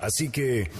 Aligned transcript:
Así 0.00 0.28
que 0.28 0.70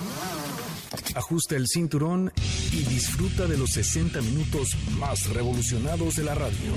Ajusta 1.15 1.57
el 1.57 1.67
cinturón 1.67 2.33
y 2.73 2.83
disfruta 2.85 3.47
de 3.47 3.57
los 3.59 3.73
60 3.73 4.21
minutos 4.23 4.77
más 4.99 5.29
revolucionados 5.29 6.17
de 6.17 6.25
la 6.25 6.35
radio. 6.35 6.73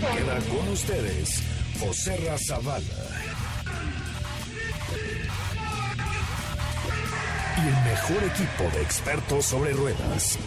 Queda 0.00 0.38
con 0.48 0.68
ustedes 0.68 1.42
José 1.80 2.16
Razabala. 2.16 2.84
Y 7.56 7.60
el 7.60 7.84
mejor 7.84 8.24
equipo 8.24 8.76
de 8.76 8.82
expertos 8.82 9.44
sobre 9.46 9.72
ruedas. 9.72 10.38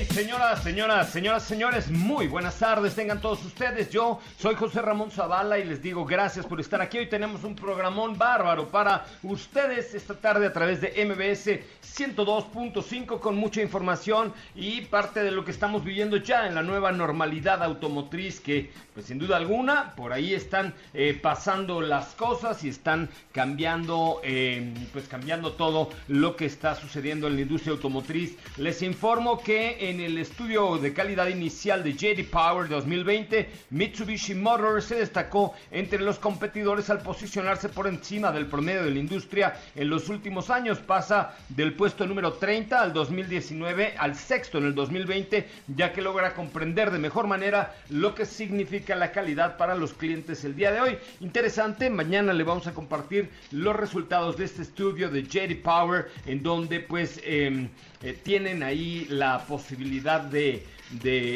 Hey, 0.00 0.06
señoras, 0.14 0.62
señoras, 0.62 1.10
señoras, 1.10 1.42
señores, 1.42 1.90
muy 1.90 2.26
buenas 2.26 2.58
tardes, 2.58 2.94
tengan 2.94 3.20
todos 3.20 3.44
ustedes. 3.44 3.90
Yo 3.90 4.18
soy 4.38 4.54
José 4.54 4.80
Ramón 4.80 5.10
Zavala 5.10 5.58
y 5.58 5.64
les 5.64 5.82
digo 5.82 6.06
gracias 6.06 6.46
por 6.46 6.58
estar 6.58 6.80
aquí. 6.80 6.96
Hoy 6.96 7.10
tenemos 7.10 7.44
un 7.44 7.54
programón 7.54 8.16
bárbaro 8.16 8.68
para 8.68 9.04
ustedes 9.22 9.94
esta 9.94 10.14
tarde 10.14 10.46
a 10.46 10.54
través 10.54 10.80
de 10.80 11.04
MBS 11.04 11.60
102.5 11.98 13.20
con 13.20 13.36
mucha 13.36 13.60
información 13.60 14.32
y 14.54 14.82
parte 14.82 15.22
de 15.22 15.32
lo 15.32 15.44
que 15.44 15.50
estamos 15.50 15.84
viviendo 15.84 16.16
ya 16.16 16.46
en 16.46 16.54
la 16.54 16.62
nueva 16.62 16.92
normalidad 16.92 17.62
automotriz 17.62 18.40
que, 18.40 18.70
pues 18.94 19.06
sin 19.06 19.18
duda 19.18 19.36
alguna, 19.36 19.94
por 19.96 20.14
ahí 20.14 20.32
están 20.32 20.72
eh, 20.94 21.18
pasando 21.20 21.82
las 21.82 22.14
cosas 22.14 22.64
y 22.64 22.70
están 22.70 23.10
cambiando, 23.32 24.22
eh, 24.24 24.72
pues 24.94 25.08
cambiando 25.08 25.52
todo 25.52 25.90
lo 26.08 26.36
que 26.36 26.46
está 26.46 26.74
sucediendo 26.74 27.26
en 27.26 27.36
la 27.36 27.42
industria 27.42 27.72
automotriz. 27.72 28.36
Les 28.56 28.80
informo 28.80 29.42
que 29.42 29.89
en 29.90 30.00
el 30.00 30.18
estudio 30.18 30.78
de 30.78 30.92
calidad 30.92 31.26
inicial 31.26 31.82
de 31.82 31.94
JD 31.94 32.30
Power 32.30 32.68
2020, 32.68 33.48
Mitsubishi 33.70 34.36
Motors 34.36 34.84
se 34.84 34.94
destacó 34.94 35.52
entre 35.72 35.98
los 35.98 36.20
competidores 36.20 36.90
al 36.90 37.02
posicionarse 37.02 37.68
por 37.68 37.88
encima 37.88 38.30
del 38.30 38.46
promedio 38.46 38.84
de 38.84 38.92
la 38.92 39.00
industria 39.00 39.58
en 39.74 39.90
los 39.90 40.08
últimos 40.08 40.48
años. 40.48 40.78
Pasa 40.78 41.34
del 41.48 41.74
puesto 41.74 42.06
número 42.06 42.34
30 42.34 42.80
al 42.80 42.92
2019 42.92 43.94
al 43.98 44.14
sexto 44.14 44.58
en 44.58 44.66
el 44.66 44.76
2020, 44.76 45.48
ya 45.74 45.92
que 45.92 46.02
logra 46.02 46.34
comprender 46.34 46.92
de 46.92 46.98
mejor 46.98 47.26
manera 47.26 47.74
lo 47.88 48.14
que 48.14 48.26
significa 48.26 48.94
la 48.94 49.10
calidad 49.10 49.56
para 49.56 49.74
los 49.74 49.92
clientes 49.92 50.44
el 50.44 50.54
día 50.54 50.70
de 50.70 50.80
hoy. 50.80 50.98
Interesante, 51.18 51.90
mañana 51.90 52.32
le 52.32 52.44
vamos 52.44 52.68
a 52.68 52.74
compartir 52.74 53.28
los 53.50 53.74
resultados 53.74 54.36
de 54.36 54.44
este 54.44 54.62
estudio 54.62 55.10
de 55.10 55.24
JD 55.24 55.60
Power, 55.64 56.12
en 56.26 56.44
donde 56.44 56.78
pues 56.78 57.20
eh, 57.24 57.68
eh, 58.02 58.18
tienen 58.22 58.62
ahí 58.62 59.06
la 59.10 59.44
posibilidad 59.46 60.22
de, 60.22 60.64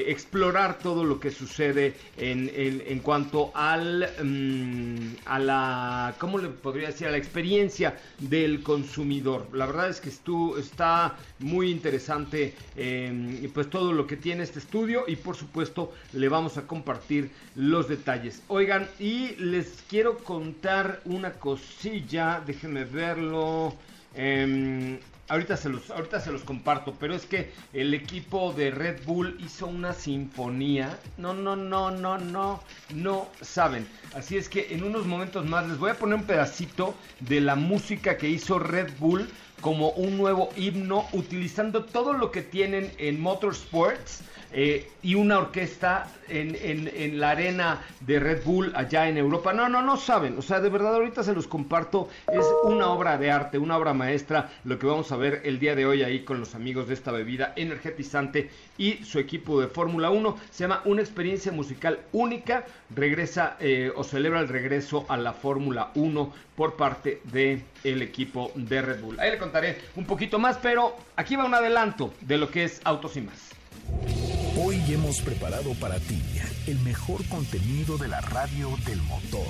explorar 0.08 0.78
todo 0.78 1.04
lo 1.04 1.20
que 1.20 1.30
sucede 1.30 1.94
en, 2.16 2.50
en, 2.52 2.98
cuanto 2.98 3.52
al 3.54 4.10
mm, 4.20 5.16
a 5.26 5.38
la 5.38 6.14
cómo 6.18 6.38
le 6.38 6.48
podría 6.48 6.88
decir 6.88 7.06
a 7.06 7.12
la 7.12 7.18
experiencia 7.18 7.96
del 8.18 8.64
consumidor. 8.64 9.46
La 9.52 9.66
verdad 9.66 9.90
es 9.90 10.00
que 10.00 10.08
esto 10.08 10.58
está 10.58 11.16
muy 11.38 11.70
interesante 11.70 12.54
em, 12.74 13.48
pues 13.52 13.70
todo 13.70 13.92
lo 13.92 14.08
que 14.08 14.16
tiene 14.16 14.42
este 14.42 14.58
estudio 14.58 15.04
y 15.06 15.14
por 15.14 15.36
supuesto 15.36 15.92
le 16.14 16.28
vamos 16.28 16.56
a 16.56 16.66
compartir 16.66 17.30
los 17.54 17.88
detalles. 17.88 18.42
Oigan 18.48 18.88
y 18.98 19.36
les 19.36 19.84
quiero 19.88 20.18
contar 20.18 21.00
una 21.04 21.32
cosilla. 21.34 22.42
Déjenme 22.44 22.84
verlo. 22.84 23.72
Eh, 24.16 24.98
Ahorita 25.28 25.56
se, 25.56 25.70
los, 25.70 25.90
ahorita 25.90 26.20
se 26.20 26.30
los 26.30 26.42
comparto, 26.42 26.94
pero 27.00 27.14
es 27.14 27.24
que 27.24 27.50
el 27.72 27.94
equipo 27.94 28.52
de 28.52 28.70
Red 28.70 29.04
Bull 29.06 29.38
hizo 29.40 29.66
una 29.66 29.94
sinfonía. 29.94 30.98
No, 31.16 31.32
no, 31.32 31.56
no, 31.56 31.90
no, 31.90 32.18
no, 32.18 32.62
no 32.92 33.28
saben. 33.40 33.88
Así 34.14 34.36
es 34.36 34.50
que 34.50 34.74
en 34.74 34.84
unos 34.84 35.06
momentos 35.06 35.46
más 35.46 35.66
les 35.66 35.78
voy 35.78 35.92
a 35.92 35.98
poner 35.98 36.16
un 36.16 36.24
pedacito 36.24 36.94
de 37.20 37.40
la 37.40 37.56
música 37.56 38.18
que 38.18 38.28
hizo 38.28 38.58
Red 38.58 38.92
Bull 38.98 39.26
como 39.62 39.90
un 39.92 40.18
nuevo 40.18 40.50
himno 40.56 41.06
utilizando 41.12 41.84
todo 41.84 42.12
lo 42.12 42.30
que 42.30 42.42
tienen 42.42 42.92
en 42.98 43.18
Motorsports 43.18 44.20
eh, 44.56 44.88
y 45.02 45.16
una 45.16 45.38
orquesta 45.38 46.08
en, 46.28 47.18
la 47.18 47.30
arena 47.30 47.82
de 48.00 48.20
Red 48.20 48.44
Bull 48.44 48.72
allá 48.76 49.08
en 49.08 49.18
Europa. 49.18 49.52
No, 49.52 49.68
no, 49.68 49.82
no 49.82 49.96
saben. 49.96 50.38
O 50.38 50.42
sea, 50.42 50.60
de 50.60 50.68
verdad 50.68 50.94
ahorita 50.94 51.24
se 51.24 51.34
los 51.34 51.48
comparto. 51.48 52.08
Es 52.32 52.46
una 52.62 52.86
obra 52.88 53.18
de 53.18 53.32
arte, 53.32 53.58
una 53.58 53.76
obra 53.76 53.92
maestra, 53.94 54.50
lo 54.64 54.78
que 54.78 54.86
vamos 54.86 55.10
a 55.10 55.16
ver 55.16 55.42
el 55.44 55.58
día 55.58 55.74
de 55.74 55.86
hoy 55.86 56.02
ahí 56.02 56.20
con 56.20 56.38
los 56.38 56.54
amigos 56.54 56.86
de 56.86 56.94
esta 56.94 57.10
bebida 57.10 57.52
energetizante 57.56 58.48
y 58.78 59.04
su 59.04 59.18
equipo 59.18 59.60
de 59.60 59.66
Fórmula 59.66 60.10
1. 60.10 60.36
Se 60.50 60.64
llama 60.64 60.82
Una 60.84 61.02
experiencia 61.02 61.50
musical 61.50 62.00
única. 62.12 62.64
Regresa 62.94 63.56
eh, 63.58 63.92
o 63.94 64.04
celebra 64.04 64.40
el 64.40 64.48
regreso 64.48 65.04
a 65.08 65.16
la 65.16 65.32
Fórmula 65.32 65.90
1 65.96 66.32
por 66.56 66.76
parte 66.76 67.20
del 67.24 67.64
el 67.82 68.02
equipo 68.02 68.52
de 68.54 68.80
Red 68.80 69.00
Bull. 69.00 69.18
Ahí 69.18 69.32
le 69.32 69.38
contaré 69.38 69.78
un 69.96 70.06
poquito 70.06 70.38
más, 70.38 70.58
pero 70.58 70.96
aquí 71.16 71.34
va 71.34 71.44
un 71.44 71.54
adelanto 71.54 72.14
de 72.20 72.38
lo 72.38 72.50
que 72.50 72.64
es 72.64 72.80
Autos 72.84 73.16
y 73.16 73.20
más. 73.22 74.33
Hoy 74.56 74.80
hemos 74.86 75.20
preparado 75.20 75.74
para 75.74 75.98
ti 75.98 76.22
el 76.68 76.78
mejor 76.80 77.26
contenido 77.26 77.98
de 77.98 78.06
la 78.06 78.20
radio 78.20 78.70
del 78.86 79.02
motor. 79.02 79.48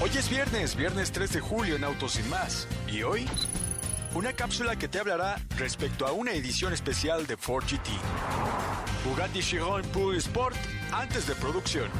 Hoy 0.00 0.10
es 0.16 0.30
viernes, 0.30 0.76
viernes 0.76 1.10
3 1.10 1.32
de 1.32 1.40
julio 1.40 1.74
en 1.74 1.82
Autos 1.82 2.20
y 2.20 2.22
más. 2.28 2.68
¿Y 2.86 3.02
hoy? 3.02 3.26
Una 4.14 4.32
cápsula 4.34 4.76
que 4.76 4.86
te 4.86 5.00
hablará 5.00 5.40
respecto 5.58 6.06
a 6.06 6.12
una 6.12 6.30
edición 6.32 6.72
especial 6.72 7.26
de 7.26 7.36
Ford 7.36 7.64
GT. 7.64 7.90
Bugatti 9.04 9.40
Chiron 9.40 9.82
Pure 9.86 10.16
Sport 10.18 10.56
antes 10.92 11.26
de 11.26 11.34
producción. 11.34 11.90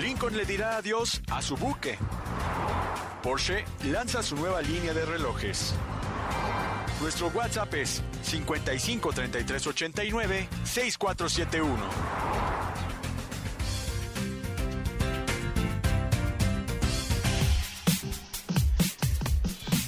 Lincoln 0.00 0.34
le 0.34 0.46
dirá 0.46 0.78
adiós 0.78 1.20
a 1.30 1.42
su 1.42 1.56
buque. 1.56 1.98
Porsche 3.22 3.66
lanza 3.84 4.22
su 4.22 4.34
nueva 4.36 4.62
línea 4.62 4.94
de 4.94 5.04
relojes. 5.04 5.74
Nuestro 7.02 7.26
WhatsApp 7.34 7.74
es 7.74 8.00
55 8.22 9.12
33 9.12 9.66
89 9.66 10.48
6471. 10.62 11.76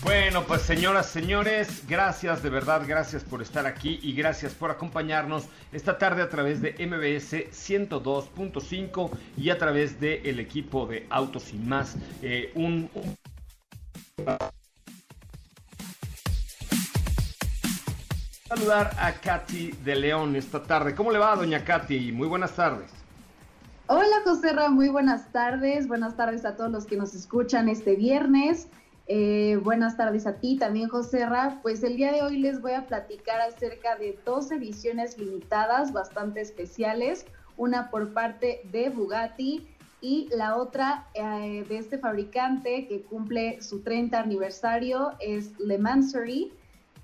Bueno, 0.03 0.43
pues 0.43 0.63
señoras, 0.63 1.07
señores, 1.07 1.85
gracias 1.87 2.43
de 2.43 2.51
verdad, 2.51 2.83
gracias 2.85 3.23
por 3.23 3.41
estar 3.43 3.65
aquí 3.65 4.01
y 4.03 4.13
gracias 4.15 4.53
por 4.53 4.73
acompañarnos 4.73 5.45
esta 5.73 5.99
tarde 5.99 6.21
a 6.21 6.29
través 6.29 6.61
de 6.61 6.73
MBS 6.73 7.33
102.5 7.53 9.11
y 9.37 9.51
a 9.51 9.59
través 9.59 10.01
del 10.01 10.41
equipo 10.41 10.87
de 10.87 11.07
Autos 11.11 11.53
y 11.53 11.59
más. 11.59 11.95
Eh, 12.23 12.51
un 12.57 12.91
saludar 18.49 18.91
a 18.99 19.13
Katy 19.13 19.71
de 19.85 19.97
León 19.97 20.37
esta 20.37 20.63
tarde. 20.63 20.95
¿Cómo 20.95 21.11
le 21.11 21.19
va, 21.19 21.35
doña 21.35 21.65
Katy? 21.65 22.13
Muy 22.13 22.29
buenas 22.29 22.55
tardes. 22.55 22.91
Hola, 23.87 24.17
José 24.23 24.53
Ra, 24.53 24.69
muy 24.69 24.91
buenas 24.91 25.33
tardes. 25.33 25.89
Buenas 25.89 26.15
tardes 26.15 26.45
a 26.45 26.55
todos 26.55 26.71
los 26.71 26.85
que 26.85 26.97
nos 26.97 27.15
escuchan 27.15 27.71
este 27.71 27.97
viernes. 27.97 28.69
Eh, 29.07 29.59
buenas 29.63 29.97
tardes 29.97 30.27
a 30.27 30.35
ti 30.35 30.59
también, 30.59 30.91
José 30.91 31.25
Ra. 31.25 31.59
Pues 31.63 31.83
el 31.85 31.97
día 31.97 32.13
de 32.13 32.21
hoy 32.21 32.37
les 32.37 32.61
voy 32.61 32.73
a 32.73 32.87
platicar 32.87 33.41
acerca 33.41 33.97
de 33.97 34.19
dos 34.27 34.51
ediciones 34.51 35.17
limitadas 35.17 35.95
bastante 35.95 36.43
especiales. 36.43 37.25
Una 37.57 37.91
por 37.91 38.13
parte 38.13 38.61
de 38.73 38.91
Bugatti 38.91 39.67
Y 40.03 40.29
la 40.37 40.57
otra 40.57 41.07
eh, 41.15 41.65
de 41.67 41.79
este 41.79 41.97
fabricante 41.97 42.87
que 42.89 43.01
cumple 43.05 43.63
su 43.63 43.81
30 43.81 44.21
aniversario 44.21 45.13
es 45.19 45.59
Le 45.59 45.79
Mansory 45.79 46.53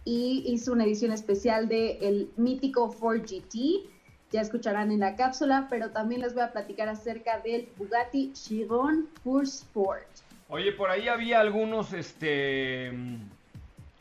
y 0.04 0.42
hizo 0.46 0.72
una 0.72 0.84
edición 0.84 1.12
especial 1.12 1.68
de 1.68 1.98
el 2.00 2.30
mítico 2.36 2.90
Ford 2.90 3.22
GT. 3.22 3.88
Ya 4.32 4.40
escucharán 4.40 4.92
en 4.92 5.00
la 5.00 5.16
cápsula, 5.16 5.66
pero 5.68 5.90
también 5.90 6.20
les 6.20 6.34
voy 6.34 6.42
a 6.42 6.52
platicar 6.52 6.88
acerca 6.88 7.40
del 7.40 7.68
Bugatti 7.76 8.32
Chiron 8.32 9.08
Pure 9.24 9.44
Sport. 9.44 10.06
Oye, 10.48 10.72
por 10.72 10.90
ahí 10.90 11.08
había 11.08 11.40
algunos, 11.40 11.92
este, 11.92 12.92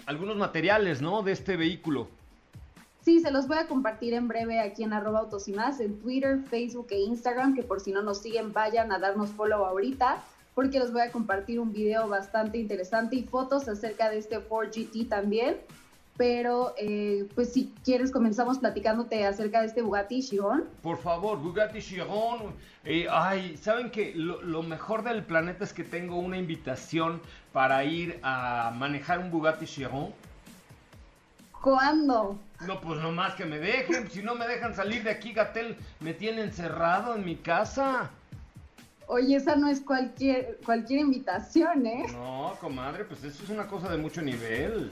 algunos 0.05 0.37
materiales, 0.37 1.01
¿no? 1.01 1.23
De 1.23 1.31
este 1.31 1.57
vehículo. 1.57 2.07
Sí, 3.01 3.21
se 3.21 3.31
los 3.31 3.47
voy 3.47 3.57
a 3.57 3.67
compartir 3.67 4.13
en 4.13 4.27
breve 4.27 4.59
aquí 4.59 4.83
en 4.83 4.93
arroba 4.93 5.19
autos 5.19 5.47
y 5.47 5.53
más, 5.53 5.79
en 5.79 5.99
Twitter, 5.99 6.39
Facebook 6.49 6.87
e 6.91 6.99
Instagram, 6.99 7.55
que 7.55 7.63
por 7.63 7.79
si 7.79 7.91
no 7.91 8.01
nos 8.03 8.19
siguen, 8.19 8.53
vayan 8.53 8.91
a 8.91 8.99
darnos 8.99 9.31
follow 9.31 9.65
ahorita, 9.65 10.23
porque 10.53 10.79
les 10.79 10.91
voy 10.91 11.01
a 11.01 11.11
compartir 11.11 11.59
un 11.59 11.71
video 11.71 12.07
bastante 12.07 12.57
interesante 12.59 13.15
y 13.15 13.23
fotos 13.23 13.67
acerca 13.67 14.09
de 14.09 14.19
este 14.19 14.39
Ford 14.41 14.69
GT 14.69 15.07
también 15.09 15.57
pero 16.19 16.73
eh, 16.77 17.29
pues 17.33 17.53
si 17.53 17.73
quieres 17.85 18.11
comenzamos 18.11 18.59
platicándote 18.59 19.25
acerca 19.25 19.61
de 19.61 19.67
este 19.67 19.81
Bugatti 19.81 20.21
Chiron. 20.21 20.65
Por 20.81 20.97
favor, 20.97 21.39
Bugatti 21.39 21.79
Chiron. 21.79 22.53
Eh, 22.83 23.07
ay, 23.09 23.55
¿saben 23.55 23.89
que 23.89 24.11
lo, 24.15 24.61
mejor 24.61 25.05
del 25.05 25.23
planeta 25.23 25.63
es 25.63 25.71
que 25.71 25.85
tengo 25.85 26.17
una 26.17 26.37
invitación 26.37 27.21
para 27.53 27.85
ir 27.85 28.19
a 28.21 28.73
manejar 28.75 29.19
un 29.19 29.31
Bugatti 29.31 29.65
Chiron? 29.65 30.09
¿Cuándo? 31.61 32.37
No, 32.67 32.81
pues 32.81 32.99
nomás 32.99 33.35
que 33.35 33.45
me 33.45 33.57
dejen. 33.57 34.11
Si 34.11 34.21
no 34.21 34.35
me 34.35 34.45
dejan 34.45 34.75
salir 34.75 35.03
de 35.03 35.11
aquí, 35.11 35.31
Gatel 35.31 35.77
me 36.01 36.13
tiene 36.13 36.41
encerrado 36.41 37.15
en 37.15 37.23
mi 37.23 37.37
casa. 37.37 38.09
Oye, 39.07 39.37
esa 39.37 39.55
no 39.55 39.69
es 39.69 39.79
cualquier, 39.79 40.59
cualquier 40.65 40.99
invitación, 40.99 41.85
¿eh? 41.85 42.07
No, 42.11 42.57
comadre, 42.59 43.05
pues 43.05 43.23
eso 43.23 43.41
es 43.41 43.49
una 43.49 43.67
cosa 43.67 43.87
de 43.87 43.97
mucho 43.97 44.21
nivel. 44.21 44.91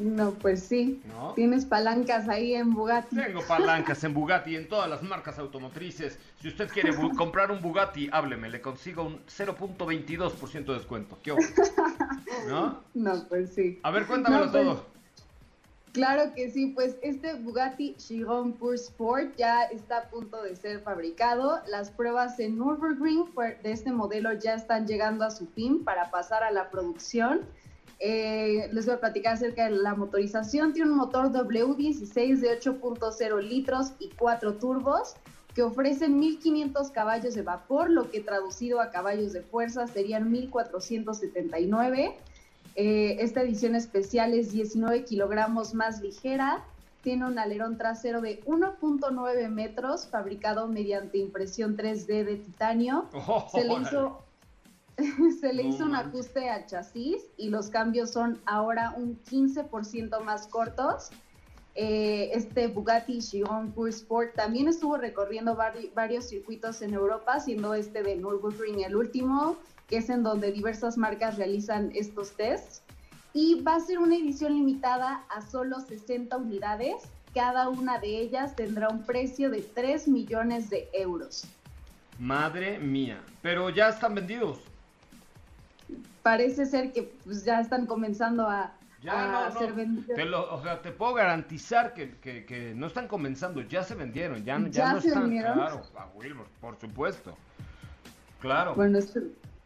No, 0.00 0.32
pues 0.32 0.62
sí. 0.62 1.02
Tienes 1.34 1.66
palancas 1.66 2.26
ahí 2.30 2.54
en 2.54 2.72
Bugatti. 2.72 3.16
Tengo 3.16 3.42
palancas 3.46 4.02
en 4.02 4.14
Bugatti, 4.14 4.56
en 4.56 4.66
todas 4.66 4.88
las 4.88 5.02
marcas 5.02 5.38
automotrices. 5.38 6.18
Si 6.40 6.48
usted 6.48 6.68
quiere 6.70 6.94
comprar 7.18 7.50
un 7.50 7.60
Bugatti, 7.60 8.08
hábleme, 8.10 8.48
le 8.48 8.62
consigo 8.62 9.04
un 9.04 9.20
0.22% 9.26 10.64
de 10.64 10.72
descuento. 10.72 11.18
¿Qué 11.22 11.34
¿No? 12.48 12.80
No, 12.94 13.24
pues 13.28 13.50
sí. 13.54 13.78
A 13.82 13.90
ver, 13.90 14.06
cuéntamelo 14.06 14.50
pues, 14.50 14.64
todo. 14.64 14.86
Claro 15.92 16.32
que 16.34 16.50
sí, 16.50 16.68
pues 16.68 16.96
este 17.02 17.34
Bugatti 17.34 17.94
Chiron 17.96 18.54
Pure 18.54 18.76
Sport 18.76 19.36
ya 19.36 19.64
está 19.64 19.98
a 19.98 20.08
punto 20.08 20.42
de 20.42 20.56
ser 20.56 20.80
fabricado. 20.80 21.60
Las 21.66 21.90
pruebas 21.90 22.40
en 22.40 22.56
Nürburgring 22.56 23.26
de 23.62 23.72
este 23.72 23.92
modelo 23.92 24.32
ya 24.32 24.54
están 24.54 24.86
llegando 24.86 25.26
a 25.26 25.30
su 25.30 25.46
fin 25.48 25.84
para 25.84 26.10
pasar 26.10 26.42
a 26.42 26.52
la 26.52 26.70
producción. 26.70 27.40
Eh, 28.00 28.70
les 28.72 28.86
voy 28.86 28.94
a 28.94 29.00
platicar 29.00 29.34
acerca 29.34 29.64
de 29.64 29.76
la 29.76 29.94
motorización. 29.94 30.72
Tiene 30.72 30.90
un 30.90 30.96
motor 30.96 31.30
W16 31.30 32.40
de 32.40 32.58
8.0 32.58 33.42
litros 33.42 33.92
y 33.98 34.08
4 34.18 34.54
turbos 34.54 35.14
que 35.54 35.62
ofrecen 35.62 36.18
1500 36.18 36.90
caballos 36.90 37.34
de 37.34 37.42
vapor, 37.42 37.90
lo 37.90 38.10
que 38.10 38.20
traducido 38.20 38.80
a 38.80 38.90
caballos 38.90 39.32
de 39.32 39.42
fuerza 39.42 39.86
serían 39.86 40.30
1479. 40.30 42.16
Eh, 42.76 43.16
esta 43.20 43.42
edición 43.42 43.74
especial 43.74 44.32
es 44.32 44.52
19 44.52 45.04
kilogramos 45.04 45.74
más 45.74 46.00
ligera. 46.00 46.64
Tiene 47.02 47.26
un 47.26 47.38
alerón 47.38 47.78
trasero 47.78 48.20
de 48.20 48.42
1.9 48.44 49.48
metros, 49.48 50.06
fabricado 50.06 50.68
mediante 50.68 51.18
impresión 51.18 51.76
3D 51.76 52.24
de 52.24 52.36
titanio. 52.36 53.06
Se 53.50 53.64
le 53.64 53.74
hizo 53.82 54.22
se 55.40 55.52
le 55.52 55.62
hizo 55.64 55.84
un 55.84 55.94
ajuste 55.94 56.48
al 56.48 56.66
chasis 56.66 57.22
y 57.36 57.48
los 57.48 57.68
cambios 57.68 58.10
son 58.10 58.38
ahora 58.46 58.94
un 58.96 59.20
15% 59.24 60.22
más 60.22 60.46
cortos. 60.46 61.10
Eh, 61.74 62.30
este 62.34 62.66
Bugatti 62.66 63.20
Chiron 63.20 63.70
Pure 63.72 63.90
Sport 63.90 64.34
también 64.34 64.68
estuvo 64.68 64.96
recorriendo 64.96 65.56
varios 65.94 66.28
circuitos 66.28 66.82
en 66.82 66.94
Europa, 66.94 67.38
siendo 67.40 67.74
este 67.74 68.02
de 68.02 68.16
Nürburgring 68.16 68.80
el 68.80 68.96
último, 68.96 69.56
que 69.88 69.98
es 69.98 70.10
en 70.10 70.22
donde 70.22 70.52
diversas 70.52 70.98
marcas 70.98 71.36
realizan 71.36 71.92
estos 71.94 72.32
tests. 72.32 72.82
Y 73.32 73.62
va 73.62 73.76
a 73.76 73.80
ser 73.80 73.98
una 73.98 74.16
edición 74.16 74.54
limitada 74.54 75.24
a 75.28 75.40
solo 75.40 75.78
60 75.78 76.36
unidades. 76.36 76.96
Cada 77.32 77.68
una 77.68 78.00
de 78.00 78.18
ellas 78.18 78.56
tendrá 78.56 78.88
un 78.88 79.04
precio 79.04 79.50
de 79.50 79.62
3 79.62 80.08
millones 80.08 80.68
de 80.68 80.88
euros. 80.92 81.44
Madre 82.18 82.80
mía, 82.80 83.22
pero 83.40 83.70
ya 83.70 83.88
están 83.88 84.16
vendidos 84.16 84.58
parece 86.22 86.66
ser 86.66 86.92
que 86.92 87.02
pues, 87.24 87.44
ya 87.44 87.60
están 87.60 87.86
comenzando 87.86 88.48
a, 88.48 88.72
ser 89.58 89.72
vendidos. 89.72 90.14
Te 90.14 90.28
o 90.28 90.62
sea, 90.62 90.82
te 90.82 90.92
puedo 90.92 91.14
garantizar 91.14 91.94
que, 91.94 92.74
no 92.76 92.86
están 92.86 93.08
comenzando, 93.08 93.62
ya 93.62 93.82
se 93.82 93.94
vendieron, 93.94 94.44
ya, 94.44 94.58
ya, 94.70 94.92
no 94.92 94.98
están. 94.98 95.30
Claro, 95.30 95.82
a 95.96 96.06
Wilbur, 96.14 96.46
por 96.60 96.76
supuesto. 96.76 97.36
Claro. 98.40 98.74
Bueno, 98.74 98.98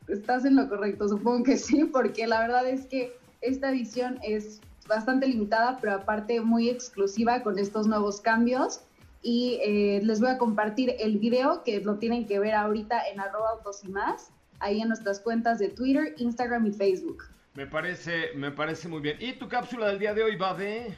estás 0.08 0.44
en 0.44 0.56
lo 0.56 0.68
correcto, 0.68 1.08
supongo 1.08 1.44
que 1.44 1.56
sí, 1.56 1.84
porque 1.84 2.26
la 2.26 2.40
verdad 2.40 2.68
es 2.68 2.86
que 2.86 3.16
esta 3.40 3.70
edición 3.70 4.18
es 4.22 4.60
bastante 4.88 5.26
limitada, 5.26 5.78
pero 5.80 5.94
aparte 5.94 6.40
muy 6.40 6.68
exclusiva 6.68 7.42
con 7.42 7.58
estos 7.58 7.86
nuevos 7.86 8.20
cambios. 8.20 8.80
Y 9.26 9.58
eh, 9.62 10.00
les 10.02 10.20
voy 10.20 10.28
a 10.28 10.36
compartir 10.36 10.96
el 10.98 11.16
video 11.16 11.62
que 11.62 11.80
lo 11.80 11.96
tienen 11.96 12.26
que 12.26 12.38
ver 12.38 12.54
ahorita 12.54 13.08
en 13.08 13.20
arroba 13.20 13.52
autos 13.52 13.82
y 13.82 13.88
más 13.88 14.30
ahí 14.64 14.80
en 14.80 14.88
nuestras 14.88 15.20
cuentas 15.20 15.58
de 15.58 15.68
Twitter, 15.68 16.14
Instagram 16.18 16.66
y 16.66 16.72
Facebook. 16.72 17.24
Me 17.54 17.66
parece, 17.66 18.32
me 18.34 18.50
parece 18.50 18.88
muy 18.88 19.00
bien. 19.00 19.16
¿Y 19.20 19.34
tu 19.34 19.46
cápsula 19.46 19.86
del 19.88 19.98
día 19.98 20.14
de 20.14 20.24
hoy 20.24 20.36
va 20.36 20.54
de...? 20.54 20.94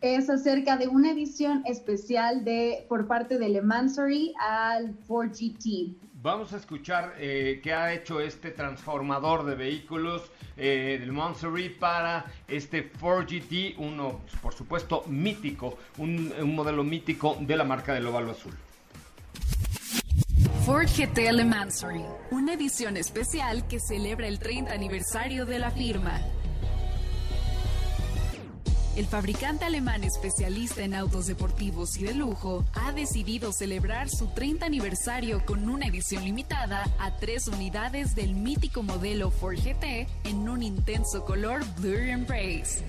Es 0.00 0.28
acerca 0.28 0.76
de 0.76 0.88
una 0.88 1.12
edición 1.12 1.62
especial 1.64 2.44
de 2.44 2.84
por 2.88 3.06
parte 3.06 3.38
de 3.38 3.48
Le 3.48 3.62
Mansory 3.62 4.34
al 4.40 4.98
4GT. 5.06 5.94
Vamos 6.20 6.52
a 6.52 6.56
escuchar 6.56 7.14
eh, 7.18 7.60
qué 7.62 7.72
ha 7.72 7.92
hecho 7.92 8.20
este 8.20 8.50
transformador 8.50 9.44
de 9.44 9.54
vehículos 9.54 10.30
eh, 10.56 10.96
del 10.98 11.12
Mansory 11.12 11.68
para 11.68 12.24
este 12.48 12.92
4GT, 12.92 13.76
uno 13.78 14.20
por 14.40 14.54
supuesto 14.54 15.04
mítico, 15.06 15.78
un, 15.98 16.32
un 16.40 16.54
modelo 16.54 16.82
mítico 16.82 17.36
de 17.40 17.56
la 17.56 17.64
marca 17.64 17.94
del 17.94 18.06
óvalo 18.06 18.32
azul. 18.32 18.52
Ford 20.64 20.86
GT 20.86 21.32
Le 21.32 21.44
Mansory, 21.44 22.04
una 22.30 22.54
edición 22.54 22.96
especial 22.96 23.66
que 23.66 23.80
celebra 23.80 24.28
el 24.28 24.38
30 24.38 24.72
aniversario 24.72 25.44
de 25.44 25.58
la 25.58 25.72
firma. 25.72 26.20
El 28.94 29.06
fabricante 29.06 29.64
alemán 29.64 30.04
especialista 30.04 30.82
en 30.82 30.94
autos 30.94 31.26
deportivos 31.26 31.96
y 31.96 32.04
de 32.04 32.14
lujo 32.14 32.64
ha 32.74 32.92
decidido 32.92 33.52
celebrar 33.52 34.08
su 34.08 34.28
30 34.28 34.64
aniversario 34.64 35.44
con 35.44 35.68
una 35.68 35.86
edición 35.86 36.22
limitada 36.22 36.84
a 37.00 37.16
tres 37.16 37.48
unidades 37.48 38.14
del 38.14 38.34
mítico 38.34 38.84
modelo 38.84 39.32
Ford 39.32 39.56
GT 39.56 40.06
en 40.22 40.48
un 40.48 40.62
intenso 40.62 41.24
color 41.24 41.64
Blue 41.80 41.96
Embrace. 41.96 42.84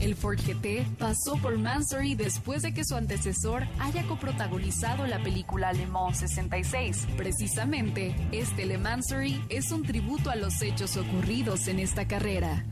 El 0.00 0.14
Ford 0.14 0.38
GT 0.38 0.86
pasó 0.96 1.36
por 1.42 1.58
Mansory 1.58 2.14
después 2.14 2.62
de 2.62 2.72
que 2.72 2.84
su 2.84 2.94
antecesor 2.94 3.66
haya 3.80 4.06
coprotagonizado 4.06 5.06
la 5.06 5.20
película 5.22 5.72
Le 5.72 5.86
Mans 5.86 6.18
66. 6.18 7.08
Precisamente, 7.16 8.14
este 8.30 8.64
Le 8.64 8.78
Mansory 8.78 9.42
es 9.48 9.72
un 9.72 9.82
tributo 9.82 10.30
a 10.30 10.36
los 10.36 10.62
hechos 10.62 10.96
ocurridos 10.96 11.66
en 11.66 11.80
esta 11.80 12.06
carrera. 12.06 12.64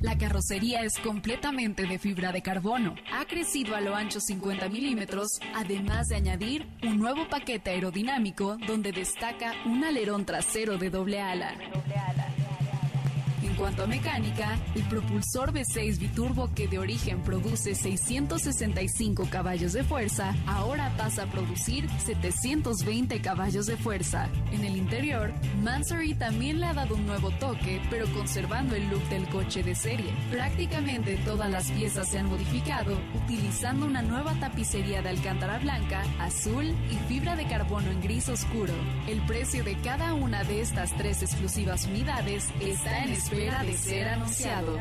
La 0.00 0.16
carrocería 0.16 0.82
es 0.82 0.98
completamente 0.98 1.86
de 1.86 1.98
fibra 1.98 2.32
de 2.32 2.42
carbono. 2.42 2.94
Ha 3.12 3.24
crecido 3.26 3.74
a 3.74 3.80
lo 3.80 3.94
ancho 3.94 4.20
50 4.20 4.68
milímetros, 4.68 5.28
además 5.54 6.08
de 6.08 6.16
añadir 6.16 6.66
un 6.82 6.98
nuevo 6.98 7.28
paquete 7.28 7.70
aerodinámico 7.70 8.56
donde 8.66 8.92
destaca 8.92 9.52
un 9.66 9.84
alerón 9.84 10.24
trasero 10.24 10.78
de 10.78 10.90
doble 10.90 11.20
ala. 11.20 11.56
Cuanto 13.58 13.84
a 13.84 13.86
mecánica, 13.86 14.58
el 14.74 14.82
propulsor 14.82 15.50
V6 15.50 15.98
biturbo 15.98 16.52
que 16.54 16.68
de 16.68 16.78
origen 16.78 17.22
produce 17.22 17.74
665 17.74 19.28
caballos 19.30 19.72
de 19.72 19.82
fuerza, 19.82 20.34
ahora 20.46 20.92
pasa 20.98 21.22
a 21.22 21.26
producir 21.26 21.88
720 22.04 23.22
caballos 23.22 23.64
de 23.64 23.78
fuerza. 23.78 24.28
En 24.52 24.62
el 24.62 24.76
interior, 24.76 25.32
Mansory 25.62 26.14
también 26.14 26.60
le 26.60 26.66
ha 26.66 26.74
dado 26.74 26.96
un 26.96 27.06
nuevo 27.06 27.30
toque, 27.30 27.80
pero 27.88 28.06
conservando 28.12 28.76
el 28.76 28.90
look 28.90 29.02
del 29.08 29.26
coche 29.30 29.62
de 29.62 29.74
serie. 29.74 30.12
Prácticamente 30.30 31.16
todas 31.24 31.50
las 31.50 31.70
piezas 31.70 32.10
se 32.10 32.18
han 32.18 32.26
modificado, 32.26 32.98
utilizando 33.24 33.86
una 33.86 34.02
nueva 34.02 34.34
tapicería 34.34 35.00
de 35.00 35.08
alcántara 35.08 35.58
blanca, 35.60 36.02
azul 36.18 36.74
y 36.90 36.96
fibra 37.08 37.36
de 37.36 37.46
carbono 37.46 37.90
en 37.90 38.02
gris 38.02 38.28
oscuro. 38.28 38.74
El 39.08 39.22
precio 39.22 39.64
de 39.64 39.76
cada 39.80 40.12
una 40.12 40.44
de 40.44 40.60
estas 40.60 40.94
tres 40.98 41.22
exclusivas 41.22 41.86
unidades 41.86 42.50
está 42.60 43.02
en 43.02 43.12
espera 43.12 43.45
de 43.46 43.72
ser 43.74 44.08
anunciado. 44.08 44.76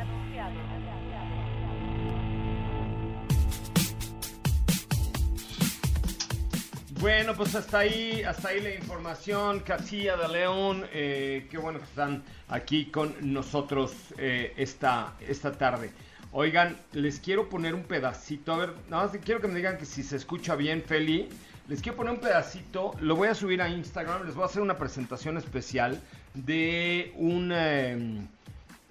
Bueno, 7.00 7.36
pues 7.36 7.54
hasta 7.54 7.80
ahí, 7.80 8.24
hasta 8.24 8.50
ahí 8.50 8.62
la 8.62 8.74
información. 8.74 9.60
Castilla 9.60 10.18
de 10.18 10.28
León, 10.30 10.84
eh, 10.92 11.48
qué 11.52 11.60
bueno 11.60 11.78
que 11.78 11.86
están 11.86 12.24
aquí 12.48 12.86
con 12.86 13.16
nosotros 13.22 13.94
eh, 14.18 14.54
esta, 14.58 15.14
esta 15.20 15.52
tarde. 15.52 15.92
Oigan, 16.32 16.76
les 16.94 17.20
quiero 17.20 17.48
poner 17.48 17.76
un 17.76 17.84
pedacito. 17.84 18.52
A 18.54 18.58
ver, 18.58 18.74
nada 18.90 19.04
más 19.04 19.18
quiero 19.24 19.42
que 19.42 19.48
me 19.48 19.56
digan 19.56 19.78
que 19.78 19.86
si 19.86 20.02
se 20.02 20.16
escucha 20.16 20.56
bien, 20.56 20.82
Feli. 20.82 21.30
Les 21.68 21.82
quiero 21.82 21.98
poner 21.98 22.14
un 22.14 22.20
pedacito. 22.20 22.96
Lo 23.00 23.16
voy 23.16 23.28
a 23.28 23.36
subir 23.36 23.62
a 23.62 23.70
Instagram. 23.70 24.26
Les 24.26 24.34
voy 24.34 24.42
a 24.42 24.48
hacer 24.48 24.64
una 24.64 24.76
presentación 24.76 25.38
especial 25.38 26.02
de 26.34 27.14
un, 27.16 27.52
em, 27.52 28.28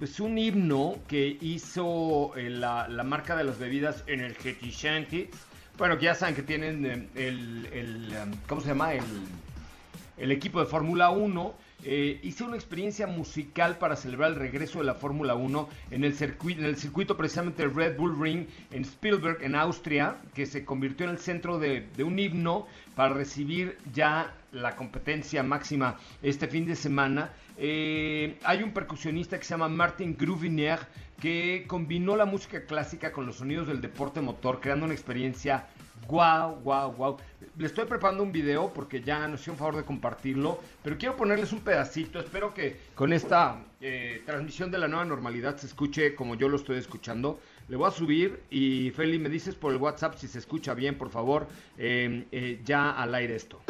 pues 0.05 0.21
un 0.21 0.37
himno 0.37 0.97
que 1.09 1.39
hizo 1.41 2.37
eh, 2.37 2.51
la, 2.51 2.87
marca 3.07 3.35
de 3.37 3.45
las 3.45 3.59
bebidas 3.59 4.05
Energetichanti. 4.07 5.31
Bueno, 5.79 5.97
que 5.97 6.05
ya 6.05 6.15
saben 6.15 6.35
que 6.35 6.43
tienen 6.43 6.85
em, 6.85 7.09
el, 7.15 7.67
em, 7.73 8.33
¿cómo 8.47 8.61
se 8.61 8.69
llama? 8.69 8.93
El, 8.93 10.31
equipo 10.31 10.61
de 10.61 10.67
Fórmula 10.67 11.09
1. 11.09 11.55
Eh, 11.85 12.21
hice 12.23 12.45
una 12.45 12.57
experiencia 12.57 13.07
musical 13.07 13.79
para 13.79 13.97
celebrar 13.97 14.33
el 14.33 14.37
regreso 14.37 14.81
de 14.81 14.85
la 14.85 14.95
Fórmula 14.95 15.37
1 15.37 15.69
en 15.91 16.05
el, 16.05 16.15
circuito, 16.15 16.61
en 16.61 16.67
el 16.67 16.77
circuito 16.77 17.17
precisamente 17.17 17.67
Red 17.67 17.97
Bull 17.97 18.21
Ring 18.21 18.47
en 18.73 18.83
Spielberg, 18.83 19.43
en 19.43 19.55
Austria, 19.55 20.19
que 20.35 20.45
se 20.45 20.67
convirtió 20.67 21.07
en 21.07 21.13
el 21.13 21.19
centro 21.19 21.59
de 21.59 21.89
un 22.05 22.19
himno 22.19 22.67
para 22.95 23.15
recibir 23.15 23.79
ya 23.93 24.35
la 24.53 24.77
competencia 24.77 25.43
máxima 25.43 25.97
este 26.23 26.47
fin 26.47 26.67
de 26.67 26.77
semana. 26.77 27.31
Eh, 27.57 28.39
hay 28.45 28.63
un 28.63 28.73
percusionista 28.73 29.39
que 29.39 29.45
se 29.45 29.51
llama 29.51 29.69
Martin 29.69 30.17
Gruvinier 30.17 30.81
que 31.21 31.65
combinó 31.67 32.17
la 32.17 32.25
música 32.25 32.65
clásica 32.65 33.13
con 33.13 33.27
los 33.27 33.37
sonidos 33.37 33.69
del 33.69 33.81
deporte 33.81 34.21
motor, 34.21 34.61
creando 34.61 34.85
una 34.85 34.95
experiencia 34.95 35.67
Wow, 36.09 36.61
wow, 36.63 36.93
wow. 36.93 37.17
Le 37.57 37.67
estoy 37.67 37.87
preparando 37.87 38.23
un 38.23 38.33
video 38.33 38.73
porque 38.73 39.01
ya 39.01 39.27
nos 39.27 39.41
hicieron 39.41 39.59
favor 39.59 39.77
de 39.77 39.85
compartirlo, 39.85 40.61
pero 40.83 40.99
quiero 40.99 41.17
ponerles 41.17 41.53
un 41.53 41.61
pedacito. 41.61 42.19
Espero 42.19 42.53
que 42.53 42.77
con 42.95 43.13
esta 43.13 43.63
eh, 43.81 44.23
transmisión 44.27 44.71
de 44.71 44.79
la 44.79 44.89
nueva 44.89 45.05
normalidad 45.05 45.57
se 45.57 45.67
escuche 45.67 46.15
como 46.15 46.35
yo 46.35 46.49
lo 46.49 46.57
estoy 46.57 46.79
escuchando. 46.79 47.41
Le 47.69 47.77
voy 47.77 47.89
a 47.89 47.91
subir 47.91 48.43
y 48.51 48.91
Feli, 48.91 49.19
me 49.19 49.29
dices 49.29 49.55
por 49.55 49.73
el 49.73 49.79
WhatsApp 49.79 50.17
si 50.17 50.29
se 50.29 50.39
escucha 50.39 50.75
bien, 50.75 50.99
por 50.99 51.11
favor, 51.11 51.47
eh, 51.79 52.27
eh, 52.31 52.61
ya 52.65 52.91
al 52.91 53.15
aire 53.15 53.37
esto. 53.37 53.61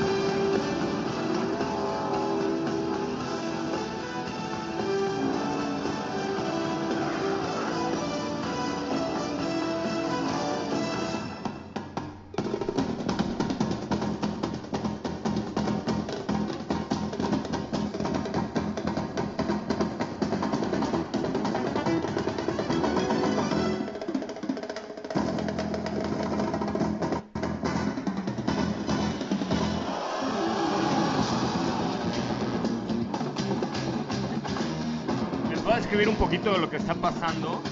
Está 36.85 36.95
pasando. 36.97 37.63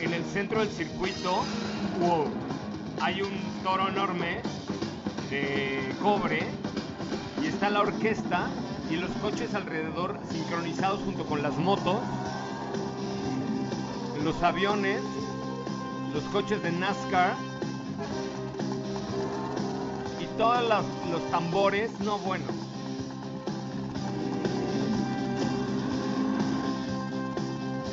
En 0.00 0.14
el 0.14 0.24
centro 0.24 0.60
del 0.60 0.70
circuito 0.70 1.44
wow, 2.00 2.24
hay 3.02 3.20
un 3.20 3.38
toro 3.62 3.88
enorme 3.88 4.40
de 5.28 5.94
cobre 6.00 6.46
y 7.42 7.48
está 7.48 7.68
la 7.68 7.80
orquesta 7.80 8.48
y 8.90 8.96
los 8.96 9.10
coches 9.20 9.54
alrededor 9.54 10.18
sincronizados 10.30 11.02
junto 11.02 11.26
con 11.26 11.42
las 11.42 11.54
motos, 11.58 11.98
los 14.24 14.42
aviones, 14.42 15.02
los 16.14 16.24
coches 16.32 16.62
de 16.62 16.72
NASCAR 16.72 17.34
y 20.18 20.24
todos 20.38 20.62
los, 20.62 21.10
los 21.10 21.30
tambores, 21.30 21.90
no 22.00 22.18
bueno. 22.20 22.69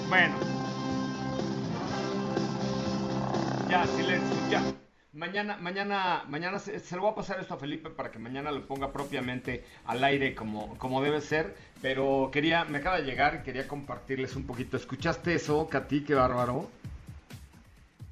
Bueno. 0.10 0.36
Ya, 3.70 3.86
silencio, 3.86 4.38
ya. 4.50 4.64
Mañana, 5.12 5.58
mañana, 5.58 6.24
mañana 6.28 6.60
se, 6.60 6.80
se 6.80 6.96
lo 6.96 7.02
voy 7.02 7.12
a 7.12 7.16
pasar 7.16 7.40
esto 7.40 7.56
a 7.56 7.58
Felipe 7.58 7.90
para 7.90 8.12
que 8.12 8.20
mañana 8.20 8.52
lo 8.52 8.66
ponga 8.68 8.94
propiamente 8.94 9.66
al 9.86 10.04
aire 10.04 10.36
como, 10.36 10.78
como 10.78 11.02
debe 11.02 11.22
ser. 11.22 11.56
Pero 11.82 12.30
quería, 12.32 12.66
me 12.66 12.78
acaba 12.80 12.98
de 12.98 13.04
llegar 13.06 13.36
y 13.42 13.44
quería 13.44 13.68
compartirles 13.68 14.36
un 14.36 14.46
poquito. 14.46 14.78
¿Escuchaste 14.78 15.34
eso, 15.36 15.68
Katy? 15.70 16.04
Qué 16.04 16.14
bárbaro. 16.16 16.77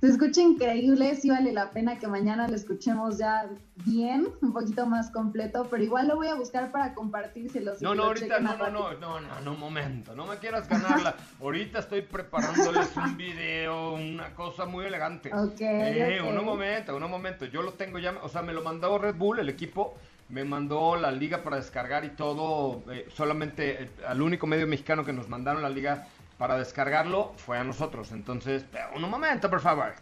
Se 0.05 0.11
escucha 0.11 0.39
increíble, 0.39 1.15
sí 1.15 1.31
vale 1.31 1.51
la 1.51 1.71
pena 1.71 1.97
que 1.97 2.07
mañana 2.07 2.47
lo 2.47 2.55
escuchemos 2.55 3.17
ya 3.17 3.49
bien, 3.85 4.27
un 4.39 4.53
poquito 4.53 4.85
más 4.85 5.09
completo, 5.09 5.67
pero 5.71 5.83
igual 5.83 6.07
lo 6.07 6.15
voy 6.15 6.27
a 6.27 6.35
buscar 6.35 6.71
para 6.71 6.93
compartírselos. 6.93 7.81
No, 7.81 7.95
no, 7.95 8.03
ahorita 8.03 8.39
no, 8.39 8.55
no, 8.55 8.69
no, 8.69 8.93
no, 8.93 9.19
no, 9.19 9.41
no, 9.41 9.51
un 9.53 9.59
momento, 9.59 10.13
no 10.15 10.27
me 10.27 10.37
quieras 10.37 10.69
ganarla. 10.69 11.15
ahorita 11.41 11.79
estoy 11.79 12.03
preparándoles 12.03 12.95
un 12.95 13.17
video, 13.17 13.93
una 13.93 14.31
cosa 14.35 14.65
muy 14.65 14.85
elegante. 14.85 15.33
Ok, 15.33 15.61
Eh, 15.61 16.19
ok. 16.21 16.29
un 16.37 16.45
momento, 16.45 16.95
un 16.95 17.09
momento, 17.09 17.45
yo 17.45 17.63
lo 17.63 17.73
tengo 17.73 17.97
ya, 17.97 18.13
o 18.21 18.29
sea, 18.29 18.43
me 18.43 18.53
lo 18.53 18.61
mandó 18.61 18.99
Red 18.99 19.15
Bull, 19.15 19.39
el 19.39 19.49
equipo, 19.49 19.95
me 20.29 20.43
mandó 20.43 20.95
la 20.97 21.11
liga 21.11 21.43
para 21.43 21.57
descargar 21.57 22.05
y 22.05 22.09
todo, 22.09 22.83
eh, 22.91 23.07
solamente 23.11 23.83
eh, 23.83 23.89
al 24.07 24.21
único 24.21 24.45
medio 24.45 24.67
mexicano 24.67 25.03
que 25.03 25.13
nos 25.13 25.29
mandaron 25.29 25.63
la 25.63 25.69
liga 25.69 26.07
para 26.37 26.57
descargarlo 26.57 27.33
fue 27.37 27.57
a 27.57 27.63
nosotros. 27.63 28.11
Entonces, 28.11 28.65
pero 28.71 28.87
un 28.95 29.09
momento, 29.09 29.49
por 29.49 29.61
favor. 29.61 29.93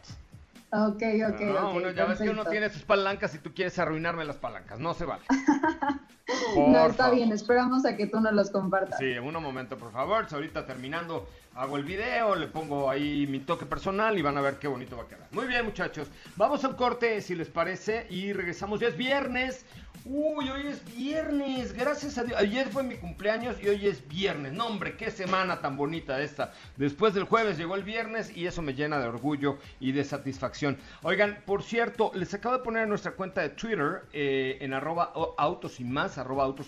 Ok, 0.72 1.04
ok, 1.30 1.42
no, 1.42 1.70
ok. 1.70 1.76
uno, 1.76 1.92
ya 1.92 2.06
ves 2.06 2.20
que 2.20 2.30
uno 2.30 2.46
tiene 2.46 2.68
sus 2.70 2.82
palancas 2.82 3.36
y 3.36 3.38
tú 3.38 3.54
quieres 3.54 3.78
arruinarme 3.78 4.26
las 4.26 4.38
palancas, 4.38 4.80
no 4.80 4.94
se 4.94 5.06
vale. 5.06 5.24
No, 6.56 6.86
está 6.86 7.06
favor. 7.06 7.16
bien, 7.18 7.32
esperamos 7.32 7.86
a 7.86 7.98
que 7.98 8.08
tú 8.08 8.20
nos 8.22 8.32
los 8.34 8.50
compartas. 8.50 8.98
Sí, 8.98 9.18
un 9.18 9.34
momento, 9.34 9.78
por 9.78 9.92
favor. 9.92 10.26
Ahorita 10.32 10.66
terminando, 10.66 11.28
hago 11.54 11.76
el 11.78 11.84
video, 11.84 12.36
le 12.36 12.48
pongo 12.48 12.90
ahí 12.90 13.28
mi 13.28 13.40
toque 13.40 13.66
personal 13.66 14.18
y 14.18 14.22
van 14.22 14.38
a 14.38 14.42
ver 14.42 14.56
qué 14.56 14.68
bonito 14.68 14.96
va 14.96 15.04
a 15.04 15.08
quedar. 15.08 15.28
Muy 15.32 15.46
bien, 15.48 15.66
muchachos. 15.66 16.08
Vamos 16.38 16.64
al 16.64 16.76
corte, 16.76 17.20
si 17.22 17.36
les 17.36 17.50
parece, 17.50 18.08
y 18.10 18.32
regresamos. 18.32 18.80
Ya 18.80 18.88
es 18.88 18.98
viernes. 18.98 19.66
Uy, 20.06 20.50
hoy 20.50 20.68
es 20.68 20.84
viernes. 20.98 21.72
Gracias 21.72 22.18
a 22.18 22.26
Dios. 22.26 22.38
Ayer 22.38 22.68
fue 22.68 22.84
mi 22.84 22.96
cumpleaños 22.96 23.56
y 23.64 23.70
hoy 23.70 23.88
es 23.88 24.06
viernes. 24.06 24.52
No, 24.52 24.68
hombre, 24.68 24.98
qué 24.98 25.10
semana 25.10 25.62
tan 25.62 25.78
bonita 25.78 26.22
esta. 26.22 26.52
Después 26.76 27.14
del 27.14 27.24
jueves 27.24 27.58
llegó 27.58 27.76
el 27.76 27.84
viernes 27.84 28.36
y 28.36 28.46
eso 28.46 28.62
me 28.62 28.74
llena 28.74 29.00
de 29.00 29.08
orgullo 29.08 29.60
y 29.80 29.94
de 29.94 30.04
satisfacción. 30.04 30.78
Oigan, 31.04 31.38
por 31.46 31.64
cierto, 31.64 32.12
les 32.16 32.34
acabo 32.34 32.58
de 32.58 32.64
poner 32.66 32.84
en 32.84 32.90
nuestra 32.90 33.14
cuenta 33.14 33.40
de 33.40 33.50
Twitter, 33.50 34.02
eh, 34.12 34.58
en 34.60 34.74
arroba 34.74 35.14
autos 35.38 35.80
y 35.80 35.86
más, 35.86 36.18
arroba 36.18 36.44
autos 36.44 36.68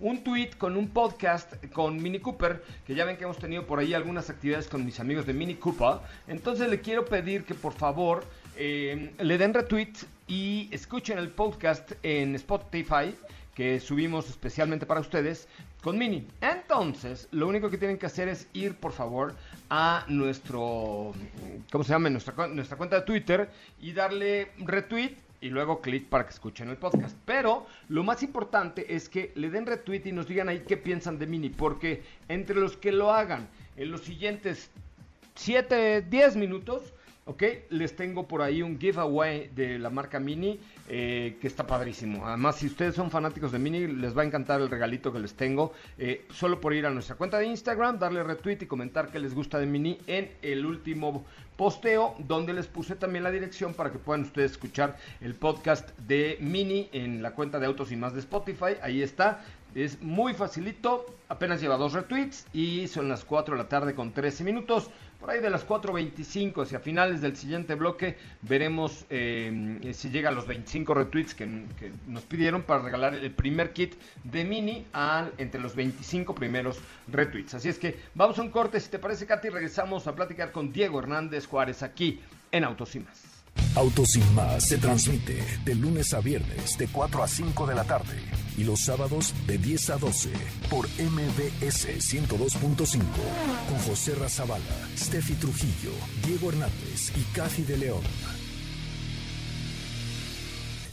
un 0.00 0.22
tweet 0.22 0.50
con 0.58 0.76
un 0.76 0.88
podcast 0.88 1.54
con 1.72 2.02
Mini 2.02 2.18
Cooper, 2.18 2.62
que 2.86 2.94
ya 2.94 3.06
ven 3.06 3.16
que 3.16 3.24
hemos 3.24 3.38
tenido 3.38 3.66
por 3.66 3.78
ahí 3.78 3.94
algunas 3.94 4.28
actividades 4.28 4.68
con 4.68 4.84
mis 4.84 5.00
amigos 5.00 5.24
de 5.24 5.32
Mini 5.32 5.54
Cooper. 5.54 6.00
Entonces 6.26 6.68
le 6.68 6.80
quiero 6.80 7.06
pedir 7.06 7.44
que 7.44 7.54
por 7.54 7.72
favor 7.72 8.24
eh, 8.56 9.14
le 9.18 9.38
den 9.38 9.54
retweet 9.54 9.94
y 10.28 10.68
escuchen 10.70 11.18
el 11.18 11.30
podcast 11.30 11.92
en 12.02 12.34
Spotify 12.34 13.14
que 13.54 13.80
subimos 13.80 14.28
especialmente 14.28 14.86
para 14.86 15.00
ustedes 15.00 15.48
con 15.82 15.98
Mini. 15.98 16.28
Entonces, 16.40 17.28
lo 17.32 17.48
único 17.48 17.70
que 17.70 17.78
tienen 17.78 17.98
que 17.98 18.06
hacer 18.06 18.28
es 18.28 18.46
ir, 18.52 18.76
por 18.76 18.92
favor, 18.92 19.34
a 19.70 20.04
nuestro, 20.06 21.12
¿cómo 21.72 21.82
se 21.82 21.92
llama? 21.92 22.10
Nuestra, 22.10 22.46
nuestra 22.46 22.76
cuenta 22.76 22.96
de 22.96 23.02
Twitter 23.02 23.50
y 23.80 23.92
darle 23.92 24.52
retweet 24.58 25.16
y 25.40 25.48
luego 25.48 25.80
clic 25.80 26.06
para 26.08 26.24
que 26.24 26.30
escuchen 26.30 26.68
el 26.68 26.76
podcast. 26.76 27.16
Pero 27.24 27.66
lo 27.88 28.04
más 28.04 28.22
importante 28.22 28.94
es 28.94 29.08
que 29.08 29.32
le 29.34 29.50
den 29.50 29.66
retweet 29.66 30.02
y 30.04 30.12
nos 30.12 30.28
digan 30.28 30.48
ahí 30.48 30.62
qué 30.66 30.76
piensan 30.76 31.18
de 31.18 31.26
Mini, 31.26 31.48
porque 31.48 32.02
entre 32.28 32.56
los 32.56 32.76
que 32.76 32.92
lo 32.92 33.12
hagan 33.12 33.48
en 33.76 33.90
los 33.90 34.02
siguientes 34.02 34.70
7, 35.36 36.02
10 36.02 36.36
minutos, 36.36 36.92
¿ok? 37.28 37.42
Les 37.70 37.94
tengo 37.94 38.26
por 38.26 38.40
ahí 38.40 38.62
un 38.62 38.80
giveaway 38.80 39.50
de 39.54 39.78
la 39.78 39.90
marca 39.90 40.18
Mini 40.18 40.58
eh, 40.88 41.36
que 41.40 41.46
está 41.46 41.66
padrísimo. 41.66 42.26
Además, 42.26 42.56
si 42.56 42.66
ustedes 42.66 42.94
son 42.94 43.10
fanáticos 43.10 43.52
de 43.52 43.58
Mini, 43.58 43.86
les 43.86 44.16
va 44.16 44.22
a 44.22 44.24
encantar 44.24 44.62
el 44.62 44.70
regalito 44.70 45.12
que 45.12 45.18
les 45.18 45.34
tengo. 45.34 45.72
Eh, 45.98 46.24
solo 46.30 46.58
por 46.58 46.72
ir 46.72 46.86
a 46.86 46.90
nuestra 46.90 47.16
cuenta 47.16 47.38
de 47.38 47.46
Instagram, 47.46 47.98
darle 47.98 48.22
retweet 48.22 48.58
y 48.62 48.66
comentar 48.66 49.10
que 49.10 49.18
les 49.18 49.34
gusta 49.34 49.58
de 49.58 49.66
Mini 49.66 49.98
en 50.06 50.30
el 50.40 50.64
último 50.64 51.26
posteo, 51.58 52.14
donde 52.20 52.54
les 52.54 52.66
puse 52.66 52.96
también 52.96 53.24
la 53.24 53.30
dirección 53.30 53.74
para 53.74 53.92
que 53.92 53.98
puedan 53.98 54.22
ustedes 54.22 54.52
escuchar 54.52 54.96
el 55.20 55.34
podcast 55.34 55.90
de 55.98 56.38
Mini 56.40 56.88
en 56.92 57.22
la 57.22 57.32
cuenta 57.32 57.58
de 57.58 57.66
Autos 57.66 57.92
y 57.92 57.96
Más 57.96 58.14
de 58.14 58.20
Spotify. 58.20 58.76
Ahí 58.80 59.02
está. 59.02 59.44
Es 59.74 60.00
muy 60.00 60.32
facilito, 60.32 61.04
apenas 61.28 61.60
lleva 61.60 61.76
dos 61.76 61.92
retweets 61.92 62.46
y 62.54 62.88
son 62.88 63.08
las 63.08 63.24
4 63.24 63.54
de 63.54 63.62
la 63.62 63.68
tarde 63.68 63.94
con 63.94 64.12
13 64.12 64.42
minutos. 64.42 64.90
Por 65.20 65.30
ahí 65.30 65.40
de 65.40 65.50
las 65.50 65.66
4.25 65.66 66.62
hacia 66.62 66.78
finales 66.78 67.20
del 67.20 67.36
siguiente 67.36 67.74
bloque 67.74 68.16
veremos 68.42 69.04
eh, 69.10 69.90
si 69.92 70.10
llega 70.10 70.28
a 70.28 70.32
los 70.32 70.46
25 70.46 70.68
25 70.68 70.94
retweets 70.94 71.34
que, 71.34 71.92
nos 72.06 72.24
pidieron 72.24 72.62
para 72.62 72.82
regalar 72.82 73.14
el 73.14 73.30
primer 73.30 73.72
kit 73.72 73.94
de 74.24 74.44
Mini 74.44 74.86
al, 74.92 75.32
entre 75.38 75.60
los 75.60 75.74
25 75.74 76.34
primeros 76.34 76.78
retweets. 77.08 77.54
Así 77.54 77.68
es 77.68 77.78
que 77.78 77.98
vamos 78.14 78.38
a 78.38 78.42
un 78.42 78.50
corte, 78.50 78.80
si 78.80 78.90
te 78.90 78.98
parece, 78.98 79.26
Katy, 79.26 79.48
regresamos 79.48 80.06
a 80.06 80.14
platicar 80.14 80.52
con 80.52 80.72
Diego 80.72 80.98
Hernández 80.98 81.46
Juárez 81.46 81.82
aquí 81.82 82.20
en 82.52 82.64
Autos 82.64 82.94
y 82.96 83.00
Más. 83.00 83.22
Autos 83.74 84.08
se 84.58 84.78
transmite 84.78 85.42
de 85.64 85.74
lunes 85.74 86.12
a 86.14 86.20
viernes 86.20 86.76
de 86.78 86.86
4 86.86 87.22
a 87.22 87.28
5 87.28 87.66
de 87.66 87.74
la 87.74 87.84
tarde 87.84 88.47
y 88.58 88.64
los 88.64 88.80
sábados 88.80 89.32
de 89.46 89.56
10 89.56 89.90
a 89.90 89.98
12 89.98 90.30
por 90.68 90.86
MBS 90.88 91.86
102.5 91.86 92.98
con 93.68 93.78
José 93.86 94.14
Razabala, 94.16 94.64
Steffi 94.96 95.34
Trujillo, 95.34 95.92
Diego 96.26 96.50
Hernández 96.50 97.12
y 97.16 97.22
Cathy 97.34 97.62
de 97.62 97.78
León. 97.78 98.02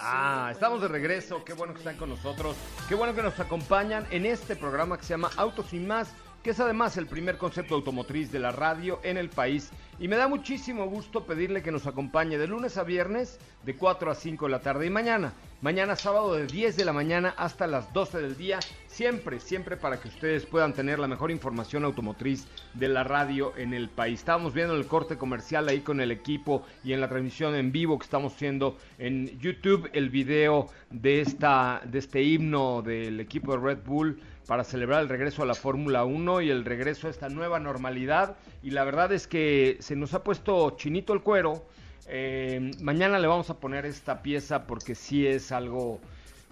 Ah, 0.00 0.48
estamos 0.50 0.80
de 0.80 0.88
regreso, 0.88 1.44
qué 1.44 1.52
bueno 1.52 1.72
que 1.72 1.80
están 1.80 1.96
con 1.96 2.08
nosotros, 2.08 2.56
qué 2.88 2.94
bueno 2.94 3.14
que 3.14 3.22
nos 3.22 3.38
acompañan 3.38 4.06
en 4.10 4.26
este 4.26 4.56
programa 4.56 4.98
que 4.98 5.04
se 5.04 5.14
llama 5.14 5.30
Autos 5.36 5.72
y 5.72 5.80
más, 5.80 6.12
que 6.42 6.50
es 6.50 6.60
además 6.60 6.96
el 6.96 7.06
primer 7.06 7.38
concepto 7.38 7.74
automotriz 7.74 8.32
de 8.32 8.38
la 8.38 8.50
radio 8.50 9.00
en 9.02 9.16
el 9.16 9.28
país. 9.28 9.70
Y 10.00 10.08
me 10.08 10.16
da 10.16 10.28
muchísimo 10.28 10.86
gusto 10.86 11.26
pedirle 11.26 11.62
que 11.62 11.70
nos 11.70 11.86
acompañe 11.86 12.38
de 12.38 12.46
lunes 12.46 12.78
a 12.78 12.84
viernes 12.84 13.38
de 13.66 13.76
4 13.76 14.10
a 14.10 14.14
5 14.14 14.46
de 14.46 14.50
la 14.50 14.62
tarde 14.62 14.86
y 14.86 14.90
mañana. 14.90 15.34
Mañana 15.60 15.94
sábado 15.94 16.34
de 16.34 16.46
10 16.46 16.74
de 16.78 16.86
la 16.86 16.94
mañana 16.94 17.34
hasta 17.36 17.66
las 17.66 17.92
12 17.92 18.22
del 18.22 18.34
día. 18.34 18.60
Siempre, 18.86 19.40
siempre 19.40 19.76
para 19.76 20.00
que 20.00 20.08
ustedes 20.08 20.46
puedan 20.46 20.72
tener 20.72 20.98
la 20.98 21.06
mejor 21.06 21.30
información 21.30 21.84
automotriz 21.84 22.46
de 22.72 22.88
la 22.88 23.04
radio 23.04 23.52
en 23.58 23.74
el 23.74 23.90
país. 23.90 24.20
Estábamos 24.20 24.54
viendo 24.54 24.74
el 24.74 24.86
corte 24.86 25.18
comercial 25.18 25.68
ahí 25.68 25.80
con 25.80 26.00
el 26.00 26.12
equipo 26.12 26.64
y 26.82 26.94
en 26.94 27.02
la 27.02 27.10
transmisión 27.10 27.54
en 27.54 27.70
vivo 27.70 27.98
que 27.98 28.04
estamos 28.04 28.32
haciendo 28.32 28.78
en 28.96 29.38
YouTube 29.38 29.90
el 29.92 30.08
video 30.08 30.68
de, 30.88 31.20
esta, 31.20 31.82
de 31.84 31.98
este 31.98 32.22
himno 32.22 32.80
del 32.80 33.20
equipo 33.20 33.52
de 33.52 33.58
Red 33.58 33.84
Bull 33.84 34.18
para 34.50 34.64
celebrar 34.64 35.00
el 35.00 35.08
regreso 35.08 35.44
a 35.44 35.46
la 35.46 35.54
Fórmula 35.54 36.02
1 36.02 36.40
y 36.40 36.50
el 36.50 36.64
regreso 36.64 37.06
a 37.06 37.10
esta 37.10 37.28
nueva 37.28 37.60
normalidad. 37.60 38.34
Y 38.64 38.70
la 38.72 38.82
verdad 38.82 39.12
es 39.12 39.28
que 39.28 39.76
se 39.78 39.94
nos 39.94 40.12
ha 40.12 40.24
puesto 40.24 40.70
chinito 40.72 41.12
el 41.12 41.20
cuero. 41.22 41.64
Eh, 42.08 42.72
mañana 42.80 43.20
le 43.20 43.28
vamos 43.28 43.48
a 43.50 43.60
poner 43.60 43.86
esta 43.86 44.22
pieza 44.22 44.66
porque 44.66 44.96
sí 44.96 45.24
es 45.24 45.52
algo, 45.52 46.00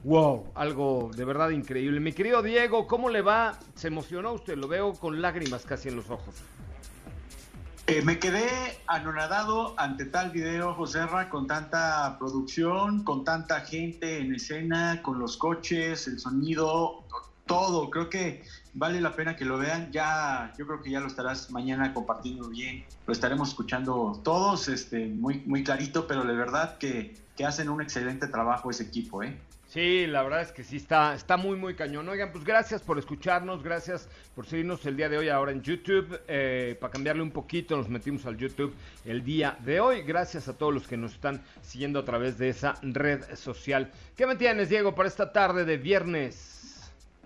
wow, 0.05 0.47
algo 0.55 1.11
de 1.13 1.25
verdad 1.25 1.51
increíble. 1.51 1.99
Mi 1.99 2.13
querido 2.13 2.41
Diego, 2.41 2.87
¿cómo 2.87 3.11
le 3.11 3.21
va? 3.21 3.59
¿Se 3.75 3.89
emocionó 3.89 4.33
usted? 4.33 4.57
Lo 4.57 4.69
veo 4.69 4.93
con 4.93 5.21
lágrimas 5.21 5.65
casi 5.65 5.89
en 5.89 5.97
los 5.97 6.09
ojos. 6.09 6.37
Eh, 7.89 8.03
me 8.03 8.21
quedé 8.21 8.49
anonadado 8.87 9.75
ante 9.77 10.05
tal 10.05 10.31
video, 10.31 10.73
Joserra, 10.75 11.29
con 11.29 11.49
tanta 11.49 12.17
producción, 12.21 13.03
con 13.03 13.25
tanta 13.25 13.63
gente 13.63 14.21
en 14.21 14.37
escena, 14.37 15.03
con 15.03 15.19
los 15.19 15.37
coches, 15.37 16.07
el 16.07 16.21
sonido, 16.21 17.05
todo. 17.49 17.91
Creo 17.91 18.09
que 18.09 18.45
vale 18.75 19.01
la 19.01 19.17
pena 19.17 19.35
que 19.35 19.45
lo 19.45 19.59
vean. 19.59 19.91
Ya, 19.91 20.53
yo 20.57 20.69
creo 20.69 20.81
que 20.81 20.91
ya 20.93 21.01
lo 21.01 21.09
estarás 21.09 21.51
mañana 21.51 21.93
compartiendo 21.93 22.49
bien. 22.49 22.85
Lo 23.09 23.13
estaremos 23.13 23.49
escuchando 23.49 24.21
todos, 24.23 24.69
este, 24.69 25.07
muy, 25.07 25.43
muy 25.47 25.65
clarito, 25.65 26.07
pero 26.07 26.23
de 26.23 26.35
verdad 26.37 26.79
que, 26.79 27.17
que 27.37 27.45
hacen 27.45 27.69
un 27.69 27.83
excelente 27.83 28.29
trabajo 28.29 28.71
ese 28.71 28.85
equipo, 28.85 29.25
¿eh? 29.25 29.37
Sí, 29.69 30.07
la 30.07 30.23
verdad 30.23 30.41
es 30.41 30.51
que 30.51 30.65
sí 30.65 30.77
está, 30.77 31.15
está 31.15 31.37
muy, 31.37 31.55
muy 31.55 31.75
cañón. 31.75 32.09
Oigan, 32.09 32.33
pues 32.33 32.43
gracias 32.43 32.81
por 32.81 32.99
escucharnos, 32.99 33.63
gracias 33.63 34.09
por 34.35 34.47
seguirnos 34.47 34.87
el 34.87 34.97
día 34.97 35.11
de 35.11 35.19
hoy 35.19 35.29
ahora 35.29 35.53
en 35.53 35.61
YouTube. 35.61 36.19
Eh, 36.27 36.75
para 36.81 36.91
cambiarle 36.91 37.21
un 37.21 37.31
poquito, 37.31 37.77
nos 37.77 37.91
metimos 37.91 38.25
al 38.25 38.39
YouTube 38.39 38.75
el 39.05 39.23
día 39.23 39.59
de 39.61 39.79
hoy. 39.79 40.05
Gracias 40.05 40.49
a 40.49 40.57
todos 40.57 40.73
los 40.73 40.89
que 40.89 40.97
nos 40.97 41.13
están 41.13 41.43
siguiendo 41.61 41.99
a 41.99 42.07
través 42.07 42.39
de 42.39 42.49
esa 42.49 42.77
red 42.81 43.23
social. 43.35 43.93
¿Qué 44.17 44.27
me 44.27 44.37
tienes, 44.37 44.71
Diego, 44.71 44.95
para 44.95 45.07
esta 45.07 45.35
tarde 45.35 45.67
de 45.67 45.77
viernes? 45.77 46.58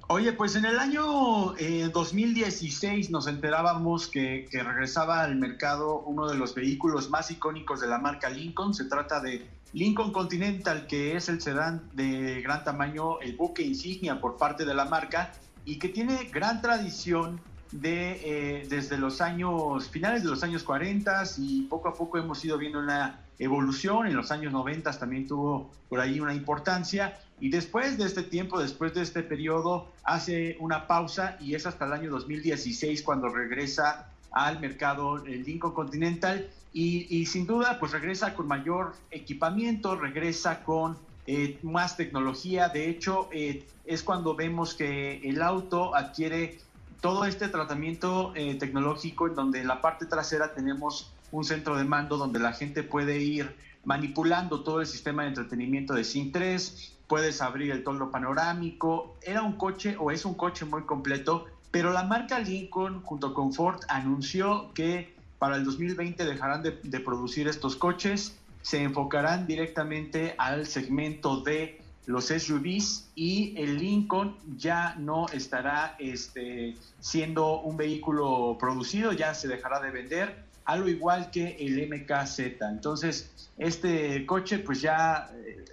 Oye, 0.09 0.33
pues 0.33 0.57
en 0.57 0.65
el 0.65 0.79
año 0.79 1.57
eh, 1.57 1.89
2016 1.93 3.11
nos 3.11 3.27
enterábamos 3.27 4.09
que, 4.09 4.49
regresaba 4.53 5.23
al 5.23 5.37
mercado 5.37 6.01
uno 6.01 6.29
de 6.29 6.37
los 6.37 6.55
vehículos 6.55 7.09
más 7.09 7.31
icónicos 7.31 7.81
de 7.81 7.87
la 7.87 7.99
marca 7.99 8.29
Lincoln. 8.29 8.75
Se 8.75 8.85
trata 8.85 9.21
de 9.21 9.47
Lincoln 9.73 10.13
Continental, 10.13 10.87
que 10.87 11.17
es 11.17 11.29
el 11.29 11.41
sedán 11.41 11.89
de 11.95 12.43
gran 12.43 12.65
tamaño, 12.65 13.21
el 13.21 13.37
buque 13.37 13.63
insignia 13.63 14.21
por 14.21 14.37
parte 14.37 14.65
de 14.65 14.75
la 14.75 14.85
marca 14.85 15.33
y 15.65 15.79
que 15.79 15.89
tiene 15.89 16.25
gran 16.33 16.61
tradición 16.61 17.41
de 17.71 18.21
eh, 18.25 18.67
desde 18.69 18.99
los 18.99 19.23
años 19.23 19.89
finales 19.89 20.23
de 20.23 20.29
los 20.29 20.43
años 20.43 20.63
40 20.63 21.23
y 21.39 21.63
poco 21.63 21.89
a 21.89 21.95
poco 21.95 22.19
hemos 22.19 22.45
ido 22.45 22.59
viendo 22.59 22.81
una 22.81 23.22
evolución. 23.39 24.07
En 24.07 24.17
los 24.17 24.31
años 24.31 24.53
90 24.53 24.91
también 24.99 25.27
tuvo 25.27 25.71
por 25.89 26.01
ahí 26.01 26.21
una 26.21 26.35
importancia 26.35 27.19
y 27.41 27.51
después 27.51 27.99
de 27.99 28.05
este 28.05 28.23
tiempo, 28.23 28.61
después 28.61 28.95
de 28.95 29.03
este 29.03 29.23
periodo, 29.23 29.89
hace 30.05 30.57
una 30.61 30.87
pausa 30.87 31.37
y 31.41 31.55
es 31.55 31.67
hasta 31.67 31.87
el 31.87 31.93
año 31.93 32.11
2016 32.11 33.03
cuando 33.03 33.29
regresa 33.29 34.09
al 34.31 34.61
mercado 34.61 35.25
el 35.27 35.43
Lincoln 35.45 35.75
Continental 35.75 36.49
y, 36.73 37.27
sin 37.27 37.47
duda 37.47 37.79
pues 37.79 37.93
regresa 37.93 38.35
con 38.35 38.47
mayor 38.47 38.95
equipamiento, 39.11 39.97
regresa 39.97 40.63
con 40.63 40.97
eh, 41.27 41.59
más 41.63 41.97
tecnología. 41.97 42.69
De 42.69 42.89
hecho, 42.89 43.29
eh, 43.33 43.67
es 43.85 44.03
cuando 44.03 44.35
vemos 44.35 44.75
que 44.75 45.21
el 45.29 45.43
auto 45.43 45.95
adquiere 45.95 46.61
todo 47.01 47.25
este 47.25 47.49
tratamiento 47.49 48.33
eh, 48.37 48.55
tecnológico 48.55 49.27
en 49.27 49.35
donde 49.35 49.61
en 49.61 49.67
la 49.67 49.81
parte 49.81 50.07
trasera 50.07 50.55
tenemos 50.55 51.13
un 51.33 51.45
centro 51.45 51.77
de 51.77 51.85
mando 51.85 52.17
donde 52.17 52.39
la 52.39 52.53
gente 52.53 52.85
puede 52.85 53.19
ir 53.19 53.57
manipulando 53.85 54.63
todo 54.63 54.81
el 54.81 54.87
sistema 54.87 55.23
de 55.23 55.31
entretenimiento 55.31 55.95
de 55.95 56.05
SYNC 56.05 56.33
3, 56.33 56.93
puedes 57.09 57.43
abrir 57.43 57.73
el 57.73 57.83
toldo 57.83 58.11
panorámico. 58.11 59.17
Era 59.23 59.43
un 59.43 59.55
coche 59.55 59.97
o 59.99 60.11
es 60.11 60.25
un 60.25 60.35
coche 60.35 60.65
muy 60.65 60.83
completo, 60.85 61.47
pero 61.71 61.93
la 61.93 62.05
marca 62.05 62.39
Lincoln 62.39 63.03
junto 63.03 63.35
con 63.35 63.53
Ford 63.53 63.81
anunció 63.89 64.73
que 64.75 65.15
para 65.39 65.57
el 65.57 65.65
2020 65.65 66.25
dejarán 66.25 66.63
de, 66.63 67.01
producir 67.01 67.49
estos 67.49 67.75
coches, 67.75 68.39
se 68.61 68.83
enfocarán 68.83 69.47
directamente 69.47 70.37
al 70.39 70.67
segmento 70.67 71.41
de 71.41 71.81
los 72.07 72.27
SUVs 72.27 73.09
y 73.17 73.55
el 73.57 73.79
Lincoln 73.79 74.37
ya 74.57 74.95
no 74.97 75.27
estará 75.31 75.97
este, 75.99 76.77
siendo 77.01 77.61
un 77.61 77.77
vehículo 77.77 78.57
producido, 78.61 79.13
ya 79.13 79.35
se 79.35 79.49
dejará 79.49 79.81
de 79.81 79.91
vender, 79.91 80.45
al 80.65 80.89
igual 80.89 81.31
que 81.31 81.57
el 81.61 81.89
MKZ. 81.89 82.61
Entonces, 82.63 83.49
este 83.59 84.25
coche 84.27 84.59
pues 84.59 84.81
ya 84.81 85.31
eh, 85.35 85.65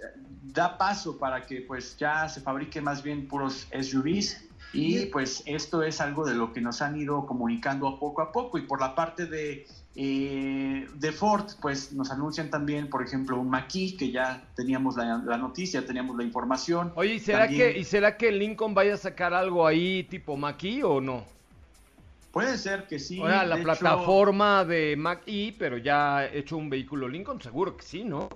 da 0.42 0.76
paso 0.78 1.18
para 1.18 1.46
que 1.46 1.62
pues 1.62 1.96
ya 1.96 2.28
se 2.28 2.40
fabrique 2.40 2.80
más 2.80 3.02
bien 3.02 3.28
puros 3.28 3.68
SUVs 3.72 4.44
y 4.72 5.06
pues 5.06 5.42
esto 5.46 5.82
es 5.82 6.00
algo 6.00 6.24
de 6.24 6.34
lo 6.34 6.52
que 6.52 6.60
nos 6.60 6.80
han 6.80 6.96
ido 6.96 7.26
comunicando 7.26 7.98
poco 7.98 8.22
a 8.22 8.30
poco 8.30 8.58
y 8.58 8.62
por 8.62 8.80
la 8.80 8.94
parte 8.94 9.26
de 9.26 9.66
Eh, 9.96 10.86
de 10.94 11.12
Ford, 11.12 11.46
pues 11.60 11.92
nos 11.92 12.12
anuncian 12.12 12.48
también, 12.48 12.88
por 12.88 13.02
ejemplo, 13.02 13.38
un 13.38 13.50
Maquis, 13.50 13.94
que 13.94 14.12
ya 14.12 14.40
teníamos 14.54 14.96
la, 14.96 15.36
noticia, 15.36 15.84
teníamos 15.84 16.16
la 16.16 16.22
información. 16.22 16.92
Oye, 16.94 17.14
¿y 17.14 17.18
será, 17.18 17.48
que, 17.48 17.76
¿y 17.76 17.84
será 17.84 18.16
que 18.16 18.30
Lincoln 18.30 18.72
vaya 18.72 18.94
a 18.94 18.96
sacar 18.96 19.34
algo 19.34 19.66
ahí 19.66 20.04
tipo 20.04 20.36
Maquis 20.36 20.84
o 20.84 21.00
no? 21.00 21.24
Puede 22.32 22.58
ser 22.58 22.86
que 22.86 22.98
sí. 22.98 23.16
Sea, 23.16 23.44
la 23.44 23.56
plataforma 23.56 24.64
de 24.64 24.96
Mac-E, 24.96 25.56
pero 25.58 25.78
ya 25.78 26.26
hecho 26.26 26.56
un 26.56 26.70
vehículo 26.70 27.08
Lincoln, 27.08 27.40
seguro 27.40 27.76
que 27.76 27.84
sí, 27.84 28.04
¿no? 28.04 28.28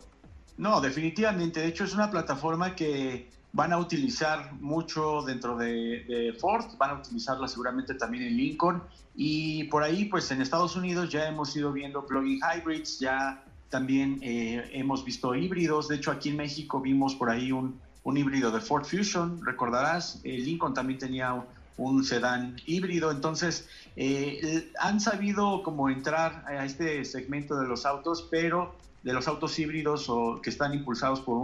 No, 0.56 0.80
definitivamente. 0.80 1.60
De 1.60 1.68
hecho, 1.68 1.84
es 1.84 1.94
una 1.94 2.10
plataforma 2.10 2.74
que 2.74 3.30
van 3.52 3.72
a 3.72 3.78
utilizar 3.78 4.52
mucho 4.54 5.22
dentro 5.22 5.56
de, 5.56 6.36
Ford, 6.40 6.64
van 6.76 6.90
a 6.90 6.94
utilizarla 6.94 7.46
seguramente 7.46 7.94
también 7.94 8.24
en 8.24 8.36
Lincoln. 8.36 8.82
Y 9.14 9.64
por 9.64 9.84
ahí, 9.84 10.06
pues 10.06 10.28
en 10.32 10.42
Estados 10.42 10.74
Unidos 10.74 11.10
ya 11.10 11.28
hemos 11.28 11.54
ido 11.56 11.72
viendo 11.72 12.04
plug-in 12.04 12.40
hybrids, 12.40 12.98
ya 12.98 13.44
también 13.70 14.18
eh, 14.22 14.70
hemos 14.72 15.04
visto 15.04 15.34
híbridos. 15.36 15.86
De 15.86 15.96
hecho, 15.96 16.10
aquí 16.10 16.30
en 16.30 16.36
México 16.36 16.80
vimos 16.80 17.14
por 17.14 17.30
ahí 17.30 17.52
un, 17.52 17.80
un 18.02 18.16
híbrido 18.16 18.50
de 18.50 18.60
Ford 18.60 18.84
Fusion, 18.84 19.44
recordarás. 19.44 20.20
Eh, 20.24 20.38
Lincoln 20.38 20.74
también 20.74 20.98
tenía 20.98 21.44
un 21.76 22.04
sedán 22.04 22.56
híbrido. 22.66 23.10
Entonces, 23.10 23.68
eh, 23.96 24.70
han 24.80 25.00
sabido 25.00 25.62
como 25.62 25.90
entrar 25.90 26.44
a 26.46 26.64
este 26.64 27.04
segmento 27.04 27.58
de 27.58 27.66
los 27.66 27.86
autos, 27.86 28.26
pero 28.30 28.74
de 29.04 29.12
los 29.12 29.28
autos 29.28 29.58
híbridos 29.58 30.08
o 30.08 30.40
que 30.42 30.48
están 30.48 30.72
impulsados 30.72 31.20
por 31.20 31.36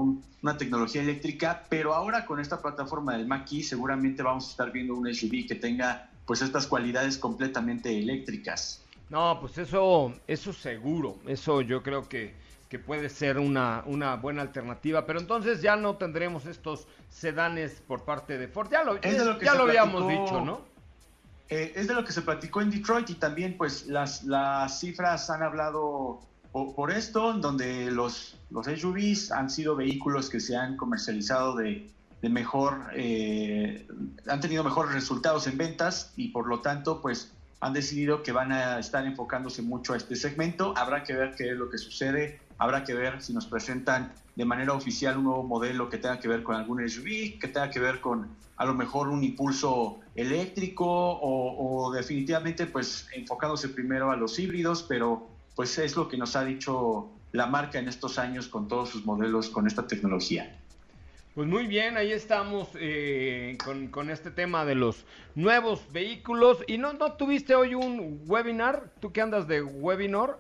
una 0.43 0.57
tecnología 0.57 1.03
eléctrica, 1.03 1.67
pero 1.69 1.95
ahora 1.95 2.25
con 2.25 2.41
esta 2.41 2.61
plataforma 2.61 3.17
del 3.17 3.27
Mach-E 3.27 3.63
seguramente 3.63 4.23
vamos 4.23 4.49
a 4.49 4.51
estar 4.51 4.73
viendo 4.73 4.95
un 4.95 5.13
SUV 5.15 5.47
que 5.47 5.55
tenga 5.57 6.09
pues 6.27 6.41
estas 6.41 6.67
cualidades 6.67 7.19
completamente 7.19 7.99
eléctricas. 7.99 8.83
No, 9.11 9.39
pues 9.41 9.59
eso, 9.59 10.15
eso 10.27 10.53
seguro, 10.53 11.19
eso 11.27 11.61
yo 11.61 11.83
creo 11.83 12.09
que, 12.09 12.33
que 12.71 12.79
puede 12.79 13.09
ser 13.09 13.39
una, 13.39 13.83
una 13.85 14.15
buena 14.15 14.43
alternativa, 14.43 15.05
pero 15.05 15.19
entonces 15.19 15.61
ya 15.61 15.75
no 15.75 15.97
tendremos 15.97 16.47
estos 16.47 16.87
sedanes 17.09 17.83
por 17.87 18.05
parte 18.05 18.39
de 18.39 18.47
Ford, 18.47 18.71
ya 18.71 18.85
lo, 18.85 18.99
ya 19.01 19.55
lo 19.55 19.65
habíamos 19.65 20.09
dicho, 20.09 20.41
¿no? 20.41 20.61
Eh, 21.49 21.73
es 21.75 21.89
de 21.89 21.95
lo 21.95 22.05
que 22.05 22.13
se 22.13 22.23
platicó 22.23 22.63
en 22.63 22.71
Detroit 22.71 23.11
y 23.11 23.15
también 23.15 23.57
pues 23.59 23.89
las, 23.89 24.23
las 24.23 24.79
cifras 24.79 25.31
han 25.31 25.43
hablado 25.43 26.21
por, 26.53 26.93
esto, 26.93 27.33
donde 27.33 27.91
los, 27.91 28.37
los 28.51 28.67
SUVs 28.67 29.33
han 29.33 29.51
sido 29.51 29.75
vehículos 29.75 30.31
que 30.31 30.39
se 30.39 30.57
han 30.57 30.77
comercializado 30.77 31.57
de, 31.57 31.91
mejor, 32.23 32.91
eh, 32.95 33.85
han 34.29 34.41
tenido 34.41 34.63
mejores 34.63 34.93
resultados 34.93 35.49
en 35.49 35.59
ventas 35.59 36.13
y 36.17 36.29
por 36.29 36.47
lo 36.47 36.61
tanto, 36.61 37.01
pues 37.03 37.33
han 37.61 37.73
decidido 37.73 38.23
que 38.23 38.31
van 38.31 38.53
a 38.53 38.79
estar 38.79 39.05
enfocándose 39.05 39.63
mucho 39.63 39.93
a 39.93 39.97
este 39.97 40.15
segmento. 40.15 40.73
Habrá 40.77 41.03
que 41.03 41.15
ver 41.15 41.35
qué 41.37 41.51
es 41.51 41.57
lo 41.57 41.69
que 41.69 41.79
sucede, 41.79 42.41
habrá 42.61 42.85
que 42.85 42.93
ver 42.95 43.23
si 43.23 43.33
nos 43.33 43.47
presentan 43.47 44.13
de 44.37 44.45
manera 44.45 44.75
oficial 44.75 45.17
un 45.17 45.25
nuevo 45.25 45.43
modelo 45.43 45.89
que 45.89 45.97
tenga 45.97 46.21
que 46.21 46.29
ver 46.29 46.43
con 46.43 46.55
algún 46.55 46.87
SUV, 46.89 47.39
que 47.41 47.49
tenga 47.49 47.71
que 47.71 47.81
ver 47.81 48.01
con 48.01 48.29
a 48.59 48.67
lo 48.67 48.75
mejor 48.75 49.09
un 49.09 49.25
impulso 49.25 50.01
eléctrico 50.15 50.87
o, 50.87 51.91
definitivamente 51.91 52.67
pues 52.67 53.09
enfocándose 53.15 53.71
primero 53.71 54.11
a 54.11 54.17
los 54.17 54.39
híbridos, 54.39 54.83
pero 54.83 55.27
pues 55.57 55.79
es 55.79 55.97
lo 55.97 56.07
que 56.07 56.19
nos 56.19 56.37
ha 56.37 56.45
dicho 56.45 57.09
la 57.33 57.47
marca 57.47 57.79
en 57.79 57.89
estos 57.89 58.19
años 58.19 58.47
con 58.47 58.69
todos 58.69 58.91
sus 58.91 59.07
modelos 59.07 59.49
con 59.49 59.67
esta 59.67 59.87
tecnología. 59.87 60.55
Pues 61.35 61.49
muy 61.49 61.67
bien, 61.67 61.97
ahí 61.97 62.13
estamos 62.13 62.69
eh, 62.75 63.57
con, 63.91 64.11
este 64.11 64.31
tema 64.31 64.67
de 64.67 64.75
los 64.75 65.07
nuevos 65.35 65.81
vehículos. 65.93 66.59
¿Y 66.67 66.77
no, 66.77 66.93
no 66.93 67.13
tuviste 67.13 67.55
hoy 67.55 67.75
un 67.75 68.21
webinar? 68.27 68.93
¿Tú 69.01 69.13
qué 69.13 69.23
andas 69.23 69.49
de 69.49 69.63
webinar? 69.63 70.37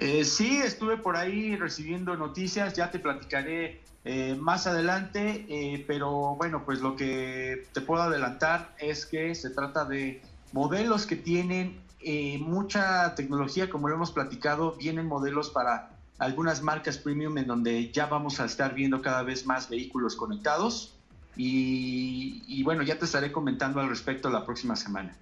Eh, 0.00 0.24
sí, 0.24 0.58
estuve 0.58 0.96
por 0.96 1.16
ahí 1.16 1.56
recibiendo 1.56 2.16
noticias, 2.16 2.74
ya 2.74 2.90
te 2.90 2.98
platicaré 2.98 3.80
eh, 4.04 4.36
más 4.38 4.66
adelante, 4.66 5.46
eh, 5.48 5.82
pero 5.86 6.34
bueno, 6.36 6.64
pues 6.64 6.80
lo 6.80 6.94
que 6.94 7.66
te 7.72 7.80
puedo 7.80 8.02
adelantar 8.02 8.74
es 8.78 9.06
que 9.06 9.34
se 9.34 9.50
trata 9.50 9.86
de 9.86 10.20
modelos 10.52 11.06
que 11.06 11.16
tienen 11.16 11.80
eh, 12.00 12.38
mucha 12.38 13.14
tecnología, 13.14 13.70
como 13.70 13.88
lo 13.88 13.94
hemos 13.94 14.12
platicado, 14.12 14.72
vienen 14.72 15.06
modelos 15.06 15.48
para 15.48 15.88
algunas 16.18 16.60
marcas 16.60 16.98
premium 16.98 17.38
en 17.38 17.46
donde 17.46 17.90
ya 17.92 18.04
vamos 18.06 18.40
a 18.40 18.44
estar 18.44 18.74
viendo 18.74 19.00
cada 19.00 19.22
vez 19.22 19.46
más 19.46 19.70
vehículos 19.70 20.16
conectados. 20.16 20.94
Y, 21.36 22.62
bueno, 22.62 22.82
ya 22.82 22.98
te 22.98 23.06
estaré 23.06 23.32
comentando 23.32 23.80
al 23.80 23.88
respecto 23.88 24.30
la 24.30 24.44
próxima 24.44 24.76
semana. 24.76 25.16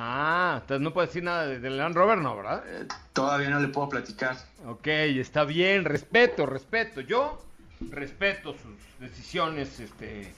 Ah, 0.00 0.60
entonces 0.62 0.80
no 0.80 0.92
puedes 0.92 1.10
decir 1.10 1.24
nada 1.24 1.48
del 1.48 1.76
Land 1.76 1.96
Rover, 1.96 2.18
¿no, 2.18 2.36
verdad? 2.36 2.62
Eh, 2.68 2.86
todavía 3.12 3.50
no 3.50 3.58
le 3.58 3.66
puedo 3.66 3.88
platicar. 3.88 4.36
Ok, 4.64 4.86
está 4.86 5.42
bien, 5.42 5.84
respeto, 5.84 6.46
respeto. 6.46 7.00
Yo 7.00 7.42
respeto 7.90 8.52
sus 8.52 8.76
decisiones 9.00 9.80
este, 9.80 10.32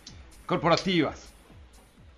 corporativas. 0.46 1.28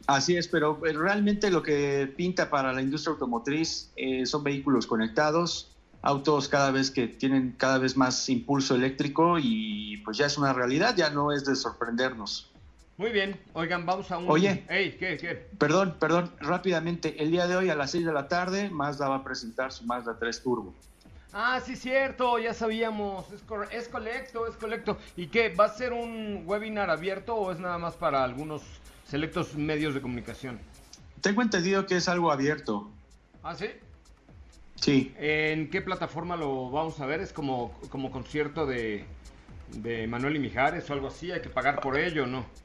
Así 0.07 0.37
es, 0.37 0.46
pero 0.46 0.81
eh, 0.87 0.92
realmente 0.92 1.50
lo 1.50 1.64
que 1.64 2.12
pinta 2.16 2.48
para 2.48 2.72
la 2.72 2.81
industria 2.81 3.14
automotriz 3.14 3.90
eh, 3.96 4.24
son 4.24 4.44
vehículos 4.44 4.87
conectados, 4.87 5.72
autos 6.00 6.48
cada 6.48 6.70
vez 6.70 6.92
que 6.92 7.09
tienen 7.09 7.57
cada 7.59 7.78
vez 7.78 7.96
más 7.96 8.28
impulso 8.28 8.76
eléctrico 8.76 9.37
y 9.40 9.96
pues 10.05 10.16
ya 10.16 10.26
es 10.26 10.38
una 10.38 10.52
realidad, 10.52 10.94
ya 10.96 11.11
no 11.11 11.33
es 11.33 11.44
de 11.44 11.57
sorprendernos. 11.57 12.51
Muy 13.02 13.10
bien, 13.10 13.36
oigan, 13.54 13.84
vamos 13.84 14.12
a 14.12 14.18
un... 14.18 14.30
Oye, 14.30 14.64
¿qué, 14.68 15.16
qué? 15.20 15.48
perdón, 15.58 15.96
perdón, 15.98 16.30
rápidamente, 16.38 17.20
el 17.20 17.32
día 17.32 17.48
de 17.48 17.56
hoy 17.56 17.68
a 17.68 17.74
las 17.74 17.90
6 17.90 18.06
de 18.06 18.12
la 18.12 18.28
tarde 18.28 18.70
Mazda 18.70 19.08
va 19.08 19.16
a 19.16 19.24
presentar 19.24 19.72
su 19.72 19.84
Mazda 19.86 20.16
3 20.20 20.40
Turbo. 20.40 20.72
Ah, 21.32 21.60
sí, 21.66 21.74
cierto, 21.74 22.38
ya 22.38 22.54
sabíamos, 22.54 23.26
es, 23.32 23.42
es 23.72 23.88
correcto, 23.88 24.46
es 24.46 24.54
correcto. 24.54 24.98
¿Y 25.16 25.26
qué? 25.26 25.48
¿Va 25.48 25.64
a 25.64 25.68
ser 25.70 25.92
un 25.92 26.44
webinar 26.46 26.90
abierto 26.90 27.34
o 27.34 27.50
es 27.50 27.58
nada 27.58 27.76
más 27.76 27.96
para 27.96 28.22
algunos 28.22 28.62
selectos 29.08 29.56
medios 29.56 29.94
de 29.94 30.00
comunicación. 30.00 30.60
Tengo 31.22 31.42
entendido 31.42 31.86
que 31.86 31.96
es 31.96 32.08
algo 32.08 32.30
abierto. 32.30 32.88
¿Ah, 33.42 33.56
sí? 33.56 33.66
Sí. 34.76 35.12
¿En 35.18 35.70
qué 35.70 35.82
plataforma 35.82 36.36
lo 36.36 36.70
vamos 36.70 37.00
a 37.00 37.06
ver? 37.06 37.20
¿Es 37.20 37.32
como, 37.32 37.76
como 37.90 38.12
concierto 38.12 38.64
de, 38.64 39.04
de 39.72 40.06
Manuel 40.06 40.36
y 40.36 40.38
Mijares 40.38 40.88
o 40.88 40.92
algo 40.92 41.08
así? 41.08 41.32
¿Hay 41.32 41.42
que 41.42 41.48
pagar 41.48 41.80
por 41.80 41.98
ello 41.98 42.22
o 42.22 42.26
no? 42.26 42.62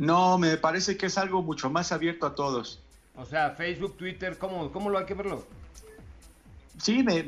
No, 0.00 0.38
me 0.38 0.56
parece 0.56 0.96
que 0.96 1.06
es 1.06 1.18
algo 1.18 1.42
mucho 1.42 1.68
más 1.68 1.92
abierto 1.92 2.24
a 2.24 2.34
todos. 2.34 2.80
O 3.16 3.26
sea, 3.26 3.50
Facebook, 3.50 3.98
Twitter, 3.98 4.38
¿cómo, 4.38 4.72
cómo 4.72 4.88
lo 4.88 4.96
hay 4.96 5.04
que 5.04 5.12
verlo? 5.12 5.44
Sí, 6.78 7.02
me, 7.02 7.22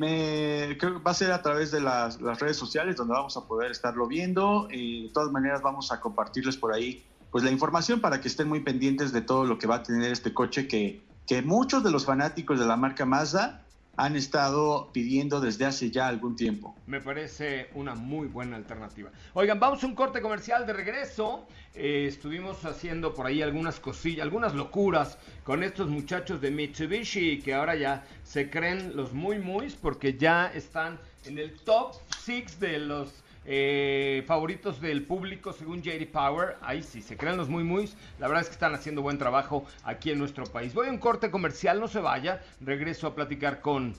creo 0.78 0.94
que 0.94 1.02
va 1.02 1.10
a 1.10 1.14
ser 1.14 1.32
a 1.32 1.42
través 1.42 1.70
de 1.70 1.82
las, 1.82 2.18
las, 2.22 2.40
redes 2.40 2.56
sociales 2.56 2.96
donde 2.96 3.12
vamos 3.12 3.36
a 3.36 3.42
poder 3.42 3.70
estarlo 3.70 4.06
viendo. 4.06 4.68
Y 4.70 5.02
de 5.02 5.08
todas 5.10 5.30
maneras 5.30 5.60
vamos 5.60 5.92
a 5.92 6.00
compartirles 6.00 6.56
por 6.56 6.72
ahí 6.72 7.04
pues 7.30 7.44
la 7.44 7.50
información 7.50 8.00
para 8.00 8.22
que 8.22 8.28
estén 8.28 8.48
muy 8.48 8.60
pendientes 8.60 9.12
de 9.12 9.20
todo 9.20 9.44
lo 9.44 9.58
que 9.58 9.66
va 9.66 9.76
a 9.76 9.82
tener 9.82 10.10
este 10.10 10.32
coche 10.32 10.66
que, 10.66 11.02
que 11.26 11.42
muchos 11.42 11.84
de 11.84 11.90
los 11.90 12.06
fanáticos 12.06 12.58
de 12.58 12.64
la 12.64 12.78
marca 12.78 13.04
Mazda 13.04 13.61
han 13.96 14.16
estado 14.16 14.90
pidiendo 14.92 15.40
desde 15.40 15.66
hace 15.66 15.90
ya 15.90 16.08
algún 16.08 16.34
tiempo. 16.34 16.74
Me 16.86 17.00
parece 17.00 17.68
una 17.74 17.94
muy 17.94 18.26
buena 18.26 18.56
alternativa. 18.56 19.10
Oigan, 19.34 19.60
vamos 19.60 19.84
a 19.84 19.86
un 19.86 19.94
corte 19.94 20.22
comercial 20.22 20.66
de 20.66 20.72
regreso. 20.72 21.46
Eh, 21.74 22.06
estuvimos 22.08 22.64
haciendo 22.64 23.14
por 23.14 23.26
ahí 23.26 23.42
algunas 23.42 23.80
cosillas, 23.80 24.22
algunas 24.22 24.54
locuras 24.54 25.18
con 25.44 25.62
estos 25.62 25.88
muchachos 25.88 26.40
de 26.40 26.50
Mitsubishi 26.50 27.40
que 27.40 27.54
ahora 27.54 27.74
ya 27.74 28.04
se 28.22 28.48
creen 28.48 28.96
los 28.96 29.12
muy 29.12 29.38
muy 29.38 29.70
porque 29.80 30.16
ya 30.16 30.50
están 30.54 30.98
en 31.24 31.38
el 31.38 31.52
top 31.60 31.94
6 32.24 32.60
de 32.60 32.78
los 32.78 33.22
eh, 33.44 34.22
favoritos 34.26 34.80
del 34.80 35.02
público 35.04 35.52
según 35.52 35.82
JD 35.82 36.06
Power. 36.10 36.56
Ahí 36.62 36.82
sí, 36.82 37.02
se 37.02 37.16
crean 37.16 37.36
los 37.36 37.48
muy 37.48 37.64
muy. 37.64 37.88
La 38.18 38.28
verdad 38.28 38.42
es 38.42 38.48
que 38.48 38.54
están 38.54 38.74
haciendo 38.74 39.02
buen 39.02 39.18
trabajo 39.18 39.64
aquí 39.84 40.10
en 40.10 40.18
nuestro 40.18 40.44
país. 40.44 40.74
Voy 40.74 40.88
a 40.88 40.90
un 40.90 40.98
corte 40.98 41.30
comercial, 41.30 41.80
no 41.80 41.88
se 41.88 42.00
vaya. 42.00 42.40
Regreso 42.60 43.06
a 43.06 43.14
platicar 43.14 43.60
con 43.60 43.94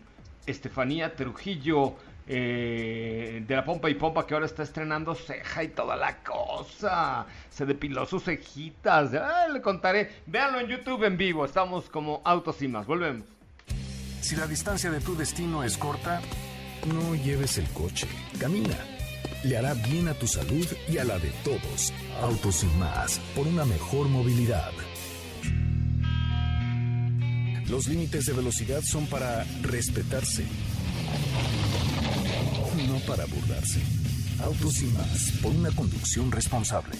Estefanía 0.45 1.15
Trujillo. 1.15 1.95
Eh, 2.25 3.43
de 3.45 3.53
la 3.53 3.65
pompa 3.65 3.89
y 3.89 3.95
pompa 3.95 4.25
que 4.25 4.33
ahora 4.33 4.45
está 4.45 4.63
estrenando 4.63 5.13
ceja 5.13 5.61
y 5.61 5.67
toda 5.69 5.97
la 5.97 6.23
cosa. 6.23 7.25
Se 7.49 7.65
depiló 7.65 8.05
sus 8.05 8.23
cejitas. 8.23 9.11
le 9.51 9.61
contaré. 9.61 10.09
Véanlo 10.25 10.61
en 10.61 10.67
YouTube 10.67 11.03
en 11.03 11.17
vivo. 11.17 11.43
Estamos 11.43 11.89
como 11.89 12.21
autos 12.23 12.61
y 12.61 12.69
más. 12.69 12.87
Volvemos. 12.87 13.27
Si 14.21 14.37
la 14.37 14.47
distancia 14.47 14.89
de 14.89 15.01
tu 15.01 15.17
destino 15.17 15.65
es 15.65 15.77
corta, 15.77 16.21
no 16.87 17.13
lleves 17.13 17.57
el 17.57 17.67
coche. 17.71 18.07
Camina 18.39 18.92
le 19.43 19.57
hará 19.57 19.73
bien 19.73 20.07
a 20.07 20.13
tu 20.13 20.27
salud 20.27 20.65
y 20.87 20.97
a 20.97 21.03
la 21.03 21.19
de 21.19 21.29
todos. 21.43 21.93
Autos 22.21 22.63
y 22.63 22.77
más, 22.77 23.19
por 23.35 23.47
una 23.47 23.65
mejor 23.65 24.07
movilidad. 24.07 24.71
Los 27.67 27.87
límites 27.87 28.25
de 28.25 28.33
velocidad 28.33 28.81
son 28.83 29.07
para 29.07 29.45
respetarse, 29.61 30.45
no 32.87 32.99
para 33.07 33.25
burlarse. 33.25 33.79
Autos 34.43 34.81
y 34.81 34.85
más, 34.87 35.31
por 35.41 35.51
una 35.51 35.71
conducción 35.71 36.31
responsable. 36.31 36.97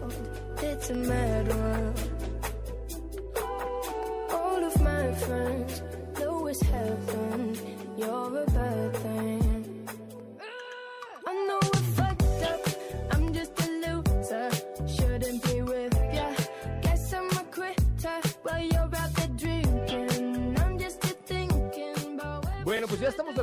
World. 0.00 0.14
It's 0.62 0.90
a 0.90 0.94
mad 0.94 1.48
world. 1.48 2.15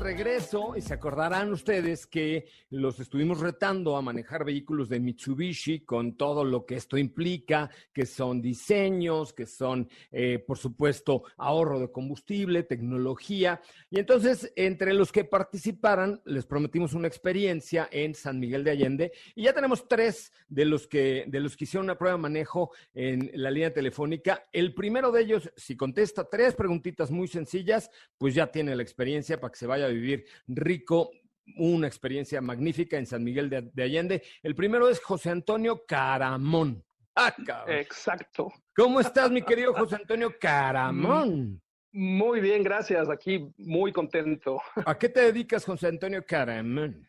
Regreso 0.04 0.76
y 0.76 0.82
se 0.82 0.94
acordarán 0.94 1.54
ustedes 1.54 2.06
que 2.06 2.46
los 2.70 3.00
estuvimos 3.00 3.40
retando 3.40 3.96
a 3.96 4.02
manejar 4.02 4.44
vehículos 4.44 4.90
de 4.90 5.00
Mitsubishi 5.00 5.86
con 5.86 6.18
todo 6.18 6.44
lo 6.44 6.66
que 6.66 6.76
esto 6.76 6.98
implica, 6.98 7.72
que 7.94 8.06
son 8.06 8.42
diseños, 8.42 9.32
que 9.32 9.46
son, 9.46 9.88
eh, 10.12 10.40
por 10.40 10.58
supuesto, 10.58 11.24
ahorro 11.38 11.80
de 11.80 11.90
combustible, 11.90 12.64
tecnología. 12.64 13.62
Y 13.90 14.00
entonces, 14.00 14.52
entre 14.58 14.94
los 14.94 15.14
que 15.14 15.24
participaran, 15.24 16.22
les 16.26 16.46
prometimos 16.46 16.94
una 16.94 17.08
experiencia 17.08 17.88
en 17.90 18.14
San 18.14 18.40
Miguel 18.40 18.66
de 18.66 18.72
Allende 18.72 19.12
y 19.36 19.44
ya 19.44 19.54
tenemos 19.54 19.88
tres 19.88 20.34
de 20.50 20.66
los 20.66 20.86
que, 20.86 21.24
de 21.28 21.40
los 21.40 21.56
que 21.56 21.64
hicieron 21.64 21.86
una 21.86 21.98
prueba 21.98 22.18
de 22.18 22.22
manejo 22.22 22.72
en 22.94 23.32
la 23.36 23.50
línea 23.50 23.74
telefónica. 23.74 24.50
El 24.52 24.74
primero 24.74 25.14
de 25.14 25.22
ellos, 25.22 25.50
si 25.56 25.78
contesta 25.78 26.28
tres 26.30 26.56
preguntitas 26.56 27.10
muy 27.10 27.30
sencillas, 27.30 27.90
pues 28.18 28.36
ya 28.36 28.48
tiene 28.48 28.76
la 28.76 28.84
experiencia 28.84 29.40
para 29.40 29.52
que 29.52 29.60
se 29.60 29.68
vaya 29.68 29.93
vivir 29.94 30.26
rico 30.48 31.12
una 31.58 31.88
experiencia 31.88 32.42
magnífica 32.42 32.98
en 32.98 33.06
San 33.06 33.24
Miguel 33.24 33.50
de, 33.50 33.62
de 33.74 33.84
Allende. 33.84 34.24
El 34.42 34.56
primero 34.56 34.88
es 34.90 35.00
José 35.02 35.30
Antonio 35.30 35.84
Caramón. 35.86 36.84
Ah, 37.16 37.36
cabrón. 37.46 37.76
Exacto. 37.78 38.52
¿Cómo 38.76 39.00
estás, 39.00 39.30
mi 39.30 39.42
querido 39.44 39.74
José 39.74 39.96
Antonio 39.98 40.34
Caramón? 40.40 41.62
Muy 41.92 42.40
bien, 42.42 42.64
gracias. 42.64 43.10
Aquí 43.10 43.48
muy 43.58 43.92
contento. 43.92 44.60
¿A 44.86 44.98
qué 44.98 45.10
te 45.10 45.22
dedicas, 45.22 45.64
José 45.66 45.88
Antonio 45.88 46.26
Caramón? 46.26 47.08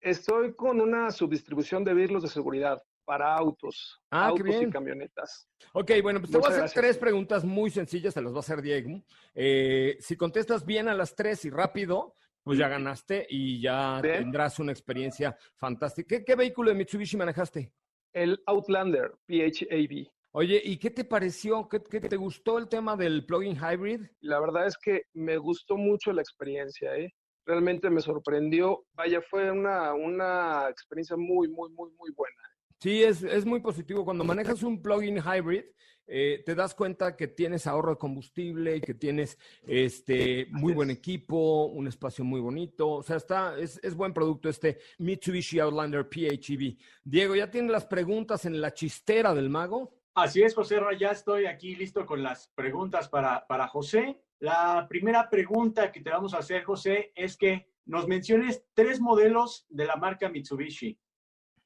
Estoy 0.00 0.54
con 0.54 0.80
una 0.80 1.10
subdistribución 1.10 1.84
de 1.84 1.94
vehículos 1.94 2.24
de 2.24 2.28
seguridad 2.30 2.82
para 3.04 3.34
autos, 3.36 4.00
Ah, 4.10 4.26
autos 4.28 4.44
bien. 4.44 4.68
y 4.68 4.72
camionetas. 4.72 5.46
Ok, 5.72 5.92
bueno, 6.02 6.20
pues 6.20 6.32
te 6.32 6.38
voy 6.38 6.46
a 6.46 6.48
hacer 6.48 6.60
gracias. 6.62 6.82
tres 6.82 6.98
preguntas 6.98 7.44
muy 7.44 7.70
sencillas, 7.70 8.14
se 8.14 8.22
las 8.22 8.32
va 8.32 8.38
a 8.38 8.40
hacer 8.40 8.60
Diego. 8.62 9.02
Eh, 9.34 9.96
si 10.00 10.16
contestas 10.16 10.64
bien 10.64 10.88
a 10.88 10.94
las 10.94 11.14
tres 11.14 11.44
y 11.44 11.50
rápido, 11.50 12.14
pues 12.44 12.58
ya 12.58 12.68
ganaste 12.68 13.26
y 13.28 13.60
ya 13.60 14.00
tendrás 14.02 14.58
una 14.58 14.70
experiencia 14.70 15.36
fantástica. 15.56 16.18
¿Qué, 16.18 16.24
qué 16.24 16.36
vehículo 16.36 16.70
de 16.70 16.76
Mitsubishi 16.76 17.16
manejaste? 17.16 17.72
El 18.12 18.40
Outlander 18.46 19.12
PHAV. 19.26 20.06
Oye, 20.32 20.60
¿y 20.62 20.76
qué 20.78 20.90
te 20.90 21.04
pareció? 21.04 21.68
¿Qué, 21.68 21.80
qué 21.82 22.00
te 22.00 22.16
gustó 22.16 22.58
el 22.58 22.68
tema 22.68 22.96
del 22.96 23.24
plug-in 23.24 23.56
hybrid? 23.56 24.02
La 24.20 24.40
verdad 24.40 24.66
es 24.66 24.76
que 24.76 25.04
me 25.14 25.38
gustó 25.38 25.76
mucho 25.76 26.12
la 26.12 26.22
experiencia, 26.22 26.96
¿eh? 26.96 27.12
Realmente 27.46 27.88
me 27.88 28.00
sorprendió. 28.00 28.84
Vaya, 28.92 29.20
fue 29.22 29.50
una, 29.50 29.94
una 29.94 30.68
experiencia 30.68 31.16
muy, 31.16 31.48
muy, 31.48 31.70
muy, 31.70 31.90
muy 31.92 32.10
buena. 32.16 32.42
Sí, 32.84 33.02
es, 33.02 33.22
es 33.22 33.46
muy 33.46 33.60
positivo. 33.60 34.04
Cuando 34.04 34.24
manejas 34.24 34.62
un 34.62 34.82
plug-in 34.82 35.16
hybrid, 35.16 35.64
eh, 36.06 36.42
te 36.44 36.54
das 36.54 36.74
cuenta 36.74 37.16
que 37.16 37.28
tienes 37.28 37.66
ahorro 37.66 37.92
de 37.92 37.96
combustible 37.96 38.76
y 38.76 38.82
que 38.82 38.92
tienes 38.92 39.38
este 39.66 40.48
muy 40.50 40.74
buen 40.74 40.90
equipo, 40.90 41.64
un 41.64 41.86
espacio 41.86 42.26
muy 42.26 42.42
bonito. 42.42 42.90
O 42.90 43.02
sea, 43.02 43.16
está, 43.16 43.58
es, 43.58 43.80
es 43.82 43.94
buen 43.94 44.12
producto 44.12 44.50
este 44.50 44.80
Mitsubishi 44.98 45.60
Outlander 45.60 46.06
PHEV. 46.06 46.76
Diego, 47.02 47.34
¿ya 47.34 47.50
tienes 47.50 47.70
las 47.70 47.86
preguntas 47.86 48.44
en 48.44 48.60
la 48.60 48.74
chistera 48.74 49.34
del 49.34 49.48
mago? 49.48 49.96
Así 50.14 50.42
es, 50.42 50.54
José 50.54 50.78
Ra, 50.78 50.94
ya 50.94 51.08
estoy 51.08 51.46
aquí 51.46 51.76
listo 51.76 52.04
con 52.04 52.22
las 52.22 52.48
preguntas 52.48 53.08
para, 53.08 53.46
para 53.46 53.66
José. 53.66 54.20
La 54.40 54.86
primera 54.90 55.30
pregunta 55.30 55.90
que 55.90 56.02
te 56.02 56.10
vamos 56.10 56.34
a 56.34 56.40
hacer, 56.40 56.64
José, 56.64 57.12
es 57.16 57.38
que 57.38 57.66
nos 57.86 58.06
menciones 58.06 58.62
tres 58.74 59.00
modelos 59.00 59.64
de 59.70 59.86
la 59.86 59.96
marca 59.96 60.28
Mitsubishi. 60.28 60.98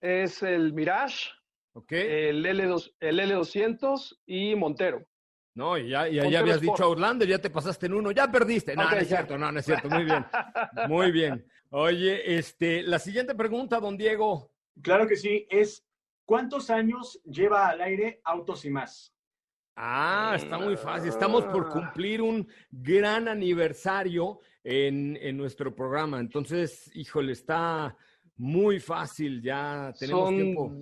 Es 0.00 0.42
el 0.42 0.72
Mirage, 0.72 1.30
el, 1.90 2.44
L2, 2.44 2.94
el 3.00 3.20
L200 3.20 4.18
y 4.26 4.54
Montero. 4.54 5.06
no, 5.54 5.76
y 5.76 5.88
ya, 5.90 6.08
ya, 6.08 6.28
ya 6.28 6.40
habías 6.40 6.56
Sport. 6.58 6.78
dicho 6.78 6.84
Outlander, 6.88 7.28
ya 7.28 7.38
te 7.38 7.50
pasaste 7.50 7.86
en 7.86 7.94
uno, 7.94 8.10
ya 8.12 8.30
perdiste. 8.30 8.76
No, 8.76 8.84
no 8.88 8.96
es 8.96 9.08
ya. 9.08 9.16
cierto, 9.18 9.38
no, 9.38 9.50
no 9.50 9.58
es 9.58 9.66
cierto. 9.66 9.88
Muy 9.88 10.04
bien. 10.04 10.24
Muy 10.88 11.10
bien. 11.12 11.46
Oye, 11.70 12.38
este, 12.38 12.82
la 12.82 12.98
siguiente 12.98 13.34
pregunta, 13.34 13.80
don 13.80 13.96
Diego. 13.96 14.52
Claro 14.82 15.06
que 15.06 15.16
sí, 15.16 15.46
es 15.50 15.84
¿cuántos 16.24 16.70
años 16.70 17.20
lleva 17.24 17.68
al 17.68 17.80
aire 17.80 18.20
Autos 18.24 18.64
y 18.64 18.70
más? 18.70 19.14
Ah, 19.76 20.34
está 20.36 20.58
muy 20.58 20.76
fácil. 20.76 21.08
Estamos 21.08 21.44
por 21.44 21.68
cumplir 21.68 22.20
un 22.20 22.48
gran 22.70 23.28
aniversario 23.28 24.40
en, 24.64 25.16
en 25.20 25.36
nuestro 25.36 25.74
programa. 25.74 26.18
Entonces, 26.18 26.90
híjole, 26.94 27.32
está 27.32 27.96
muy 28.38 28.80
fácil. 28.80 29.42
Ya 29.42 29.92
tenemos 29.98 30.24
Son 30.28 30.34
tiempo 30.36 30.72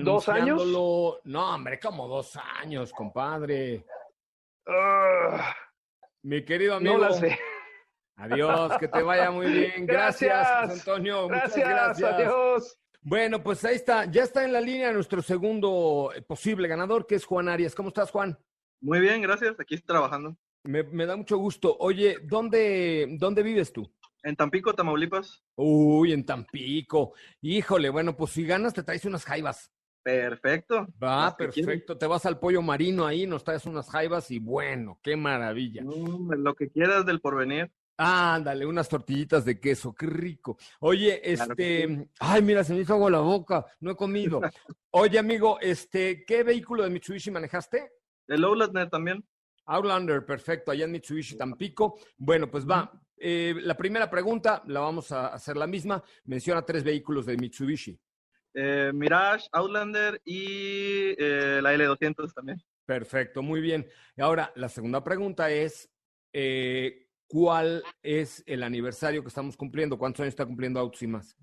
¿dos 0.00 0.28
años? 0.28 0.60
anunciándolo. 0.60 1.20
No, 1.24 1.54
hombre, 1.54 1.78
como 1.80 2.06
dos 2.08 2.36
años, 2.60 2.92
compadre. 2.92 3.84
Ah, 4.66 5.54
Mi 6.22 6.44
querido 6.44 6.76
amigo. 6.76 6.94
no 6.94 7.00
la 7.08 7.12
sé. 7.12 7.38
Adiós, 8.16 8.78
que 8.78 8.88
te 8.88 9.02
vaya 9.02 9.30
muy 9.30 9.46
bien. 9.46 9.86
Gracias, 9.86 10.30
Gracias. 10.48 10.68
José 10.78 10.90
Antonio. 10.90 11.22
Muchas 11.28 11.56
Gracias, 11.56 11.68
gracias. 11.68 12.12
adiós. 12.14 12.78
Bueno, 13.02 13.42
pues 13.42 13.64
ahí 13.64 13.74
está. 13.76 14.04
Ya 14.06 14.22
está 14.22 14.44
en 14.44 14.52
la 14.52 14.60
línea 14.60 14.92
nuestro 14.92 15.20
segundo 15.20 16.10
posible 16.26 16.68
ganador, 16.68 17.06
que 17.06 17.16
es 17.16 17.24
Juan 17.26 17.48
Arias. 17.48 17.74
¿Cómo 17.74 17.88
estás, 17.88 18.10
Juan? 18.10 18.38
Muy 18.80 19.00
bien, 19.00 19.20
gracias. 19.20 19.58
Aquí 19.58 19.78
trabajando. 19.80 20.36
Me, 20.62 20.82
me 20.84 21.04
da 21.04 21.16
mucho 21.16 21.36
gusto. 21.36 21.76
Oye, 21.80 22.18
¿dónde, 22.22 23.06
¿dónde 23.18 23.42
vives 23.42 23.72
tú? 23.72 23.92
En 24.24 24.36
Tampico, 24.36 24.74
Tamaulipas. 24.74 25.44
Uy, 25.54 26.14
en 26.14 26.24
Tampico. 26.24 27.12
Híjole, 27.42 27.90
bueno, 27.90 28.16
pues 28.16 28.30
si 28.30 28.46
ganas 28.46 28.72
te 28.72 28.82
traes 28.82 29.04
unas 29.04 29.22
jaivas. 29.22 29.70
Perfecto. 30.02 30.86
Va, 31.02 31.36
perfecto. 31.36 31.98
Te 31.98 32.06
vas 32.06 32.24
al 32.24 32.38
pollo 32.38 32.62
marino 32.62 33.06
ahí, 33.06 33.26
nos 33.26 33.44
traes 33.44 33.66
unas 33.66 33.90
jaivas 33.90 34.30
y 34.30 34.38
bueno, 34.38 34.98
qué 35.02 35.14
maravilla. 35.14 35.82
Lo 35.84 36.54
que 36.54 36.70
quieras 36.70 37.04
del 37.04 37.20
porvenir. 37.20 37.70
Ándale, 37.98 38.64
unas 38.64 38.88
tortillitas 38.88 39.44
de 39.44 39.60
queso, 39.60 39.94
qué 39.94 40.06
rico. 40.06 40.56
Oye, 40.80 41.20
Claro 41.20 41.52
este, 41.52 42.08
ay, 42.18 42.42
mira, 42.42 42.64
se 42.64 42.72
me 42.72 42.80
hizo 42.80 42.94
agua 42.94 43.10
la 43.10 43.20
boca, 43.20 43.66
no 43.80 43.90
he 43.90 43.96
comido. 43.96 44.40
Oye, 44.90 45.18
amigo, 45.18 45.58
este, 45.60 46.24
¿qué 46.24 46.42
vehículo 46.42 46.82
de 46.82 46.90
Mitsubishi 46.90 47.30
manejaste? 47.30 47.92
El 48.26 48.42
Outlander 48.44 48.88
también. 48.88 49.22
Outlander, 49.66 50.24
perfecto, 50.24 50.70
allá 50.70 50.84
en 50.84 50.92
Mitsubishi 50.92 51.36
Tampico. 51.36 51.98
Bueno, 52.18 52.50
pues 52.50 52.68
va. 52.68 52.90
Eh, 53.16 53.54
la 53.62 53.76
primera 53.76 54.10
pregunta 54.10 54.62
la 54.66 54.80
vamos 54.80 55.10
a 55.12 55.28
hacer 55.28 55.56
la 55.56 55.66
misma. 55.66 56.02
Menciona 56.24 56.64
tres 56.64 56.84
vehículos 56.84 57.26
de 57.26 57.36
Mitsubishi. 57.36 57.98
Eh, 58.52 58.92
Mirage, 58.94 59.48
Outlander 59.52 60.20
y 60.24 61.14
eh, 61.18 61.60
la 61.62 61.74
L200 61.74 62.32
también. 62.34 62.62
Perfecto, 62.84 63.42
muy 63.42 63.60
bien. 63.60 63.86
Y 64.16 64.20
ahora, 64.20 64.52
la 64.56 64.68
segunda 64.68 65.02
pregunta 65.02 65.50
es, 65.50 65.90
¿cuál 67.26 67.82
es 68.02 68.42
el 68.46 68.62
aniversario 68.62 69.22
que 69.22 69.28
estamos 69.28 69.56
cumpliendo? 69.56 69.96
¿Cuántos 69.96 70.20
años 70.20 70.32
está 70.32 70.44
cumpliendo 70.44 70.78
Autos 70.78 71.02
y 71.02 71.06
más? 71.06 71.36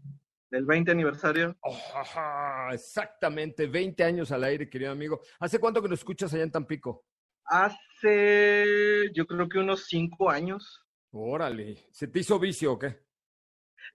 El 0.52 0.66
20 0.66 0.92
aniversario. 0.92 1.58
Oh, 1.62 1.78
ajá, 1.96 2.74
exactamente, 2.74 3.68
20 3.68 4.04
años 4.04 4.32
al 4.32 4.44
aire, 4.44 4.70
querido 4.70 4.92
amigo. 4.92 5.22
¿Hace 5.40 5.60
cuánto 5.60 5.82
que 5.82 5.88
nos 5.88 6.00
escuchas 6.00 6.34
allá 6.34 6.44
en 6.44 6.52
Tampico? 6.52 7.06
Hace, 7.54 9.12
yo 9.14 9.28
creo 9.28 9.50
que 9.50 9.60
unos 9.60 9.88
cinco 9.88 10.30
años. 10.30 10.86
Órale, 11.12 11.76
¿se 11.92 12.08
te 12.08 12.20
hizo 12.20 12.40
vicio 12.40 12.72
o 12.72 12.80
qué? 12.80 13.04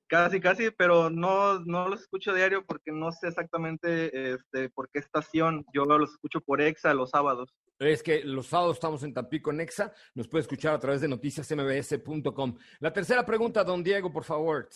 Casi, 0.09 0.41
casi, 0.41 0.71
pero 0.73 1.09
no, 1.09 1.61
no 1.61 1.89
los 1.89 2.03
escucho 2.03 2.35
diario 2.35 2.67
porque 2.67 2.93
no 2.93 3.11
sé 3.13 3.29
exactamente 3.29 4.35
este, 4.35 4.69
por 4.69 4.91
qué 4.91 4.99
estación. 4.99 5.65
Yo 5.73 5.87
los 5.87 6.11
escucho 6.13 6.43
por 6.43 6.61
EXA 6.61 6.93
los 6.93 7.09
sábados. 7.09 7.49
Es 7.79 8.03
que 8.03 8.23
los 8.25 8.47
sábados 8.47 8.77
estamos 8.77 9.03
en 9.05 9.15
Tampico, 9.15 9.51
en 9.51 9.63
Exa. 9.63 9.91
Nos 10.15 10.29
puede 10.29 10.43
escuchar 10.43 10.75
a 10.75 10.79
través 10.79 11.01
de 11.01 11.09
noticiasmbs.com. 11.09 12.59
La 12.81 12.93
tercera 12.93 13.25
pregunta, 13.25 13.65
don 13.65 13.83
Diego, 13.83 14.13
por 14.13 14.25
favor. 14.25 14.69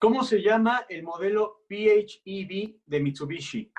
¿Cómo 0.00 0.24
se 0.24 0.42
llama 0.42 0.84
el 0.88 1.04
modelo 1.04 1.64
PHEV 1.68 2.80
de 2.84 3.00
Mitsubishi? 3.00 3.72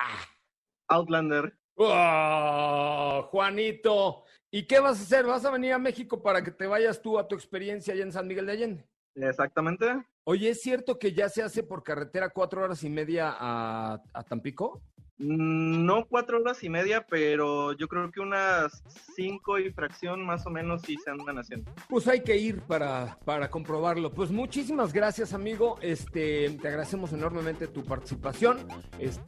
Outlander. 0.87 1.53
¡Oh, 1.79 3.27
Juanito! 3.29 4.23
¿Y 4.51 4.63
qué 4.63 4.79
vas 4.79 4.99
a 4.99 5.03
hacer? 5.03 5.25
¿Vas 5.25 5.43
a 5.45 5.51
venir 5.51 5.73
a 5.73 5.77
México 5.79 6.21
para 6.21 6.41
que 6.43 6.51
te 6.51 6.67
vayas 6.67 7.01
tú 7.01 7.19
a 7.19 7.27
tu 7.27 7.35
experiencia 7.35 7.93
allá 7.93 8.03
en 8.03 8.11
San 8.13 8.27
Miguel 8.27 8.45
de 8.45 8.51
Allende? 8.53 8.85
Exactamente. 9.15 9.85
Oye, 10.23 10.49
¿es 10.49 10.61
cierto 10.61 10.97
que 10.99 11.13
ya 11.13 11.27
se 11.27 11.43
hace 11.43 11.63
por 11.63 11.83
carretera 11.83 12.29
cuatro 12.29 12.63
horas 12.63 12.83
y 12.83 12.89
media 12.89 13.35
a, 13.37 14.01
a 14.13 14.23
Tampico? 14.23 14.81
Mm, 15.17 15.85
No 15.85 16.05
cuatro 16.07 16.39
horas 16.39 16.63
y 16.63 16.69
media, 16.69 17.05
pero 17.09 17.73
yo 17.73 17.87
creo 17.87 18.09
que 18.11 18.19
unas 18.21 18.83
cinco 19.15 19.57
y 19.59 19.71
fracción 19.71 20.23
más 20.25 20.45
o 20.45 20.49
menos 20.49 20.81
sí 20.83 20.95
se 21.03 21.09
andan 21.09 21.39
haciendo. 21.39 21.71
Pues 21.89 22.07
hay 22.07 22.21
que 22.21 22.37
ir 22.37 22.61
para, 22.61 23.17
para 23.25 23.49
comprobarlo. 23.49 24.13
Pues 24.13 24.31
muchísimas 24.31 24.93
gracias, 24.93 25.33
amigo. 25.33 25.77
Este, 25.81 26.51
te 26.61 26.67
agradecemos 26.67 27.11
enormemente 27.11 27.67
tu 27.67 27.83
participación. 27.83 28.65
Este- 28.99 29.23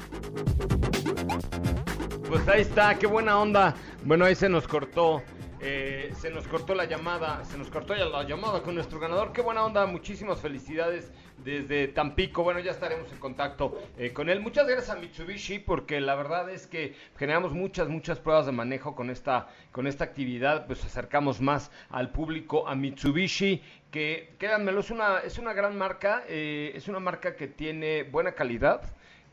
Pues 2.29 2.47
ahí 2.47 2.61
está, 2.61 2.93
qué 2.93 3.07
buena 3.07 3.39
onda. 3.39 3.73
Bueno, 4.03 4.23
ahí 4.25 4.35
se 4.35 4.49
nos 4.49 4.67
cortó. 4.67 5.23
eh, 5.61 6.13
se 6.15 6.29
nos 6.29 6.47
cortó 6.47 6.75
la 6.75 6.85
llamada, 6.85 7.43
se 7.43 7.57
nos 7.57 7.69
cortó 7.69 7.95
ya 7.95 8.05
la 8.05 8.23
llamada 8.23 8.61
con 8.61 8.75
nuestro 8.75 8.99
ganador. 8.99 9.33
Qué 9.33 9.41
buena 9.41 9.65
onda, 9.65 9.87
muchísimas 9.87 10.39
felicidades 10.39 11.11
desde 11.43 11.87
Tampico. 11.87 12.43
Bueno, 12.43 12.59
ya 12.59 12.69
estaremos 12.69 13.11
en 13.11 13.17
contacto 13.17 13.81
eh, 13.97 14.13
con 14.13 14.29
él. 14.29 14.41
Muchas 14.41 14.67
gracias 14.67 14.95
a 14.95 14.99
Mitsubishi 14.99 15.57
porque 15.57 15.99
la 15.99 16.13
verdad 16.13 16.51
es 16.51 16.67
que 16.67 16.95
generamos 17.17 17.51
muchas, 17.51 17.89
muchas 17.89 18.19
pruebas 18.19 18.45
de 18.45 18.51
manejo 18.51 18.95
con 18.95 19.09
esta, 19.09 19.47
con 19.71 19.87
esta 19.87 20.03
actividad. 20.03 20.67
Pues 20.67 20.85
acercamos 20.85 21.41
más 21.41 21.71
al 21.89 22.11
público 22.11 22.67
a 22.67 22.75
Mitsubishi 22.75 23.63
que, 23.89 24.35
créanmelo, 24.37 24.81
es 24.81 24.91
una, 24.91 25.17
es 25.17 25.39
una 25.39 25.53
gran 25.53 25.75
marca, 25.75 26.23
eh, 26.27 26.73
es 26.75 26.87
una 26.87 26.99
marca 26.99 27.35
que 27.35 27.47
tiene 27.47 28.03
buena 28.03 28.33
calidad 28.33 28.83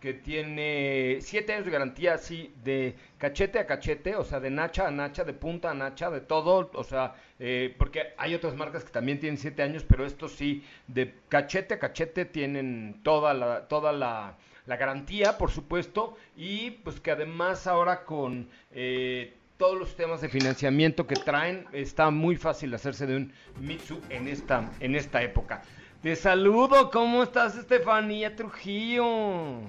que 0.01 0.15
tiene 0.15 1.19
siete 1.21 1.55
años 1.55 1.65
de 1.65 1.71
garantía 1.71 2.15
así 2.15 2.55
de 2.63 2.95
cachete 3.19 3.59
a 3.59 3.67
cachete, 3.67 4.15
o 4.17 4.25
sea, 4.25 4.41
de 4.41 4.51
nacha 4.51 4.87
a 4.87 4.91
nacha, 4.91 5.25
de 5.25 5.33
punta 5.33 5.71
a 5.71 5.75
nacha, 5.75 6.11
de 6.11 6.21
todo, 6.21 6.71
o 6.75 6.85
sea, 6.85 7.15
eh, 7.39 7.75
porque 7.79 8.15
hay 8.19 8.35
otras 8.35 8.55
marcas 8.55 8.85
que 8.85 8.91
también 8.91 9.19
tienen 9.19 9.39
siete 9.39 9.63
años, 9.63 9.85
pero 9.89 10.05
estos 10.05 10.33
sí, 10.33 10.65
de 10.87 11.15
cachete 11.29 11.75
a 11.75 11.79
cachete 11.79 12.25
tienen 12.25 13.01
toda 13.03 13.35
la, 13.35 13.69
toda 13.69 13.93
la, 13.93 14.37
la 14.67 14.77
garantía, 14.77 15.39
por 15.39 15.51
supuesto, 15.51 16.17
y 16.37 16.71
pues 16.71 17.01
que 17.01 17.11
además 17.11 17.67
ahora 17.67 18.05
con 18.05 18.49
eh, 18.73 19.35
todos 19.57 19.79
los 19.79 19.97
temas 19.97 20.21
de 20.21 20.29
financiamiento 20.29 21.07
que 21.07 21.17
traen, 21.17 21.67
está 21.73 22.11
muy 22.11 22.37
fácil 22.37 22.75
hacerse 22.75 23.07
de 23.07 23.17
un 23.17 23.33
Mitsu 23.61 24.01
en 24.11 24.29
esta, 24.29 24.71
en 24.81 24.95
esta 24.95 25.23
época. 25.23 25.63
Te 26.03 26.15
saludo, 26.15 26.91
¿cómo 26.91 27.23
estás, 27.23 27.57
Estefanía 27.57 28.37
Trujillo? 28.37 29.63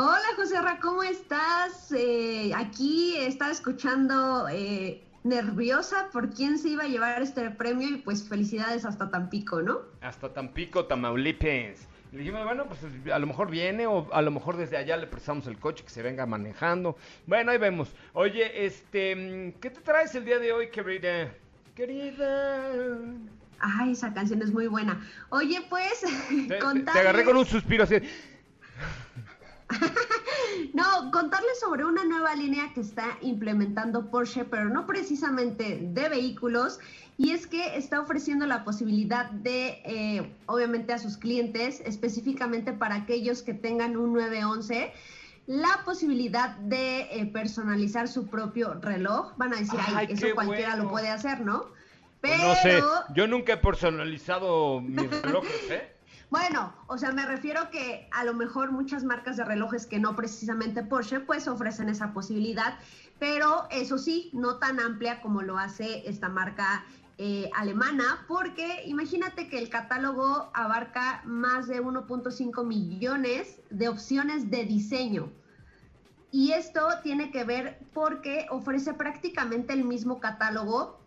Hola 0.00 0.28
José 0.36 0.62
Ra, 0.62 0.78
¿cómo 0.78 1.02
estás? 1.02 1.90
Eh, 1.90 2.52
aquí 2.54 3.16
estaba 3.16 3.50
escuchando 3.50 4.46
eh, 4.48 5.02
nerviosa 5.24 6.08
por 6.12 6.30
quién 6.30 6.56
se 6.56 6.68
iba 6.68 6.84
a 6.84 6.86
llevar 6.86 7.20
este 7.20 7.50
premio 7.50 7.88
y 7.88 7.96
pues 7.96 8.28
felicidades 8.28 8.84
hasta 8.84 9.10
Tampico, 9.10 9.60
¿no? 9.60 9.80
Hasta 10.00 10.32
Tampico, 10.32 10.84
Tamaulipas. 10.84 11.88
Le 12.12 12.18
dijimos, 12.18 12.44
bueno, 12.44 12.66
pues 12.66 12.80
a 13.12 13.18
lo 13.18 13.26
mejor 13.26 13.50
viene 13.50 13.88
o 13.88 14.06
a 14.14 14.22
lo 14.22 14.30
mejor 14.30 14.56
desde 14.56 14.76
allá 14.76 14.96
le 14.96 15.08
prestamos 15.08 15.48
el 15.48 15.58
coche 15.58 15.82
que 15.82 15.90
se 15.90 16.00
venga 16.00 16.26
manejando. 16.26 16.96
Bueno, 17.26 17.50
ahí 17.50 17.58
vemos. 17.58 17.92
Oye, 18.12 18.66
este, 18.66 19.52
¿qué 19.60 19.70
te 19.70 19.80
traes 19.80 20.14
el 20.14 20.24
día 20.24 20.38
de 20.38 20.52
hoy, 20.52 20.70
querida? 20.70 21.32
Querida. 21.74 22.70
Ay, 23.58 23.90
esa 23.90 24.14
canción 24.14 24.42
es 24.42 24.52
muy 24.52 24.68
buena. 24.68 25.04
Oye, 25.30 25.60
pues, 25.68 26.04
Te, 26.48 26.60
te 26.60 26.98
agarré 27.00 27.24
con 27.24 27.36
un 27.36 27.46
suspiro 27.46 27.82
así. 27.82 27.96
No, 30.74 31.10
contarles 31.12 31.60
sobre 31.60 31.84
una 31.84 32.04
nueva 32.04 32.34
línea 32.34 32.72
que 32.74 32.80
está 32.80 33.18
implementando 33.20 34.10
Porsche, 34.10 34.44
pero 34.44 34.68
no 34.68 34.86
precisamente 34.86 35.78
de 35.82 36.08
vehículos, 36.08 36.78
y 37.16 37.30
es 37.32 37.46
que 37.46 37.76
está 37.76 38.00
ofreciendo 38.00 38.46
la 38.46 38.64
posibilidad 38.64 39.30
de, 39.30 39.80
eh, 39.84 40.36
obviamente 40.46 40.92
a 40.92 40.98
sus 40.98 41.16
clientes, 41.16 41.82
específicamente 41.84 42.72
para 42.72 42.96
aquellos 42.96 43.42
que 43.42 43.54
tengan 43.54 43.96
un 43.96 44.14
911, 44.14 44.92
la 45.46 45.82
posibilidad 45.84 46.56
de 46.58 47.00
eh, 47.10 47.26
personalizar 47.26 48.06
su 48.06 48.26
propio 48.26 48.74
reloj. 48.74 49.32
Van 49.36 49.54
a 49.54 49.58
decir, 49.58 49.78
ay, 49.80 49.94
Ay, 49.96 50.08
eso 50.10 50.26
cualquiera 50.34 50.70
bueno. 50.70 50.84
lo 50.84 50.90
puede 50.90 51.08
hacer, 51.08 51.40
¿no? 51.40 51.66
Pues 52.20 52.34
Pero... 52.36 52.48
no 52.48 52.54
sé, 52.56 52.82
yo 53.14 53.26
nunca 53.26 53.54
he 53.54 53.56
personalizado 53.56 54.80
mis 54.80 55.10
relojes, 55.22 55.70
¿eh? 55.70 55.97
Bueno, 56.30 56.74
o 56.88 56.98
sea, 56.98 57.12
me 57.12 57.24
refiero 57.24 57.70
que 57.70 58.06
a 58.12 58.22
lo 58.24 58.34
mejor 58.34 58.70
muchas 58.70 59.02
marcas 59.02 59.38
de 59.38 59.44
relojes 59.44 59.86
que 59.86 59.98
no 59.98 60.14
precisamente 60.14 60.82
Porsche, 60.82 61.20
pues 61.20 61.48
ofrecen 61.48 61.88
esa 61.88 62.12
posibilidad, 62.12 62.78
pero 63.18 63.66
eso 63.70 63.96
sí, 63.96 64.30
no 64.34 64.58
tan 64.58 64.78
amplia 64.78 65.22
como 65.22 65.40
lo 65.40 65.58
hace 65.58 66.06
esta 66.06 66.28
marca 66.28 66.84
eh, 67.16 67.50
alemana, 67.56 68.26
porque 68.28 68.82
imagínate 68.84 69.48
que 69.48 69.58
el 69.58 69.70
catálogo 69.70 70.50
abarca 70.52 71.22
más 71.24 71.66
de 71.66 71.82
1.5 71.82 72.64
millones 72.64 73.60
de 73.70 73.88
opciones 73.88 74.50
de 74.50 74.64
diseño. 74.66 75.32
Y 76.30 76.52
esto 76.52 76.86
tiene 77.02 77.30
que 77.30 77.44
ver 77.44 77.78
porque 77.94 78.46
ofrece 78.50 78.92
prácticamente 78.92 79.72
el 79.72 79.84
mismo 79.84 80.20
catálogo 80.20 81.00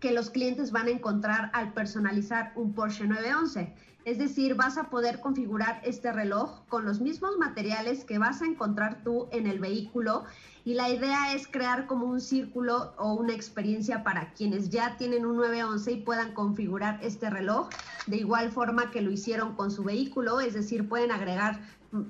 que 0.00 0.12
los 0.12 0.30
clientes 0.30 0.72
van 0.72 0.86
a 0.86 0.90
encontrar 0.90 1.50
al 1.52 1.74
personalizar 1.74 2.52
un 2.56 2.72
Porsche 2.74 3.06
911. 3.06 3.72
Es 4.04 4.18
decir, 4.18 4.54
vas 4.54 4.78
a 4.78 4.90
poder 4.90 5.20
configurar 5.20 5.80
este 5.84 6.12
reloj 6.12 6.64
con 6.68 6.84
los 6.84 7.00
mismos 7.00 7.36
materiales 7.38 8.04
que 8.04 8.18
vas 8.18 8.42
a 8.42 8.46
encontrar 8.46 9.02
tú 9.04 9.28
en 9.30 9.46
el 9.46 9.60
vehículo. 9.60 10.24
Y 10.64 10.74
la 10.74 10.88
idea 10.90 11.34
es 11.34 11.46
crear 11.46 11.86
como 11.86 12.06
un 12.06 12.20
círculo 12.20 12.94
o 12.96 13.14
una 13.14 13.32
experiencia 13.32 14.02
para 14.02 14.32
quienes 14.32 14.70
ya 14.70 14.96
tienen 14.96 15.24
un 15.26 15.36
911 15.36 15.92
y 15.92 15.96
puedan 16.02 16.34
configurar 16.34 16.98
este 17.02 17.30
reloj 17.30 17.68
de 18.06 18.16
igual 18.16 18.50
forma 18.50 18.90
que 18.90 19.02
lo 19.02 19.10
hicieron 19.10 19.54
con 19.54 19.70
su 19.70 19.84
vehículo, 19.84 20.40
es 20.40 20.54
decir, 20.54 20.88
pueden 20.88 21.10
agregar 21.10 21.60
mm, 21.92 22.02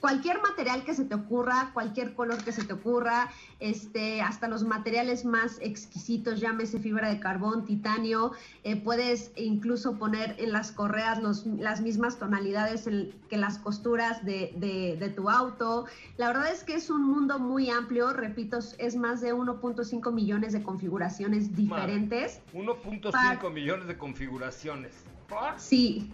cualquier 0.00 0.40
material 0.42 0.84
que 0.84 0.94
se 0.94 1.04
te 1.04 1.14
ocurra, 1.14 1.70
cualquier 1.74 2.14
color 2.14 2.42
que 2.44 2.52
se 2.52 2.64
te 2.64 2.72
ocurra, 2.74 3.30
este, 3.60 4.20
hasta 4.22 4.46
los 4.48 4.62
materiales 4.64 5.24
más 5.24 5.58
exquisitos, 5.60 6.38
llámese 6.40 6.78
fibra 6.78 7.08
de 7.08 7.18
carbón, 7.18 7.64
titanio, 7.64 8.32
eh, 8.62 8.76
puedes 8.76 9.32
incluso 9.36 9.96
poner 9.98 10.36
en 10.38 10.52
las 10.52 10.70
correas 10.72 11.22
los- 11.22 11.46
las 11.46 11.80
mismas 11.80 12.18
tonalidades 12.18 12.86
en- 12.86 13.12
que 13.28 13.36
las 13.36 13.58
costuras 13.58 14.24
de, 14.24 14.52
de- 14.56 14.96
de 14.98 15.08
tu 15.08 15.30
auto. 15.30 15.86
La 16.18 16.28
verdad 16.28 16.52
es 16.52 16.62
que 16.62 16.74
es 16.74 16.90
un 16.90 17.02
mundo 17.02 17.38
muy 17.38 17.70
amplio, 17.70 18.12
repito, 18.12 18.58
es 18.78 18.96
más 18.96 19.20
de 19.20 19.32
1.5 19.32 20.12
millones 20.12 20.52
de 20.52 20.62
configuraciones 20.62 21.56
diferentes. 21.56 22.40
1.5 22.52 23.50
millones 23.50 23.86
de 23.88 23.96
configuraciones. 23.98 24.92
Sí. 25.58 26.12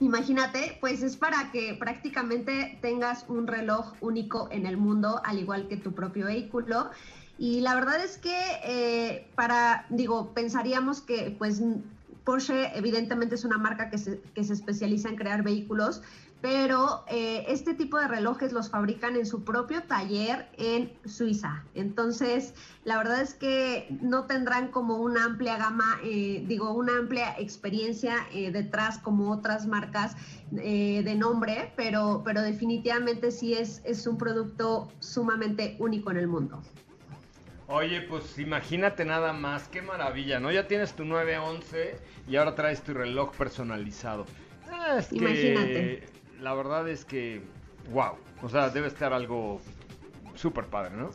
Imagínate, 0.00 0.78
pues 0.80 1.02
es 1.02 1.16
para 1.16 1.50
que 1.50 1.74
prácticamente 1.74 2.78
tengas 2.80 3.24
un 3.28 3.46
reloj 3.46 3.94
único 4.00 4.48
en 4.52 4.66
el 4.66 4.76
mundo, 4.76 5.20
al 5.24 5.38
igual 5.38 5.66
que 5.68 5.76
tu 5.76 5.92
propio 5.92 6.26
vehículo. 6.26 6.90
Y 7.36 7.60
la 7.60 7.74
verdad 7.74 8.04
es 8.04 8.18
que 8.18 8.36
eh, 8.64 9.28
para, 9.34 9.86
digo, 9.90 10.32
pensaríamos 10.34 11.00
que 11.00 11.34
pues 11.38 11.62
Porsche 12.24 12.76
evidentemente 12.76 13.36
es 13.36 13.44
una 13.44 13.58
marca 13.58 13.90
que 13.90 13.98
se, 13.98 14.20
que 14.34 14.44
se 14.44 14.52
especializa 14.52 15.08
en 15.08 15.16
crear 15.16 15.42
vehículos, 15.42 16.02
pero 16.40 17.04
eh, 17.08 17.44
este 17.48 17.74
tipo 17.74 17.98
de 17.98 18.06
relojes 18.06 18.52
los 18.52 18.70
fabrican 18.70 19.16
en 19.16 19.26
su 19.26 19.42
propio 19.44 19.82
taller 19.82 20.48
en 20.56 20.92
Suiza. 21.04 21.64
Entonces, 21.74 22.54
la 22.84 22.96
verdad 22.96 23.20
es 23.20 23.34
que 23.34 23.88
no 24.00 24.24
tendrán 24.24 24.68
como 24.68 24.96
una 24.98 25.24
amplia 25.24 25.56
gama, 25.58 25.98
eh, 26.04 26.44
digo, 26.46 26.72
una 26.72 26.96
amplia 26.96 27.34
experiencia 27.38 28.26
eh, 28.32 28.50
detrás 28.50 28.98
como 28.98 29.32
otras 29.32 29.66
marcas 29.66 30.16
eh, 30.56 31.02
de 31.04 31.14
nombre, 31.16 31.72
pero, 31.76 32.22
pero 32.24 32.40
definitivamente 32.40 33.30
sí 33.30 33.54
es, 33.54 33.82
es 33.84 34.06
un 34.06 34.16
producto 34.16 34.90
sumamente 35.00 35.76
único 35.78 36.10
en 36.12 36.18
el 36.18 36.28
mundo. 36.28 36.62
Oye, 37.66 38.00
pues 38.00 38.38
imagínate 38.38 39.04
nada 39.04 39.34
más, 39.34 39.68
qué 39.68 39.82
maravilla, 39.82 40.40
¿no? 40.40 40.50
Ya 40.50 40.66
tienes 40.66 40.94
tu 40.94 41.04
911 41.04 41.98
y 42.26 42.36
ahora 42.36 42.54
traes 42.54 42.80
tu 42.82 42.94
reloj 42.94 43.36
personalizado. 43.36 44.24
Es 44.96 45.08
que 45.08 45.16
Imagínate. 45.16 46.17
La 46.40 46.54
verdad 46.54 46.88
es 46.88 47.04
que, 47.04 47.42
wow, 47.92 48.12
o 48.42 48.48
sea, 48.48 48.70
debe 48.70 48.88
estar 48.88 49.12
algo 49.12 49.60
súper 50.34 50.66
padre, 50.66 50.96
¿no? 50.96 51.10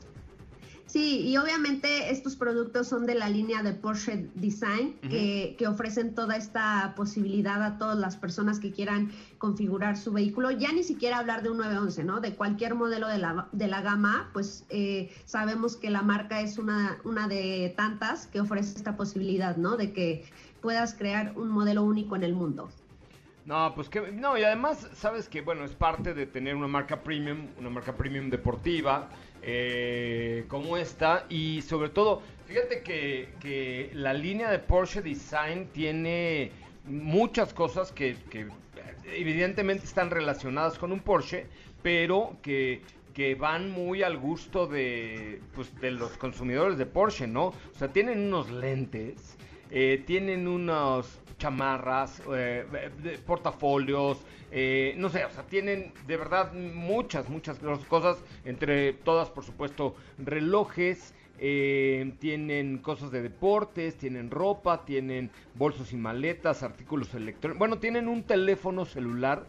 Sí, 0.94 1.22
y 1.22 1.38
obviamente 1.38 2.12
estos 2.12 2.36
productos 2.36 2.88
son 2.88 3.08
de 3.08 3.16
la 3.16 3.28
línea 3.28 3.64
de 3.64 3.74
Porsche 3.74 4.30
Design, 4.36 4.94
que, 5.02 5.56
que 5.58 5.66
ofrecen 5.66 6.14
toda 6.14 6.36
esta 6.36 6.94
posibilidad 6.96 7.64
a 7.64 7.80
todas 7.80 7.98
las 7.98 8.16
personas 8.16 8.60
que 8.60 8.72
quieran 8.72 9.12
configurar 9.40 9.98
su 9.98 10.12
vehículo. 10.12 10.52
Ya 10.52 10.72
ni 10.72 10.84
siquiera 10.84 11.18
hablar 11.18 11.42
de 11.42 11.50
un 11.50 11.58
911, 11.58 12.04
¿no? 12.04 12.20
De 12.20 12.36
cualquier 12.36 12.76
modelo 12.76 13.08
de 13.08 13.18
la, 13.18 13.48
de 13.54 13.68
la 13.68 13.82
gama, 13.82 14.30
pues 14.34 14.66
eh, 14.70 15.12
sabemos 15.26 15.78
que 15.78 15.90
la 15.90 16.04
marca 16.04 16.42
es 16.42 16.60
una, 16.60 17.00
una 17.06 17.28
de 17.28 17.74
tantas 17.76 18.28
que 18.28 18.40
ofrece 18.40 18.78
esta 18.78 18.96
posibilidad, 18.96 19.58
¿no? 19.58 19.78
De 19.78 19.94
que 19.94 20.26
puedas 20.62 20.94
crear 20.94 21.34
un 21.36 21.50
modelo 21.50 21.84
único 21.84 22.16
en 22.16 22.24
el 22.24 22.36
mundo. 22.36 22.70
No, 23.46 23.74
pues 23.76 23.90
que 23.90 24.00
no, 24.00 24.38
y 24.38 24.44
además 24.44 24.90
sabes 24.94 25.28
que 25.28 25.42
bueno, 25.42 25.66
es 25.66 25.74
parte 25.76 26.14
de 26.14 26.26
tener 26.26 26.56
una 26.56 26.68
marca 26.68 27.04
premium, 27.04 27.50
una 27.60 27.70
marca 27.70 27.94
premium 27.94 28.30
deportiva 28.30 29.10
eh, 29.42 30.46
como 30.48 30.78
esta 30.78 31.26
y 31.30 31.62
sobre 31.62 31.90
todo, 31.90 32.22
fíjate 32.46 32.84
que, 32.84 33.34
que 33.42 33.92
la 33.94 34.14
línea 34.14 34.50
de 34.50 34.60
Porsche 34.60 35.02
Design 35.02 35.68
tiene 35.74 36.52
muchas 36.86 37.54
cosas 37.54 37.92
que, 37.92 38.16
que 38.30 38.48
evidentemente 39.14 39.86
están 39.86 40.10
relacionadas 40.10 40.78
con 40.78 40.94
un 40.94 41.02
Porsche, 41.02 41.48
pero 41.82 42.38
que, 42.42 42.82
que 43.14 43.36
van 43.36 43.70
muy 43.70 44.04
al 44.04 44.18
gusto 44.18 44.68
de, 44.68 45.42
pues, 45.54 45.78
de 45.82 45.92
los 45.92 46.18
consumidores 46.18 46.78
de 46.78 46.86
Porsche, 46.86 47.28
¿no? 47.28 47.48
O 47.48 47.78
sea, 47.78 47.90
tienen 47.90 48.20
unos 48.20 48.50
lentes, 48.52 49.38
eh, 49.70 50.02
tienen 50.06 50.48
unos 50.48 51.20
chamarras, 51.38 52.22
eh, 52.34 52.66
portafolios, 53.26 54.20
eh, 54.52 54.94
no 54.98 55.10
sé, 55.10 55.26
o 55.26 55.30
sea, 55.30 55.44
tienen 55.44 55.92
de 56.08 56.18
verdad 56.18 56.54
muchas, 56.54 57.30
muchas 57.30 57.60
cosas, 57.88 58.18
entre 58.46 58.94
todas, 58.94 59.30
por 59.30 59.44
supuesto, 59.44 59.96
relojes, 60.18 61.14
eh, 61.40 62.14
tienen 62.20 62.78
cosas 62.78 63.12
de 63.12 63.22
deportes, 63.22 63.98
tienen 63.98 64.30
ropa, 64.30 64.86
tienen 64.86 65.32
bolsos 65.56 65.92
y 65.92 65.98
maletas, 65.98 66.64
artículos 66.64 67.14
electrónicos. 67.14 67.60
Bueno, 67.60 67.80
tienen 67.80 68.08
un 68.08 68.24
teléfono 68.24 68.86
celular 68.86 69.46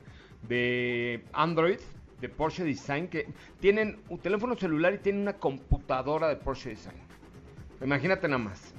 de 0.49 1.23
Android, 1.33 1.79
de 2.21 2.29
Porsche 2.29 2.65
Design, 2.65 3.09
que 3.09 3.29
tienen 3.61 4.01
un 4.09 4.19
teléfono 4.19 4.57
celular 4.57 4.95
y 4.95 4.99
tienen 4.99 5.23
una 5.23 5.35
computadora 5.35 6.29
de 6.29 6.37
Porsche 6.37 6.71
Design. 6.71 6.97
Imagínate 7.83 8.27
nada 8.29 8.43
más. 8.43 8.74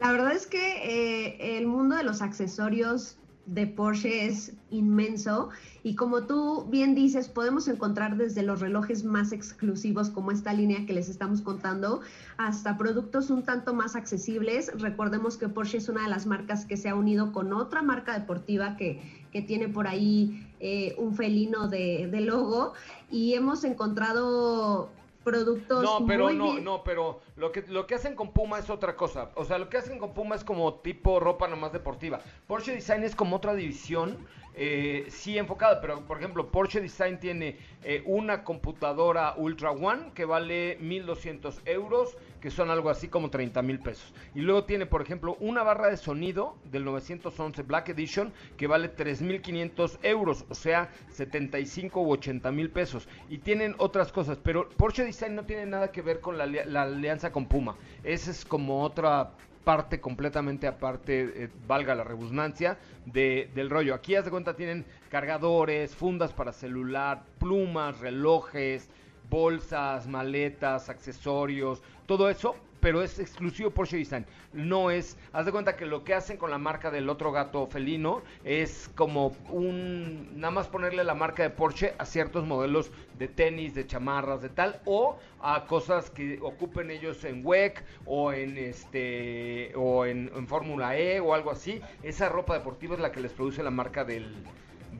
La 0.00 0.12
verdad 0.12 0.32
es 0.32 0.46
que 0.46 0.58
eh, 0.58 1.56
el 1.56 1.66
mundo 1.66 1.96
de 1.96 2.04
los 2.04 2.22
accesorios 2.22 3.16
de 3.46 3.66
Porsche 3.66 4.26
es 4.26 4.52
inmenso 4.70 5.50
y 5.84 5.94
como 5.94 6.24
tú 6.24 6.66
bien 6.68 6.96
dices, 6.96 7.28
podemos 7.28 7.68
encontrar 7.68 8.16
desde 8.16 8.42
los 8.42 8.60
relojes 8.60 9.04
más 9.04 9.30
exclusivos 9.30 10.10
como 10.10 10.32
esta 10.32 10.52
línea 10.52 10.84
que 10.84 10.92
les 10.92 11.08
estamos 11.08 11.42
contando 11.42 12.00
hasta 12.38 12.76
productos 12.76 13.30
un 13.30 13.44
tanto 13.44 13.72
más 13.72 13.94
accesibles. 13.94 14.72
Recordemos 14.76 15.36
que 15.36 15.48
Porsche 15.48 15.78
es 15.78 15.88
una 15.88 16.02
de 16.02 16.08
las 16.08 16.26
marcas 16.26 16.66
que 16.66 16.76
se 16.76 16.88
ha 16.88 16.96
unido 16.96 17.32
con 17.32 17.52
otra 17.52 17.82
marca 17.82 18.18
deportiva 18.18 18.76
que, 18.76 19.00
que 19.30 19.42
tiene 19.42 19.68
por 19.68 19.86
ahí 19.86 20.50
eh, 20.58 20.96
un 20.98 21.14
felino 21.14 21.68
de, 21.68 22.08
de 22.10 22.20
logo 22.20 22.72
y 23.10 23.34
hemos 23.34 23.62
encontrado 23.62 24.90
productos 25.26 25.82
No, 25.82 26.06
pero 26.06 26.26
muy 26.26 26.36
no, 26.36 26.52
bien- 26.52 26.64
no, 26.64 26.84
pero 26.84 27.20
lo 27.34 27.50
que 27.52 27.62
lo 27.68 27.86
que 27.86 27.96
hacen 27.96 28.14
con 28.14 28.32
Puma 28.32 28.60
es 28.60 28.70
otra 28.70 28.94
cosa. 28.96 29.30
O 29.34 29.44
sea, 29.44 29.58
lo 29.58 29.68
que 29.68 29.76
hacen 29.76 29.98
con 29.98 30.14
Puma 30.14 30.36
es 30.36 30.44
como 30.44 30.74
tipo 30.74 31.18
ropa 31.20 31.48
nomás 31.48 31.72
deportiva. 31.72 32.20
Porsche 32.46 32.72
Design 32.72 33.02
es 33.02 33.16
como 33.16 33.36
otra 33.36 33.54
división, 33.54 34.16
eh, 34.58 35.04
sí 35.08 35.36
enfocada, 35.36 35.82
pero 35.82 36.00
por 36.06 36.16
ejemplo, 36.16 36.50
Porsche 36.50 36.80
Design 36.80 37.18
tiene 37.18 37.58
eh, 37.82 38.02
una 38.06 38.42
computadora 38.42 39.34
Ultra 39.36 39.70
One 39.70 40.12
que 40.14 40.24
vale 40.24 40.78
1200 40.80 41.60
euros, 41.66 42.16
que 42.40 42.50
son 42.50 42.70
algo 42.70 42.88
así 42.88 43.08
como 43.08 43.28
30 43.28 43.60
mil 43.60 43.80
pesos. 43.80 44.14
Y 44.34 44.40
luego 44.40 44.64
tiene, 44.64 44.86
por 44.86 45.02
ejemplo, 45.02 45.36
una 45.40 45.62
barra 45.62 45.88
de 45.88 45.98
sonido 45.98 46.56
del 46.64 46.86
911 46.86 47.62
Black 47.64 47.90
Edition 47.90 48.32
que 48.56 48.66
vale 48.66 48.88
3500 48.88 49.98
euros, 50.02 50.46
o 50.48 50.54
sea, 50.54 50.90
75 51.10 52.00
u 52.00 52.12
80 52.12 52.50
mil 52.50 52.70
pesos. 52.70 53.08
Y 53.28 53.38
tienen 53.38 53.74
otras 53.76 54.10
cosas, 54.10 54.38
pero 54.42 54.70
Porsche 54.70 55.04
Design 55.04 55.34
no 55.34 55.44
tiene 55.44 55.66
nada 55.66 55.92
que 55.92 56.00
ver 56.00 56.20
con 56.20 56.38
la, 56.38 56.46
la 56.46 56.82
alianza 56.82 57.30
con 57.30 57.46
Puma. 57.46 57.76
Esa 58.02 58.30
es 58.30 58.46
como 58.46 58.82
otra 58.82 59.32
parte 59.66 60.00
completamente 60.00 60.68
aparte, 60.68 61.42
eh, 61.42 61.50
valga 61.66 61.96
la 61.96 62.04
redundancia, 62.04 62.78
de, 63.04 63.50
del 63.52 63.68
rollo. 63.68 63.96
Aquí, 63.96 64.14
haz 64.14 64.24
de 64.24 64.30
cuenta, 64.30 64.54
tienen 64.54 64.86
cargadores, 65.10 65.92
fundas 65.92 66.32
para 66.32 66.52
celular, 66.52 67.24
plumas, 67.40 67.98
relojes, 67.98 68.88
bolsas, 69.28 70.06
maletas, 70.06 70.88
accesorios, 70.88 71.82
todo 72.06 72.30
eso, 72.30 72.54
pero 72.86 73.02
es 73.02 73.18
exclusivo 73.18 73.70
Porsche 73.70 73.96
Design. 73.96 74.26
No 74.52 74.92
es, 74.92 75.18
haz 75.32 75.44
de 75.44 75.50
cuenta 75.50 75.74
que 75.74 75.86
lo 75.86 76.04
que 76.04 76.14
hacen 76.14 76.36
con 76.36 76.52
la 76.52 76.58
marca 76.58 76.92
del 76.92 77.08
otro 77.08 77.32
gato 77.32 77.66
felino 77.66 78.22
es 78.44 78.88
como 78.94 79.34
un, 79.50 80.38
nada 80.38 80.52
más 80.52 80.68
ponerle 80.68 81.02
la 81.02 81.16
marca 81.16 81.42
de 81.42 81.50
Porsche 81.50 81.94
a 81.98 82.06
ciertos 82.06 82.46
modelos 82.46 82.92
de 83.18 83.26
tenis, 83.26 83.74
de 83.74 83.88
chamarras, 83.88 84.40
de 84.40 84.50
tal, 84.50 84.80
o 84.84 85.18
a 85.42 85.64
cosas 85.66 86.10
que 86.10 86.38
ocupen 86.40 86.92
ellos 86.92 87.24
en 87.24 87.44
WEC 87.44 87.82
o 88.04 88.32
en 88.32 88.56
este, 88.56 89.72
o 89.74 90.06
en, 90.06 90.46
Fórmula 90.46 90.96
E 90.96 91.18
o 91.18 91.34
algo 91.34 91.50
así. 91.50 91.80
Esa 92.04 92.28
ropa 92.28 92.54
deportiva 92.54 92.94
es 92.94 93.00
la 93.00 93.10
que 93.10 93.18
les 93.18 93.32
produce 93.32 93.64
la 93.64 93.72
marca 93.72 94.04
del, 94.04 94.32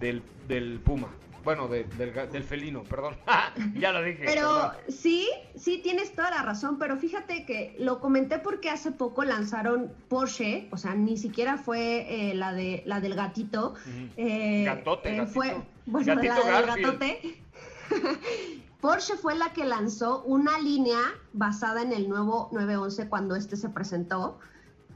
del 0.00 0.80
Puma. 0.80 1.06
Bueno, 1.46 1.68
de- 1.68 1.84
del, 1.84 2.12
del 2.12 2.42
felino, 2.42 2.82
perdón. 2.82 3.14
ya 3.78 3.92
lo 3.92 4.02
dije. 4.02 4.24
Pero 4.26 4.72
perdón. 4.72 4.72
sí, 4.88 5.28
sí, 5.54 5.78
tienes 5.82 6.12
toda 6.12 6.28
la 6.30 6.42
razón, 6.42 6.76
pero 6.78 6.96
fíjate 6.98 7.46
que 7.46 7.76
lo 7.78 8.00
comenté 8.00 8.38
porque 8.40 8.68
hace 8.68 8.90
poco 8.90 9.24
lanzaron 9.24 9.92
Porsche, 10.08 10.68
o 10.72 10.76
sea, 10.76 10.94
ni 10.96 11.16
siquiera 11.16 11.56
fue 11.56 12.30
eh, 12.30 12.34
la 12.34 12.52
de 12.52 12.82
la 12.84 13.00
del 13.00 13.14
gatito. 13.14 13.74
eh, 14.16 14.64
Gatote, 14.66 15.14
eh, 15.14 15.16
gatito. 15.18 15.32
Fue, 15.34 15.56
bueno, 15.86 16.16
Gatito 16.16 16.34
la 16.50 16.60
del 16.62 16.66
gatote. 16.82 17.40
Porsche 18.80 19.16
fue 19.16 19.34
la 19.36 19.52
que 19.52 19.64
lanzó 19.64 20.22
una 20.24 20.58
línea 20.58 20.98
basada 21.32 21.82
en 21.82 21.92
el 21.92 22.08
nuevo 22.08 22.48
911 22.52 23.08
cuando 23.08 23.36
este 23.36 23.56
se 23.56 23.68
presentó. 23.68 24.38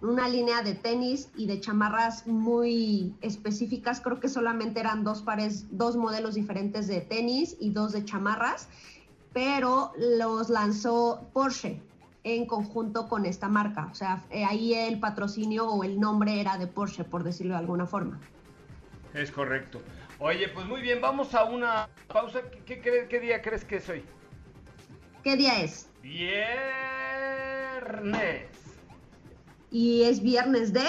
Una 0.00 0.28
línea 0.28 0.62
de 0.62 0.74
tenis 0.74 1.30
y 1.36 1.46
de 1.46 1.60
chamarras 1.60 2.26
muy 2.26 3.14
específicas. 3.20 4.00
Creo 4.00 4.18
que 4.18 4.28
solamente 4.28 4.80
eran 4.80 5.04
dos 5.04 5.20
pares, 5.22 5.66
dos 5.76 5.96
modelos 5.96 6.34
diferentes 6.34 6.86
de 6.86 7.02
tenis 7.02 7.56
y 7.60 7.70
dos 7.70 7.92
de 7.92 8.04
chamarras, 8.04 8.68
pero 9.34 9.92
los 9.98 10.48
lanzó 10.48 11.28
Porsche 11.34 11.80
en 12.24 12.46
conjunto 12.46 13.08
con 13.08 13.26
esta 13.26 13.48
marca. 13.48 13.88
O 13.90 13.94
sea, 13.94 14.24
eh, 14.30 14.44
ahí 14.44 14.74
el 14.74 14.98
patrocinio 15.00 15.68
o 15.68 15.84
el 15.84 16.00
nombre 16.00 16.40
era 16.40 16.56
de 16.58 16.66
Porsche, 16.66 17.04
por 17.04 17.22
decirlo 17.22 17.52
de 17.54 17.60
alguna 17.60 17.86
forma. 17.86 18.18
Es 19.14 19.30
correcto. 19.30 19.80
Oye, 20.18 20.48
pues 20.48 20.66
muy 20.66 20.80
bien, 20.82 21.00
vamos 21.00 21.34
a 21.34 21.44
una 21.44 21.88
pausa. 22.08 22.42
¿Qué, 22.66 22.80
qué, 22.80 23.20
día 23.20 23.40
crees 23.42 23.64
que 23.64 23.76
es 23.76 23.88
hoy? 23.88 24.04
¿Qué 25.24 25.36
día 25.36 25.60
es? 25.62 25.88
Viernes. 26.02 26.50
Y 29.70 30.02
es 30.02 30.22
viernes 30.22 30.72
de... 30.72 30.84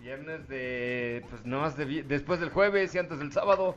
Viernes 0.00 0.48
de, 0.48 1.24
pues 1.28 1.44
no 1.44 1.60
más 1.60 1.76
de, 1.76 1.84
vi- 1.84 2.02
después 2.02 2.40
del 2.40 2.50
jueves 2.50 2.94
y 2.94 2.98
antes 2.98 3.18
del 3.18 3.32
sábado. 3.32 3.76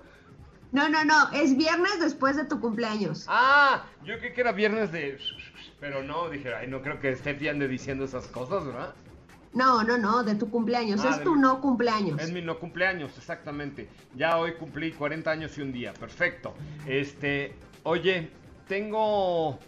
No, 0.72 0.88
no, 0.88 1.04
no, 1.04 1.30
es 1.34 1.58
viernes 1.58 2.00
después 2.00 2.36
de 2.38 2.46
tu 2.46 2.60
cumpleaños. 2.62 3.26
Ah, 3.28 3.84
yo 4.06 4.18
creí 4.20 4.34
que 4.34 4.42
era 4.42 4.52
viernes 4.54 4.92
de, 4.92 5.18
pero 5.80 6.04
no, 6.04 6.30
dije, 6.30 6.54
ay, 6.54 6.68
no 6.68 6.82
creo 6.82 7.00
que 7.00 7.14
Steffi 7.16 7.50
ande 7.50 7.68
diciendo 7.68 8.06
esas 8.06 8.28
cosas, 8.28 8.66
¿verdad? 8.66 8.94
No, 9.54 9.84
no, 9.84 9.98
no, 9.98 10.24
de 10.24 10.36
tu 10.36 10.50
cumpleaños. 10.50 11.04
Ah, 11.04 11.10
es 11.10 11.24
tu 11.24 11.36
mi- 11.36 11.42
no 11.42 11.60
cumpleaños. 11.60 12.22
Es 12.22 12.32
mi 12.32 12.42
no 12.42 12.58
cumpleaños, 12.60 13.18
exactamente. 13.18 13.90
Ya 14.16 14.38
hoy 14.38 14.54
cumplí 14.54 14.92
40 14.94 15.30
años 15.30 15.58
y 15.58 15.62
un 15.62 15.74
día, 15.74 15.92
perfecto. 15.94 16.54
Este, 16.88 17.54
oye, 17.84 18.30
tengo... 18.70 19.60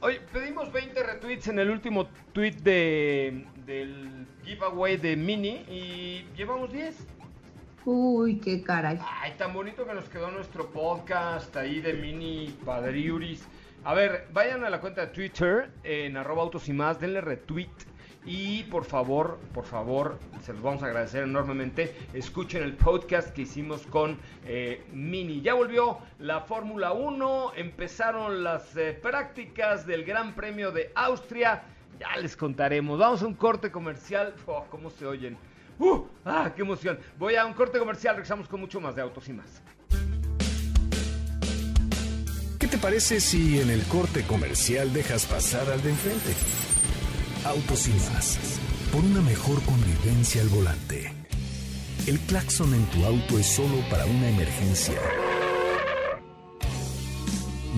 Oye, 0.00 0.20
pedimos 0.30 0.70
20 0.70 1.02
retweets 1.02 1.48
en 1.48 1.58
el 1.60 1.70
último 1.70 2.06
tweet 2.34 2.56
de, 2.56 3.46
del 3.66 4.26
giveaway 4.44 4.96
de 4.96 5.16
Mini 5.16 5.64
y 5.68 6.26
llevamos 6.36 6.72
10. 6.72 7.06
Uy, 7.86 8.38
qué 8.38 8.62
caray. 8.62 8.98
Ay, 9.20 9.34
tan 9.36 9.52
bonito 9.52 9.86
que 9.86 9.94
nos 9.94 10.08
quedó 10.08 10.30
nuestro 10.30 10.70
podcast 10.70 11.54
ahí 11.56 11.80
de 11.80 11.92
Mini 11.94 12.56
Padriuris. 12.64 13.46
A 13.84 13.92
ver, 13.92 14.28
vayan 14.32 14.64
a 14.64 14.70
la 14.70 14.80
cuenta 14.80 15.02
de 15.02 15.06
Twitter 15.08 15.70
en 15.82 16.16
arroba 16.16 16.42
autos 16.42 16.68
y 16.68 16.72
más, 16.72 16.98
denle 16.98 17.20
retweet. 17.20 17.68
Y 18.26 18.62
por 18.64 18.84
favor, 18.84 19.38
por 19.52 19.66
favor, 19.66 20.18
se 20.42 20.54
los 20.54 20.62
vamos 20.62 20.82
a 20.82 20.86
agradecer 20.86 21.24
enormemente. 21.24 21.94
Escuchen 22.14 22.62
el 22.62 22.72
podcast 22.72 23.34
que 23.34 23.42
hicimos 23.42 23.86
con 23.86 24.18
eh, 24.46 24.82
Mini. 24.90 25.42
Ya 25.42 25.52
volvió 25.52 25.98
la 26.18 26.40
Fórmula 26.40 26.92
1, 26.92 27.52
empezaron 27.56 28.42
las 28.42 28.74
eh, 28.78 28.94
prácticas 28.94 29.86
del 29.86 30.04
Gran 30.04 30.34
Premio 30.34 30.72
de 30.72 30.90
Austria. 30.94 31.64
Ya 31.98 32.16
les 32.16 32.36
contaremos. 32.36 32.98
Vamos 32.98 33.22
a 33.22 33.26
un 33.26 33.34
corte 33.34 33.70
comercial. 33.70 34.34
Oh, 34.46 34.64
¿Cómo 34.70 34.90
se 34.90 35.06
oyen? 35.06 35.36
¡Uh! 35.78 36.04
¡Ah, 36.24 36.52
qué 36.54 36.62
emoción! 36.62 36.98
Voy 37.18 37.36
a 37.36 37.44
un 37.44 37.52
corte 37.52 37.78
comercial, 37.78 38.14
regresamos 38.14 38.48
con 38.48 38.60
mucho 38.60 38.80
más 38.80 38.94
de 38.94 39.02
autos 39.02 39.28
y 39.28 39.32
más. 39.32 39.62
¿Qué 42.58 42.68
te 42.68 42.78
parece 42.78 43.20
si 43.20 43.60
en 43.60 43.70
el 43.70 43.82
corte 43.84 44.22
comercial 44.22 44.92
dejas 44.92 45.26
pasar 45.26 45.68
al 45.70 45.82
de 45.82 45.90
enfrente? 45.90 46.32
Autos 47.44 47.88
y 47.88 47.92
más. 48.12 48.38
Por 48.92 49.04
una 49.04 49.20
mejor 49.20 49.62
convivencia 49.64 50.40
al 50.40 50.48
volante. 50.48 51.12
El 52.06 52.18
claxon 52.20 52.72
en 52.74 52.84
tu 52.86 53.04
auto 53.04 53.38
es 53.38 53.46
solo 53.46 53.76
para 53.90 54.06
una 54.06 54.28
emergencia. 54.28 55.00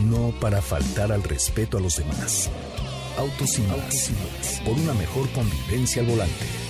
No 0.05 0.33
para 0.41 0.61
faltar 0.61 1.11
al 1.11 1.23
respeto 1.23 1.79
a 1.79 1.81
los 1.81 1.97
demás. 1.97 2.51
Autos 3.17 3.59
y 3.59 3.63
más. 3.63 4.61
Por 4.65 4.75
una 4.75 4.95
mejor 4.95 5.29
convivencia 5.31 6.03
al 6.03 6.09
volante. 6.09 6.67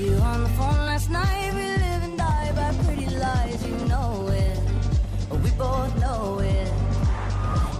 you 0.00 0.14
on 0.16 0.42
the 0.44 0.48
phone 0.50 0.80
last 0.86 1.10
night. 1.10 1.52
We 1.54 1.62
live 1.62 2.02
and 2.08 2.16
die 2.16 2.52
by 2.54 2.72
pretty 2.84 3.06
lies, 3.06 3.66
you 3.66 3.76
know 3.86 4.28
it. 4.28 4.58
We 5.42 5.50
both 5.58 5.92
know 6.00 6.38
it. 6.38 6.69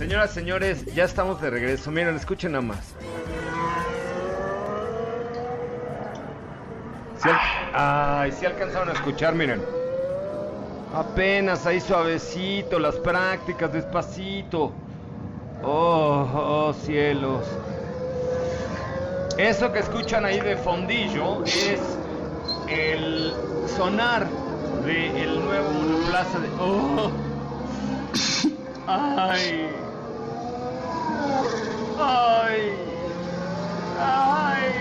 señoras, 0.00 0.30
señores, 0.30 0.86
ya 0.94 1.04
estamos 1.04 1.42
de 1.42 1.50
regreso. 1.50 1.90
Miren, 1.90 2.16
escuchen 2.16 2.52
nada 2.52 2.62
más. 2.62 2.94
Ay, 7.74 8.32
sí 8.32 8.46
alcanzaron 8.46 8.88
a 8.88 8.92
escuchar, 8.92 9.34
miren. 9.34 9.62
Apenas 10.94 11.66
ahí 11.66 11.82
suavecito, 11.82 12.78
las 12.78 12.94
prácticas, 12.96 13.70
despacito. 13.74 14.72
Oh, 15.62 16.26
oh, 16.34 16.72
cielos. 16.72 17.44
Eso 19.36 19.70
que 19.70 19.80
escuchan 19.80 20.24
ahí 20.24 20.40
de 20.40 20.56
fondillo 20.56 21.44
es 21.44 21.78
el 22.68 23.34
sonar 23.76 24.26
del 24.86 25.44
nuevo 25.44 25.70
monoplaza 25.72 26.38
de... 26.38 26.48
Oh. 26.58 27.10
Ay. 28.88 29.89
Ay. 31.98 32.72
Ay. 33.98 34.72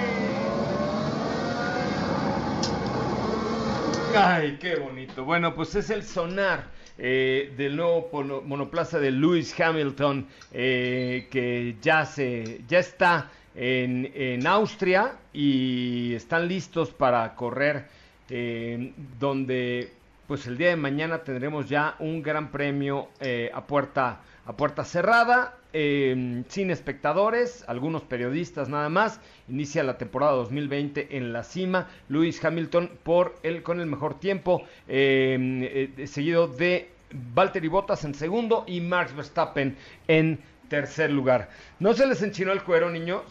Ay, 4.15 4.57
qué 4.59 4.75
bonito. 4.75 5.25
Bueno, 5.25 5.53
pues 5.55 5.75
es 5.75 5.89
el 5.89 6.03
sonar 6.03 6.65
eh, 6.97 7.53
del 7.57 7.75
nuevo 7.75 8.09
monoplaza 8.45 8.99
de 8.99 9.11
Lewis 9.11 9.57
Hamilton 9.59 10.27
eh, 10.51 11.27
que 11.32 11.77
ya 11.82 12.05
se 12.05 12.61
ya 12.67 12.80
está 12.80 13.30
en, 13.55 14.11
en 14.13 14.45
Austria 14.47 15.13
y 15.34 16.13
están 16.13 16.47
listos 16.47 16.91
para 16.91 17.36
correr 17.36 17.86
eh, 18.30 18.93
donde 19.19 19.91
pues 20.27 20.45
el 20.45 20.57
día 20.57 20.69
de 20.69 20.75
mañana 20.75 21.23
tendremos 21.23 21.67
ya 21.67 21.95
un 21.99 22.21
gran 22.21 22.51
premio 22.51 23.09
eh, 23.19 23.49
a 23.53 23.65
puerta 23.65 24.19
a 24.45 24.53
puerta 24.53 24.84
cerrada 24.84 25.55
eh, 25.74 26.43
sin 26.47 26.72
espectadores 26.72 27.63
algunos 27.67 28.03
periodistas 28.03 28.70
nada 28.70 28.89
más. 28.89 29.20
Inicia 29.47 29.84
la 29.84 29.97
temporada 29.97 30.34
2020 30.34 31.17
en 31.17 31.34
la 31.34 31.43
cima. 31.43 31.88
Lewis 32.07 32.43
Hamilton 32.43 32.91
por 33.03 33.36
el 33.43 33.63
con 33.63 33.80
el 33.80 33.86
mejor 33.86 34.20
tiempo 34.20 34.63
eh, 34.88 35.95
eh, 35.97 36.07
seguido 36.07 36.47
de 36.47 36.89
Valtteri 37.34 37.67
Bottas 37.67 38.03
en 38.05 38.13
segundo 38.13 38.63
y 38.67 38.82
Max 38.82 39.15
Verstappen 39.15 39.76
en 40.07 40.39
tercer 40.70 41.11
lugar. 41.11 41.49
No 41.80 41.93
se 41.93 42.05
les 42.05 42.22
enchinó 42.22 42.51
el 42.51 42.63
cuero 42.63 42.89
niños 42.89 43.24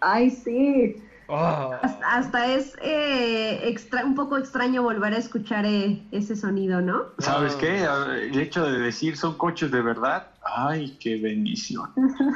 Ay, 0.00 0.30
sí. 0.30 0.96
Ah. 1.30 1.78
Hasta, 1.82 2.14
hasta 2.16 2.54
es 2.54 2.74
eh, 2.80 3.60
extra- 3.68 4.04
un 4.04 4.14
poco 4.14 4.38
extraño 4.38 4.82
volver 4.82 5.12
a 5.12 5.18
escuchar 5.18 5.66
eh, 5.66 6.02
ese 6.10 6.34
sonido, 6.36 6.80
¿no? 6.80 7.02
¿Sabes 7.18 7.54
qué? 7.56 7.84
El 7.84 8.38
hecho 8.38 8.64
de 8.64 8.78
decir 8.78 9.16
son 9.16 9.36
coches 9.36 9.70
de 9.70 9.82
verdad, 9.82 10.28
ay, 10.42 10.96
qué 10.98 11.16
bendición. 11.20 11.90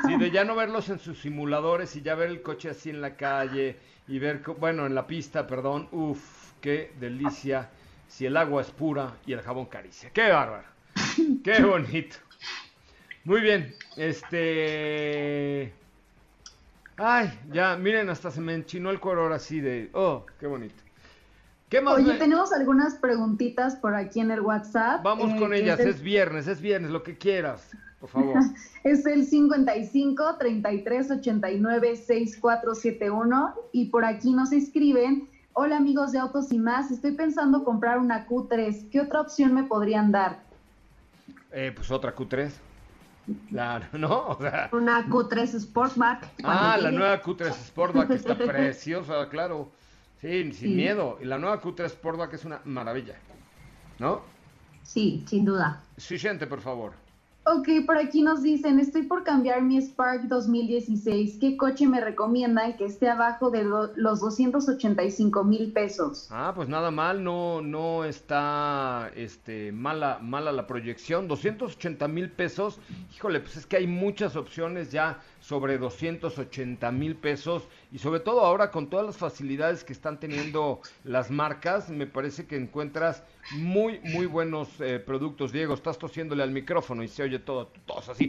Sí, 0.06 0.16
de 0.16 0.30
ya 0.30 0.44
no 0.44 0.54
verlos 0.54 0.90
en 0.90 0.98
sus 0.98 1.18
simuladores 1.20 1.96
y 1.96 2.02
ya 2.02 2.14
ver 2.14 2.28
el 2.28 2.42
coche 2.42 2.68
así 2.70 2.90
en 2.90 3.00
la 3.00 3.16
calle 3.16 3.78
y 4.08 4.18
ver, 4.18 4.42
bueno, 4.58 4.84
en 4.84 4.94
la 4.94 5.06
pista, 5.06 5.46
perdón, 5.46 5.88
uff, 5.92 6.52
qué 6.60 6.92
delicia. 7.00 7.70
Si 8.08 8.26
el 8.26 8.36
agua 8.36 8.60
es 8.60 8.70
pura 8.70 9.14
y 9.24 9.32
el 9.32 9.40
jabón 9.40 9.64
caricia. 9.66 10.10
Qué 10.12 10.28
bárbaro. 10.30 10.64
Qué 11.42 11.62
bonito. 11.62 12.16
Muy 13.24 13.40
bien, 13.40 13.74
este... 13.96 15.72
Ay, 16.96 17.30
ya, 17.52 17.76
miren, 17.76 18.10
hasta 18.10 18.30
se 18.30 18.40
me 18.40 18.54
enchinó 18.54 18.90
el 18.90 19.00
cuero 19.00 19.22
ahora 19.22 19.38
sí 19.38 19.60
de... 19.60 19.90
Oh, 19.94 20.24
qué 20.38 20.46
bonito. 20.46 20.74
¿Qué 21.68 21.80
más? 21.80 21.94
Oye, 21.94 22.12
me- 22.12 22.18
tenemos 22.18 22.52
algunas 22.52 22.94
preguntitas 22.96 23.76
por 23.76 23.94
aquí 23.94 24.20
en 24.20 24.30
el 24.30 24.40
WhatsApp. 24.42 25.02
Vamos 25.02 25.32
eh, 25.32 25.36
con 25.38 25.54
ellas, 25.54 25.80
Es, 25.80 25.86
el- 25.86 25.90
es 25.92 26.02
viernes, 26.02 26.46
es 26.46 26.60
viernes, 26.60 26.90
lo 26.90 27.02
que 27.02 27.16
quieras, 27.16 27.70
por 27.98 28.10
favor. 28.10 28.36
es 28.84 29.06
el 29.06 29.24
55 29.26 30.36
33 30.38 31.10
89 31.10 31.96
6471 31.96 33.54
y 33.72 33.86
por 33.86 34.04
aquí 34.04 34.32
nos 34.34 34.52
escriben. 34.52 35.28
Hola 35.54 35.78
amigos 35.78 36.12
de 36.12 36.18
Autos 36.18 36.52
y 36.52 36.58
más, 36.58 36.90
estoy 36.90 37.12
pensando 37.12 37.64
comprar 37.64 37.98
una 37.98 38.26
Q3. 38.26 38.90
¿Qué 38.90 39.00
otra 39.00 39.20
opción 39.22 39.54
me 39.54 39.64
podrían 39.64 40.12
dar? 40.12 40.40
Eh, 41.52 41.72
pues 41.74 41.90
otra 41.90 42.14
Q3. 42.14 42.50
Claro, 43.48 43.86
¿no? 43.98 44.26
O 44.28 44.38
sea, 44.40 44.68
Una 44.72 45.06
Q3 45.06 45.60
Sportback. 45.60 46.28
Ah, 46.44 46.76
la 46.80 46.88
llegue. 46.90 46.98
nueva 46.98 47.22
Q3 47.22 47.52
Sportback 47.52 48.10
está 48.10 48.36
preciosa, 48.36 49.28
claro. 49.28 49.70
Sí, 50.20 50.42
sin 50.44 50.54
Sí. 50.54 50.68
miedo. 50.68 51.18
Y 51.20 51.24
la 51.24 51.38
nueva 51.38 51.60
Q3 51.60 51.88
Sportback 51.90 52.34
es 52.34 52.44
una 52.44 52.60
maravilla. 52.64 53.14
¿No? 53.98 54.22
Sí, 54.82 55.24
sin 55.28 55.44
duda. 55.44 55.80
Siguiente, 55.96 56.46
por 56.46 56.60
favor. 56.60 56.92
Ok, 57.44 57.68
por 57.86 57.98
aquí 57.98 58.22
nos 58.22 58.40
dicen, 58.40 58.78
estoy 58.78 59.02
por 59.02 59.24
cambiar 59.24 59.62
mi 59.62 59.76
Spark 59.82 60.28
2016. 60.28 61.38
¿Qué 61.40 61.56
coche 61.56 61.88
me 61.88 62.00
recomiendan 62.00 62.76
que 62.76 62.84
esté 62.84 63.08
abajo 63.10 63.50
de 63.50 63.64
lo- 63.64 63.90
los 63.96 64.20
285 64.20 65.42
mil 65.42 65.72
pesos? 65.72 66.28
Ah, 66.30 66.52
pues 66.54 66.68
nada 66.68 66.92
mal, 66.92 67.24
no, 67.24 67.60
no 67.60 68.04
está 68.04 69.10
este, 69.16 69.72
mala, 69.72 70.20
mala 70.22 70.52
la 70.52 70.68
proyección. 70.68 71.26
280 71.26 72.06
mil 72.06 72.30
pesos. 72.30 72.78
Híjole, 73.12 73.40
pues 73.40 73.56
es 73.56 73.66
que 73.66 73.76
hay 73.76 73.88
muchas 73.88 74.36
opciones 74.36 74.92
ya 74.92 75.18
sobre 75.40 75.78
280 75.78 76.92
mil 76.92 77.16
pesos. 77.16 77.64
Y 77.90 77.98
sobre 77.98 78.20
todo 78.20 78.42
ahora 78.42 78.70
con 78.70 78.88
todas 78.88 79.04
las 79.04 79.16
facilidades 79.16 79.82
que 79.82 79.92
están 79.92 80.20
teniendo 80.20 80.80
las 81.02 81.32
marcas, 81.32 81.90
me 81.90 82.06
parece 82.06 82.46
que 82.46 82.54
encuentras 82.56 83.24
muy, 83.50 84.00
muy 84.00 84.26
buenos 84.26 84.68
eh, 84.80 84.98
productos. 85.04 85.52
Diego, 85.52 85.74
estás 85.74 85.98
tosiéndole 85.98 86.42
al 86.42 86.50
micrófono 86.50 87.02
y 87.02 87.08
se 87.08 87.22
oye 87.22 87.38
todo, 87.38 87.70
tos 87.86 88.08
así. 88.08 88.28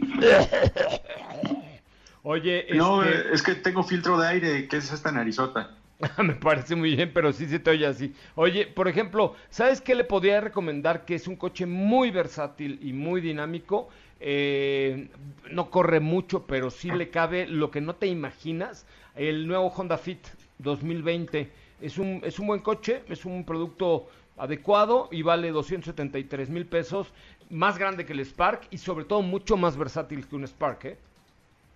Oye, 2.22 2.66
No, 2.74 3.02
este- 3.04 3.34
es 3.34 3.42
que 3.42 3.54
tengo 3.54 3.82
filtro 3.82 4.18
de 4.18 4.26
aire, 4.28 4.68
que 4.68 4.76
es 4.78 4.90
esta 4.92 5.12
narizota. 5.12 5.70
Me 6.22 6.34
parece 6.34 6.74
muy 6.74 6.96
bien, 6.96 7.10
pero 7.14 7.32
sí 7.32 7.46
se 7.46 7.58
te 7.58 7.70
oye 7.70 7.86
así. 7.86 8.14
Oye, 8.34 8.66
por 8.66 8.88
ejemplo, 8.88 9.34
¿sabes 9.50 9.80
qué 9.80 9.94
le 9.94 10.04
podría 10.04 10.40
recomendar? 10.40 11.04
Que 11.04 11.14
es 11.14 11.28
un 11.28 11.36
coche 11.36 11.66
muy 11.66 12.10
versátil 12.10 12.78
y 12.82 12.92
muy 12.92 13.20
dinámico. 13.20 13.88
Eh, 14.20 15.08
no 15.50 15.70
corre 15.70 16.00
mucho, 16.00 16.46
pero 16.46 16.70
sí 16.70 16.90
le 16.90 17.10
cabe 17.10 17.46
lo 17.46 17.70
que 17.70 17.80
no 17.80 17.94
te 17.94 18.06
imaginas. 18.06 18.86
El 19.14 19.46
nuevo 19.46 19.68
Honda 19.68 19.98
Fit 19.98 20.26
2020 20.58 21.50
es 21.82 21.98
un, 21.98 22.20
es 22.24 22.38
un 22.38 22.46
buen 22.46 22.60
coche, 22.60 23.02
es 23.08 23.24
un 23.26 23.44
producto 23.44 24.08
adecuado 24.36 25.08
y 25.10 25.22
vale 25.22 25.50
273 25.50 26.50
mil 26.50 26.66
pesos. 26.66 27.12
Más 27.50 27.78
grande 27.78 28.06
que 28.06 28.12
el 28.12 28.20
Spark 28.20 28.68
y 28.70 28.78
sobre 28.78 29.04
todo 29.04 29.22
mucho 29.22 29.56
más 29.56 29.76
versátil 29.76 30.26
que 30.26 30.36
un 30.36 30.46
Spark, 30.46 30.84
¿eh? 30.84 30.98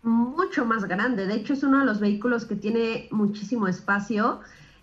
mucho 0.02 0.64
más 0.64 0.84
grande. 0.84 1.26
De 1.26 1.34
hecho, 1.34 1.52
es 1.52 1.62
uno 1.62 1.80
de 1.80 1.84
los 1.84 2.00
vehículos 2.00 2.44
que 2.44 2.56
tiene 2.56 3.09
muchísimo 3.11 3.68
espacio. 3.68 4.40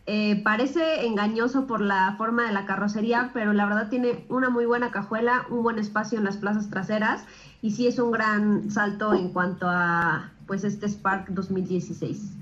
Eh, 0.07 0.41
parece 0.43 1.05
engañoso 1.07 1.65
por 1.65 1.82
la 1.82 2.13
forma 2.17 2.45
de 2.45 2.53
la 2.53 2.65
carrocería, 2.65 3.32
pero 3.34 3.53
la 3.53 3.65
verdad 3.65 3.89
tiene 3.89 4.23
una 4.30 4.49
muy 4.49 4.65
buena 4.65 4.91
cajuela, 4.91 5.47
un 5.49 5.63
buen 5.63 5.80
espacio 5.80 6.19
en 6.19 6.26
las 6.26 6.38
plazas 6.38 6.69
traseras 6.69 7.26
y 7.63 7.71
sí 7.71 7.88
es 7.88 7.97
un 7.97 8.11
gran 8.11 8.69
salto 8.69 9.15
en 9.15 9.30
cuanto 9.30 9.67
a 9.67 10.30
pues 10.45 10.63
este 10.63 10.88
Spark 10.88 11.30
2016. 11.30 12.34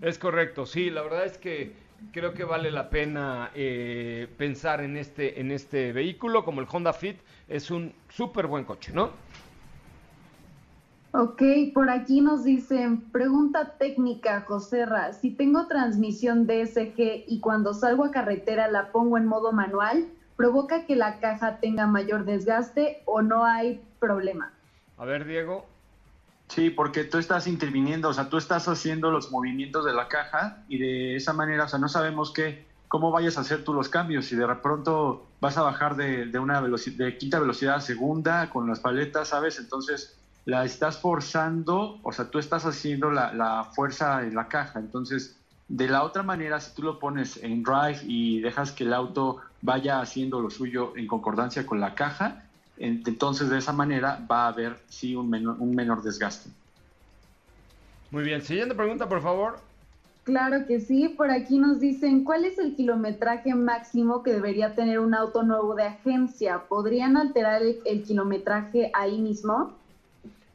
Es 0.00 0.18
correcto, 0.18 0.66
sí, 0.66 0.90
la 0.90 1.02
verdad 1.02 1.24
es 1.24 1.38
que 1.38 1.72
creo 2.10 2.34
que 2.34 2.44
vale 2.44 2.70
la 2.70 2.90
pena 2.90 3.50
eh, 3.54 4.28
pensar 4.36 4.82
en 4.82 4.96
este, 4.96 5.40
en 5.40 5.50
este 5.50 5.92
vehículo, 5.92 6.44
como 6.44 6.60
el 6.60 6.66
Honda 6.70 6.92
Fit, 6.92 7.18
es 7.48 7.70
un 7.70 7.92
súper 8.08 8.46
buen 8.46 8.64
coche, 8.64 8.92
¿no? 8.92 9.10
Ok, 11.14 11.42
por 11.74 11.90
aquí 11.90 12.22
nos 12.22 12.44
dicen, 12.44 13.02
pregunta 13.10 13.76
técnica, 13.76 14.40
Joserra, 14.48 15.12
si 15.12 15.30
tengo 15.30 15.66
transmisión 15.66 16.46
DSG 16.46 17.24
y 17.28 17.38
cuando 17.40 17.74
salgo 17.74 18.06
a 18.06 18.10
carretera 18.10 18.68
la 18.68 18.92
pongo 18.92 19.18
en 19.18 19.26
modo 19.26 19.52
manual, 19.52 20.06
¿provoca 20.36 20.86
que 20.86 20.96
la 20.96 21.20
caja 21.20 21.60
tenga 21.60 21.86
mayor 21.86 22.24
desgaste 22.24 23.02
o 23.04 23.20
no 23.20 23.44
hay 23.44 23.82
problema? 24.00 24.54
A 24.96 25.04
ver, 25.04 25.26
Diego. 25.26 25.66
Sí, 26.54 26.68
porque 26.68 27.04
tú 27.04 27.16
estás 27.16 27.46
interviniendo, 27.46 28.10
o 28.10 28.12
sea, 28.12 28.28
tú 28.28 28.36
estás 28.36 28.68
haciendo 28.68 29.10
los 29.10 29.30
movimientos 29.30 29.86
de 29.86 29.94
la 29.94 30.08
caja 30.08 30.64
y 30.68 30.76
de 30.76 31.16
esa 31.16 31.32
manera, 31.32 31.64
o 31.64 31.68
sea, 31.68 31.78
no 31.78 31.88
sabemos 31.88 32.30
qué 32.30 32.66
cómo 32.88 33.10
vayas 33.10 33.38
a 33.38 33.40
hacer 33.40 33.64
tú 33.64 33.72
los 33.72 33.88
cambios. 33.88 34.26
Si 34.26 34.36
de 34.36 34.46
pronto 34.56 35.26
vas 35.40 35.56
a 35.56 35.62
bajar 35.62 35.96
de, 35.96 36.26
de 36.26 36.38
una 36.38 36.60
velocidad, 36.60 37.06
de 37.06 37.16
quinta 37.16 37.40
velocidad 37.40 37.76
a 37.76 37.80
segunda 37.80 38.50
con 38.50 38.68
las 38.68 38.80
paletas, 38.80 39.28
¿sabes? 39.28 39.58
Entonces 39.58 40.18
la 40.44 40.66
estás 40.66 40.98
forzando, 40.98 42.00
o 42.02 42.12
sea, 42.12 42.28
tú 42.28 42.38
estás 42.38 42.66
haciendo 42.66 43.10
la, 43.10 43.32
la 43.32 43.64
fuerza 43.72 44.22
en 44.22 44.34
la 44.34 44.48
caja. 44.48 44.78
Entonces, 44.78 45.38
de 45.68 45.88
la 45.88 46.02
otra 46.02 46.22
manera, 46.22 46.60
si 46.60 46.74
tú 46.74 46.82
lo 46.82 46.98
pones 46.98 47.42
en 47.42 47.62
drive 47.62 48.00
y 48.02 48.40
dejas 48.40 48.72
que 48.72 48.84
el 48.84 48.92
auto 48.92 49.38
vaya 49.62 50.02
haciendo 50.02 50.42
lo 50.42 50.50
suyo 50.50 50.92
en 50.94 51.06
concordancia 51.06 51.64
con 51.64 51.80
la 51.80 51.94
caja, 51.94 52.44
entonces 52.76 53.50
de 53.50 53.58
esa 53.58 53.72
manera 53.72 54.24
va 54.30 54.44
a 54.44 54.48
haber 54.48 54.76
sí 54.88 55.14
un 55.14 55.28
menor, 55.30 55.56
un 55.58 55.74
menor 55.74 56.02
desgaste. 56.02 56.50
Muy 58.10 58.24
bien, 58.24 58.42
siguiente 58.42 58.74
pregunta, 58.74 59.08
por 59.08 59.22
favor. 59.22 59.58
Claro 60.24 60.66
que 60.66 60.80
sí, 60.80 61.08
por 61.08 61.30
aquí 61.30 61.58
nos 61.58 61.80
dicen, 61.80 62.22
¿cuál 62.22 62.44
es 62.44 62.58
el 62.58 62.76
kilometraje 62.76 63.54
máximo 63.54 64.22
que 64.22 64.32
debería 64.32 64.74
tener 64.74 65.00
un 65.00 65.14
auto 65.14 65.42
nuevo 65.42 65.74
de 65.74 65.84
agencia? 65.84 66.62
¿Podrían 66.68 67.16
alterar 67.16 67.62
el, 67.62 67.80
el 67.84 68.04
kilometraje 68.04 68.90
ahí 68.94 69.18
mismo? 69.18 69.72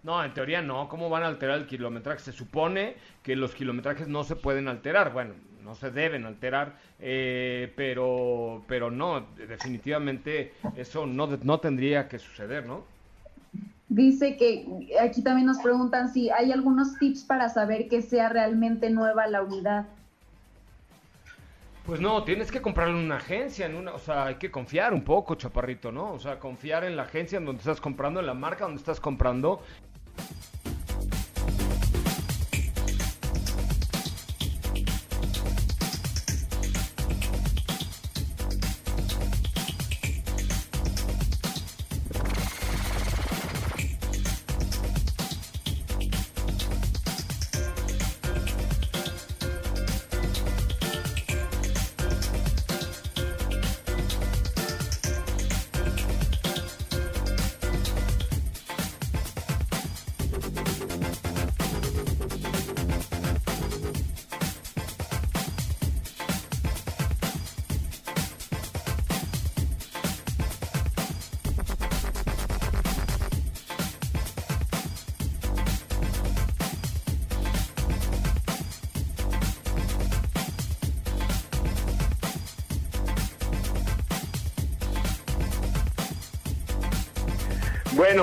No, 0.03 0.23
en 0.23 0.33
teoría 0.33 0.61
no. 0.61 0.87
¿Cómo 0.87 1.09
van 1.09 1.23
a 1.23 1.27
alterar 1.27 1.57
el 1.57 1.67
kilometraje? 1.67 2.21
Se 2.21 2.31
supone 2.31 2.95
que 3.23 3.35
los 3.35 3.53
kilometrajes 3.53 4.07
no 4.07 4.23
se 4.23 4.37
pueden 4.37 4.69
alterar. 4.69 5.11
Bueno, 5.11 5.33
no 5.67 5.75
se 5.75 5.91
deben 5.91 6.25
alterar, 6.25 6.77
eh, 6.99 7.73
pero, 7.75 8.63
pero 8.67 8.89
no, 8.89 9.27
definitivamente 9.35 10.53
eso 10.77 11.05
no, 11.05 11.27
no 11.27 11.59
tendría 11.59 12.07
que 12.07 12.19
suceder, 12.19 12.65
¿no? 12.65 12.85
Dice 13.89 14.37
que 14.37 14.65
aquí 14.99 15.21
también 15.21 15.47
nos 15.47 15.59
preguntan 15.59 16.11
si 16.13 16.29
hay 16.29 16.53
algunos 16.53 16.97
tips 16.97 17.23
para 17.23 17.49
saber 17.49 17.89
que 17.89 18.01
sea 18.01 18.29
realmente 18.29 18.89
nueva 18.89 19.27
la 19.27 19.43
unidad. 19.43 19.85
Pues 21.85 21.99
no, 22.01 22.23
tienes 22.23 22.51
que 22.51 22.61
comprarlo 22.61 22.97
en 22.97 23.05
una 23.05 23.17
agencia, 23.17 23.65
en 23.65 23.75
una, 23.75 23.93
o 23.93 23.99
sea, 23.99 24.25
hay 24.25 24.35
que 24.35 24.51
confiar 24.51 24.93
un 24.93 25.03
poco, 25.03 25.35
chaparrito, 25.35 25.91
¿no? 25.91 26.11
O 26.11 26.19
sea, 26.19 26.39
confiar 26.39 26.83
en 26.85 26.95
la 26.95 27.03
agencia 27.03 27.37
en 27.37 27.45
donde 27.45 27.59
estás 27.59 27.79
comprando, 27.79 28.19
en 28.19 28.25
la 28.25 28.33
marca 28.33 28.65
donde 28.65 28.79
estás 28.79 28.99
comprando. 28.99 29.61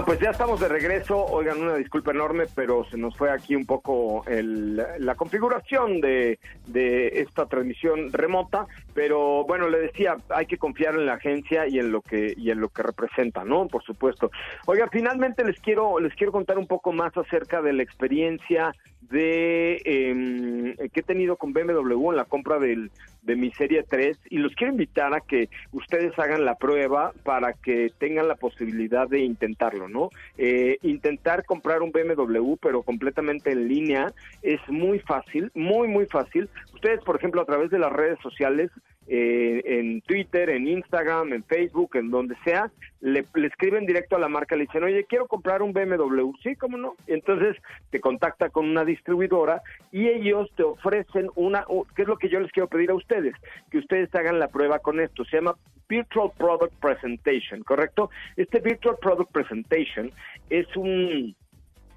Pues 0.05 0.21
ya 0.21 0.31
estamos 0.31 0.61
de 0.61 0.69
regreso. 0.69 1.25
Oigan, 1.25 1.61
una 1.63 1.77
disculpa 1.77 2.11
enorme, 2.11 2.45
pero 2.55 2.85
se 2.85 2.97
nos 2.99 3.17
fue 3.17 3.31
aquí 3.31 3.57
un 3.57 3.65
poco 3.65 4.23
el- 4.27 4.77
la 4.99 5.15
configuración 5.15 6.01
de, 6.01 6.39
de 6.67 7.21
esta 7.21 7.47
transmisión 7.47 8.13
remota. 8.13 8.67
Pero 8.95 9.45
bueno, 9.45 9.69
le 9.69 9.79
decía, 9.81 10.17
hay 10.31 10.47
que 10.47 10.59
confiar 10.59 10.95
en 10.95 11.07
la 11.07 11.15
agencia 11.15 11.67
y 11.67 11.79
en 11.79 11.91
lo 11.91 12.01
que 12.01 12.35
y 12.37 12.51
en 12.51 12.61
lo 12.61 12.69
que 12.69 12.83
representa, 12.83 13.45
¿no? 13.45 13.67
Por 13.67 13.83
supuesto. 13.83 14.31
Oiga, 14.67 14.89
finalmente 14.91 15.45
les 15.45 15.59
quiero 15.61 15.99
les 15.99 16.15
quiero 16.15 16.33
contar 16.33 16.59
un 16.59 16.67
poco 16.67 16.93
más 16.93 17.17
acerca 17.17 17.61
de 17.61 17.73
la 17.73 17.83
experiencia 17.83 18.73
de 19.11 19.81
em, 19.85 20.75
que 20.89 21.01
he 21.01 21.03
tenido 21.03 21.37
con 21.37 21.53
BMW 21.53 22.11
en 22.11 22.17
la 22.17 22.25
compra 22.25 22.59
del, 22.59 22.91
de 23.23 23.37
mi 23.37 23.51
serie 23.53 23.85
3 23.89 24.19
y 24.31 24.39
los 24.39 24.55
quiero 24.55 24.73
invitar 24.73 25.15
a 25.15 25.21
que 25.21 25.49
ustedes 25.73 26.19
hagan 26.19 26.45
la 26.45 26.57
prueba 26.57 27.13
para 27.23 27.53
que 27.53 27.91
tengan 27.99 28.29
la 28.29 28.37
posibilidad 28.37 29.09
de 29.09 29.21
intentarlo, 29.21 29.89
¿no? 29.89 30.11
Eh, 30.39 30.79
intentar 30.83 31.45
comprar 31.45 31.83
un 31.83 31.93
BMW 31.93 32.57
pero 32.61 32.83
completamente 32.83 33.51
en 33.53 33.69
línea 33.69 34.13
es 34.43 34.61
muy 34.69 34.99
fácil, 35.01 35.51
muy 35.55 35.89
muy 35.89 36.07
fácil. 36.07 36.49
Ustedes, 36.85 37.03
por 37.03 37.17
ejemplo, 37.17 37.41
a 37.41 37.47
través 37.47 37.71
de 37.71 37.79
las 37.79 37.91
redes 37.91 38.19
sociales 38.23 38.71
eh, 39.07 39.63
en 39.65 40.03
Twitter, 40.03 40.51
en 40.51 40.69
Instagram, 40.69 41.33
en 41.33 41.43
Facebook, 41.43 41.97
en 41.97 42.11
donde 42.11 42.37
sea, 42.45 42.71
le, 43.01 43.25
escriben 43.43 43.87
directo 43.87 44.17
a 44.17 44.19
la 44.19 44.29
marca, 44.29 44.55
le 44.55 44.65
dicen, 44.67 44.85
oye, 44.85 45.07
quiero 45.09 45.27
comprar 45.27 45.63
un 45.63 45.73
BMW, 45.73 46.33
sí, 46.43 46.55
cómo 46.57 46.77
no. 46.77 46.95
Entonces 47.07 47.57
te 47.89 48.01
contacta 48.01 48.51
con 48.51 48.69
una 48.69 48.85
distribuidora 48.85 49.63
y 49.93 50.09
ellos 50.09 50.51
te 50.57 50.63
ofrecen 50.63 51.31
una, 51.37 51.65
¿qué 51.97 52.03
es 52.03 52.09
lo 52.09 52.19
que 52.19 52.29
yo 52.29 52.39
les 52.39 52.53
quiero 52.53 52.69
pedir 52.69 52.91
a 52.91 52.97
ustedes? 52.97 53.35
Que 53.71 53.79
ustedes 53.79 54.15
hagan 54.15 54.39
la 54.39 54.49
prueba 54.49 54.79
con 54.81 55.01
esto, 55.01 55.25
se 55.25 55.39
llama 55.39 55.57
Virtual 55.89 56.33
Product 56.37 56.75
Presentation, 56.83 57.63
¿correcto? 57.63 58.11
Este 58.37 58.61
Virtual 58.61 58.99
Product 59.01 59.33
Presentation 59.33 60.13
es 60.51 60.67
un 60.77 61.35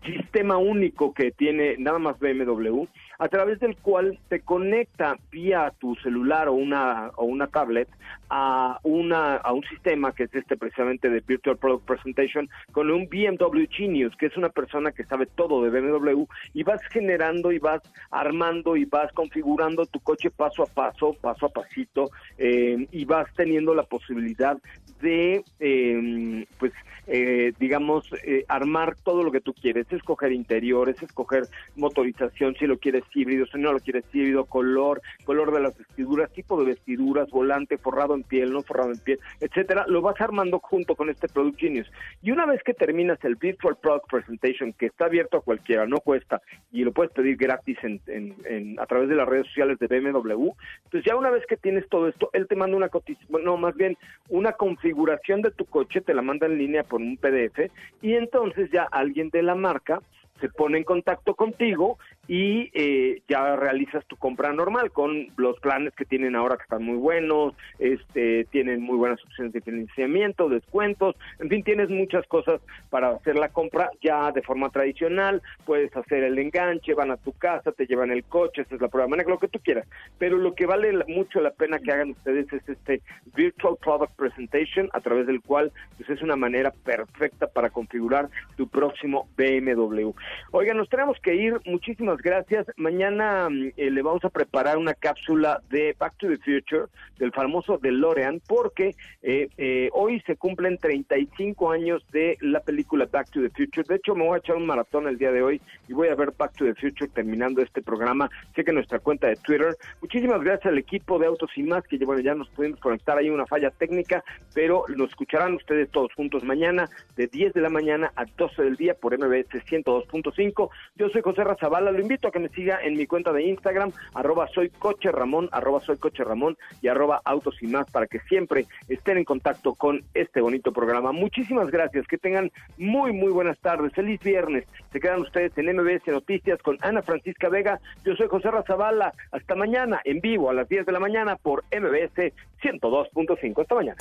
sistema 0.05 0.55
único 0.57 1.13
que 1.13 1.31
tiene 1.31 1.75
nada 1.77 1.99
más 1.99 2.17
BMW, 2.19 2.85
a 3.19 3.27
través 3.29 3.59
del 3.59 3.75
cual 3.77 4.19
te 4.29 4.41
conecta 4.41 5.17
vía 5.31 5.73
tu 5.79 5.95
celular 5.95 6.47
o 6.47 6.53
una 6.53 7.11
o 7.15 7.25
una 7.25 7.47
tablet 7.47 7.89
a 8.29 8.79
una 8.83 9.35
a 9.37 9.53
un 9.53 9.63
sistema 9.63 10.13
que 10.13 10.23
es 10.23 10.35
este 10.35 10.57
precisamente 10.57 11.09
de 11.09 11.21
Virtual 11.21 11.57
Product 11.57 11.85
Presentation 11.85 12.49
con 12.71 12.91
un 12.91 13.07
BMW 13.07 13.65
Genius, 13.69 14.15
que 14.17 14.27
es 14.27 14.37
una 14.37 14.49
persona 14.49 14.91
que 14.91 15.03
sabe 15.05 15.25
todo 15.25 15.63
de 15.63 15.69
BMW 15.69 16.23
y 16.53 16.63
vas 16.63 16.81
generando 16.91 17.51
y 17.51 17.59
vas 17.59 17.81
armando 18.11 18.75
y 18.75 18.85
vas 18.85 19.11
configurando 19.13 19.85
tu 19.85 19.99
coche 19.99 20.29
paso 20.29 20.63
a 20.63 20.67
paso, 20.67 21.15
paso 21.19 21.47
a 21.47 21.49
pasito 21.49 22.09
eh, 22.37 22.87
y 22.91 23.05
vas 23.05 23.27
teniendo 23.35 23.73
la 23.73 23.83
posibilidad 23.83 24.57
de 25.01 25.43
eh, 25.59 26.45
pues 26.59 26.73
eh, 27.09 27.53
digamos, 27.57 28.05
eh, 28.25 28.43
armar 28.49 28.97
todo 29.01 29.23
lo 29.23 29.31
que 29.31 29.39
tú 29.39 29.53
quieres, 29.53 29.89
escoger 29.93 30.33
interiores, 30.33 31.01
escoger 31.01 31.47
motorización, 31.77 32.55
si 32.59 32.67
lo 32.67 32.79
quieres 32.79 33.05
híbrido, 33.13 33.45
si 33.45 33.57
no 33.57 33.73
lo 33.73 33.79
quieres 33.79 34.03
híbrido, 34.13 34.45
color, 34.45 35.01
color 35.25 35.53
de 35.53 35.61
las 35.61 35.77
vestiduras, 35.77 36.31
tipo 36.31 36.59
de 36.59 36.67
vestiduras, 36.67 37.29
volante, 37.29 37.77
forrado 37.77 38.15
en 38.15 38.23
piel, 38.23 38.51
no 38.51 38.61
forrado 38.63 38.91
en 38.91 38.99
piel, 38.99 39.19
etcétera, 39.39 39.85
lo 39.87 40.01
vas 40.01 40.19
armando 40.21 40.59
junto 40.59 40.95
con 40.95 41.09
este 41.09 41.27
Product 41.27 41.59
Genius. 41.59 41.91
Y 42.21 42.31
una 42.31 42.45
vez 42.45 42.61
que 42.63 42.73
terminas 42.73 43.23
el 43.23 43.35
Virtual 43.35 43.77
Product 43.81 44.09
Presentation, 44.09 44.73
que 44.73 44.87
está 44.87 45.05
abierto 45.05 45.37
a 45.37 45.41
cualquiera, 45.41 45.85
no 45.85 45.97
cuesta, 45.99 46.41
y 46.71 46.83
lo 46.83 46.91
puedes 46.91 47.11
pedir 47.13 47.37
gratis 47.37 47.77
a 47.79 48.85
través 48.85 49.09
de 49.09 49.15
las 49.15 49.27
redes 49.27 49.47
sociales 49.47 49.79
de 49.79 49.87
BMW, 49.87 50.49
pues 50.91 51.03
ya 51.03 51.15
una 51.15 51.29
vez 51.29 51.45
que 51.47 51.57
tienes 51.57 51.87
todo 51.89 52.07
esto, 52.07 52.29
él 52.33 52.47
te 52.47 52.55
manda 52.55 52.77
una 52.77 52.89
cotización, 52.89 53.43
no, 53.43 53.57
más 53.57 53.75
bien 53.75 53.97
una 54.29 54.53
configuración 54.53 55.41
de 55.41 55.51
tu 55.51 55.65
coche, 55.65 56.01
te 56.01 56.13
la 56.13 56.21
manda 56.21 56.47
en 56.47 56.57
línea 56.57 56.83
por 56.83 57.01
un 57.01 57.17
PDF, 57.17 57.69
y 58.01 58.13
entonces 58.13 58.69
ya 58.71 58.83
alguien 58.83 59.29
de 59.29 59.43
la 59.43 59.55
marca 59.55 60.01
se 60.39 60.49
pone 60.49 60.77
en 60.77 60.83
contacto 60.83 61.33
contigo 61.33 61.97
y 62.27 62.69
eh, 62.73 63.21
ya 63.27 63.55
realizas 63.55 64.05
tu 64.05 64.15
compra 64.17 64.51
normal 64.53 64.91
con 64.91 65.27
los 65.37 65.59
planes 65.59 65.93
que 65.95 66.05
tienen 66.05 66.35
ahora 66.35 66.57
que 66.57 66.63
están 66.63 66.83
muy 66.83 66.97
buenos, 66.97 67.53
este, 67.79 68.45
tienen 68.45 68.81
muy 68.81 68.97
buenas 68.97 69.23
opciones 69.23 69.53
de 69.53 69.61
financiamiento, 69.61 70.49
descuentos, 70.49 71.15
en 71.39 71.49
fin, 71.49 71.63
tienes 71.63 71.89
muchas 71.89 72.25
cosas 72.27 72.61
para 72.89 73.09
hacer 73.09 73.35
la 73.35 73.49
compra 73.49 73.89
ya 74.01 74.31
de 74.31 74.41
forma 74.41 74.69
tradicional, 74.69 75.41
puedes 75.65 75.95
hacer 75.95 76.23
el 76.23 76.37
enganche, 76.37 76.93
van 76.93 77.11
a 77.11 77.17
tu 77.17 77.31
casa, 77.33 77.71
te 77.71 77.85
llevan 77.85 78.11
el 78.11 78.23
coche, 78.23 78.61
esta 78.61 78.75
es 78.75 78.81
la 78.81 78.87
prueba 78.87 79.05
de 79.05 79.11
manejo, 79.11 79.29
lo 79.29 79.39
que 79.39 79.47
tú 79.47 79.59
quieras, 79.59 79.87
pero 80.17 80.37
lo 80.37 80.53
que 80.53 80.65
vale 80.65 80.91
mucho 81.07 81.39
la 81.39 81.51
pena 81.51 81.79
que 81.79 81.91
hagan 81.91 82.11
ustedes 82.11 82.51
es 82.51 82.67
este 82.67 83.01
Virtual 83.35 83.75
Product 83.81 84.15
Presentation 84.15 84.89
a 84.93 84.99
través 84.99 85.27
del 85.27 85.41
cual 85.41 85.71
pues, 85.97 86.09
es 86.09 86.21
una 86.21 86.35
manera 86.35 86.71
perfecta 86.71 87.47
para 87.47 87.69
configurar 87.69 88.29
tu 88.55 88.67
próximo 88.67 89.27
BMW. 89.37 90.11
Oigan, 90.51 90.77
nos 90.77 90.89
tenemos 90.89 91.17
que 91.21 91.35
ir. 91.35 91.59
Muchísimas 91.65 92.16
gracias. 92.21 92.67
Mañana 92.77 93.49
mm, 93.49 93.71
eh, 93.77 93.91
le 93.91 94.01
vamos 94.01 94.23
a 94.25 94.29
preparar 94.29 94.77
una 94.77 94.93
cápsula 94.93 95.61
de 95.69 95.95
Back 95.97 96.17
to 96.17 96.27
the 96.27 96.37
Future, 96.37 96.85
del 97.17 97.31
famoso 97.31 97.77
DeLorean, 97.77 98.41
porque 98.47 98.95
eh, 99.21 99.49
eh, 99.57 99.89
hoy 99.93 100.21
se 100.21 100.35
cumplen 100.35 100.77
35 100.77 101.71
años 101.71 102.05
de 102.11 102.37
la 102.41 102.59
película 102.59 103.07
Back 103.11 103.31
to 103.31 103.41
the 103.41 103.49
Future. 103.49 103.85
De 103.87 103.95
hecho, 103.95 104.15
me 104.15 104.25
voy 104.25 104.35
a 104.35 104.39
echar 104.39 104.55
un 104.55 104.65
maratón 104.65 105.07
el 105.07 105.17
día 105.17 105.31
de 105.31 105.41
hoy 105.41 105.61
y 105.87 105.93
voy 105.93 106.09
a 106.09 106.15
ver 106.15 106.33
Back 106.37 106.53
to 106.57 106.65
the 106.65 106.75
Future 106.75 107.09
terminando 107.09 107.61
este 107.61 107.81
programa. 107.81 108.29
Que 108.53 108.73
nuestra 108.73 108.99
cuenta 108.99 109.27
de 109.27 109.35
Twitter. 109.37 109.77
Muchísimas 110.01 110.41
gracias 110.41 110.65
al 110.65 110.77
equipo 110.77 111.19
de 111.19 111.27
Autos 111.27 111.51
y 111.55 111.63
Más, 111.63 111.83
que 111.87 111.97
bueno, 112.03 112.21
ya 112.21 112.35
nos 112.35 112.49
pudimos 112.49 112.79
conectar 112.79 113.17
ahí 113.17 113.29
una 113.29 113.45
falla 113.45 113.71
técnica, 113.71 114.23
pero 114.53 114.83
nos 114.95 115.09
escucharán 115.09 115.53
ustedes 115.53 115.89
todos 115.91 116.13
juntos 116.13 116.43
mañana 116.43 116.89
de 117.15 117.27
10 117.27 117.53
de 117.53 117.61
la 117.61 117.69
mañana 117.69 118.11
a 118.15 118.25
12 118.25 118.63
del 118.63 118.75
día 118.75 118.93
por 118.93 119.17
MBS 119.17 119.63
102.5. 119.65 120.69
Yo 120.95 121.09
soy 121.09 121.21
José 121.21 121.43
Razabala, 121.43 121.91
lo 121.91 121.99
invito 122.07 122.29
a 122.29 122.31
que 122.31 122.39
me 122.39 122.47
siga 122.49 122.79
en 122.81 122.95
mi 122.95 123.05
cuenta 123.05 123.33
de 123.33 123.43
Instagram, 123.43 123.91
arroba 124.13 124.47
soy 124.55 124.69
coche 124.69 125.11
Ramón, 125.11 125.49
arroba 125.51 125.81
soy 125.81 125.97
coche 125.97 126.23
Ramón 126.23 126.57
y 126.81 126.87
arroba 126.87 127.21
autos 127.25 127.61
y 127.61 127.67
más 127.67 127.89
para 127.91 128.07
que 128.07 128.19
siempre 128.21 128.65
estén 128.87 129.17
en 129.17 129.25
contacto 129.25 129.75
con 129.75 130.01
este 130.13 130.39
bonito 130.39 130.71
programa. 130.71 131.11
Muchísimas 131.11 131.69
gracias, 131.69 132.07
que 132.07 132.17
tengan 132.17 132.49
muy, 132.77 133.11
muy 133.11 133.31
buenas 133.33 133.59
tardes, 133.59 133.91
feliz 133.93 134.21
viernes. 134.21 134.65
Se 134.93 135.01
quedan 135.01 135.21
ustedes 135.21 135.51
en 135.57 135.75
MBS 135.75 136.07
Noticias 136.07 136.61
con 136.61 136.77
Ana 136.81 137.01
Francisca 137.01 137.49
Vega. 137.49 137.79
Yo 138.05 138.15
soy 138.15 138.27
José 138.27 138.51
Razabala. 138.51 139.13
Hasta 139.31 139.55
mañana 139.55 139.99
en 140.05 140.21
vivo 140.21 140.49
a 140.49 140.53
las 140.53 140.69
10 140.69 140.85
de 140.85 140.91
la 140.93 140.99
mañana 140.99 141.35
por 141.35 141.65
MBS 141.65 142.31
102.5. 142.63 143.61
Hasta 143.61 143.75
mañana. 143.75 143.97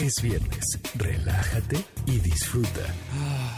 Es 0.00 0.22
viernes, 0.22 0.80
relájate 0.96 1.76
y 2.06 2.20
disfruta. 2.20 3.57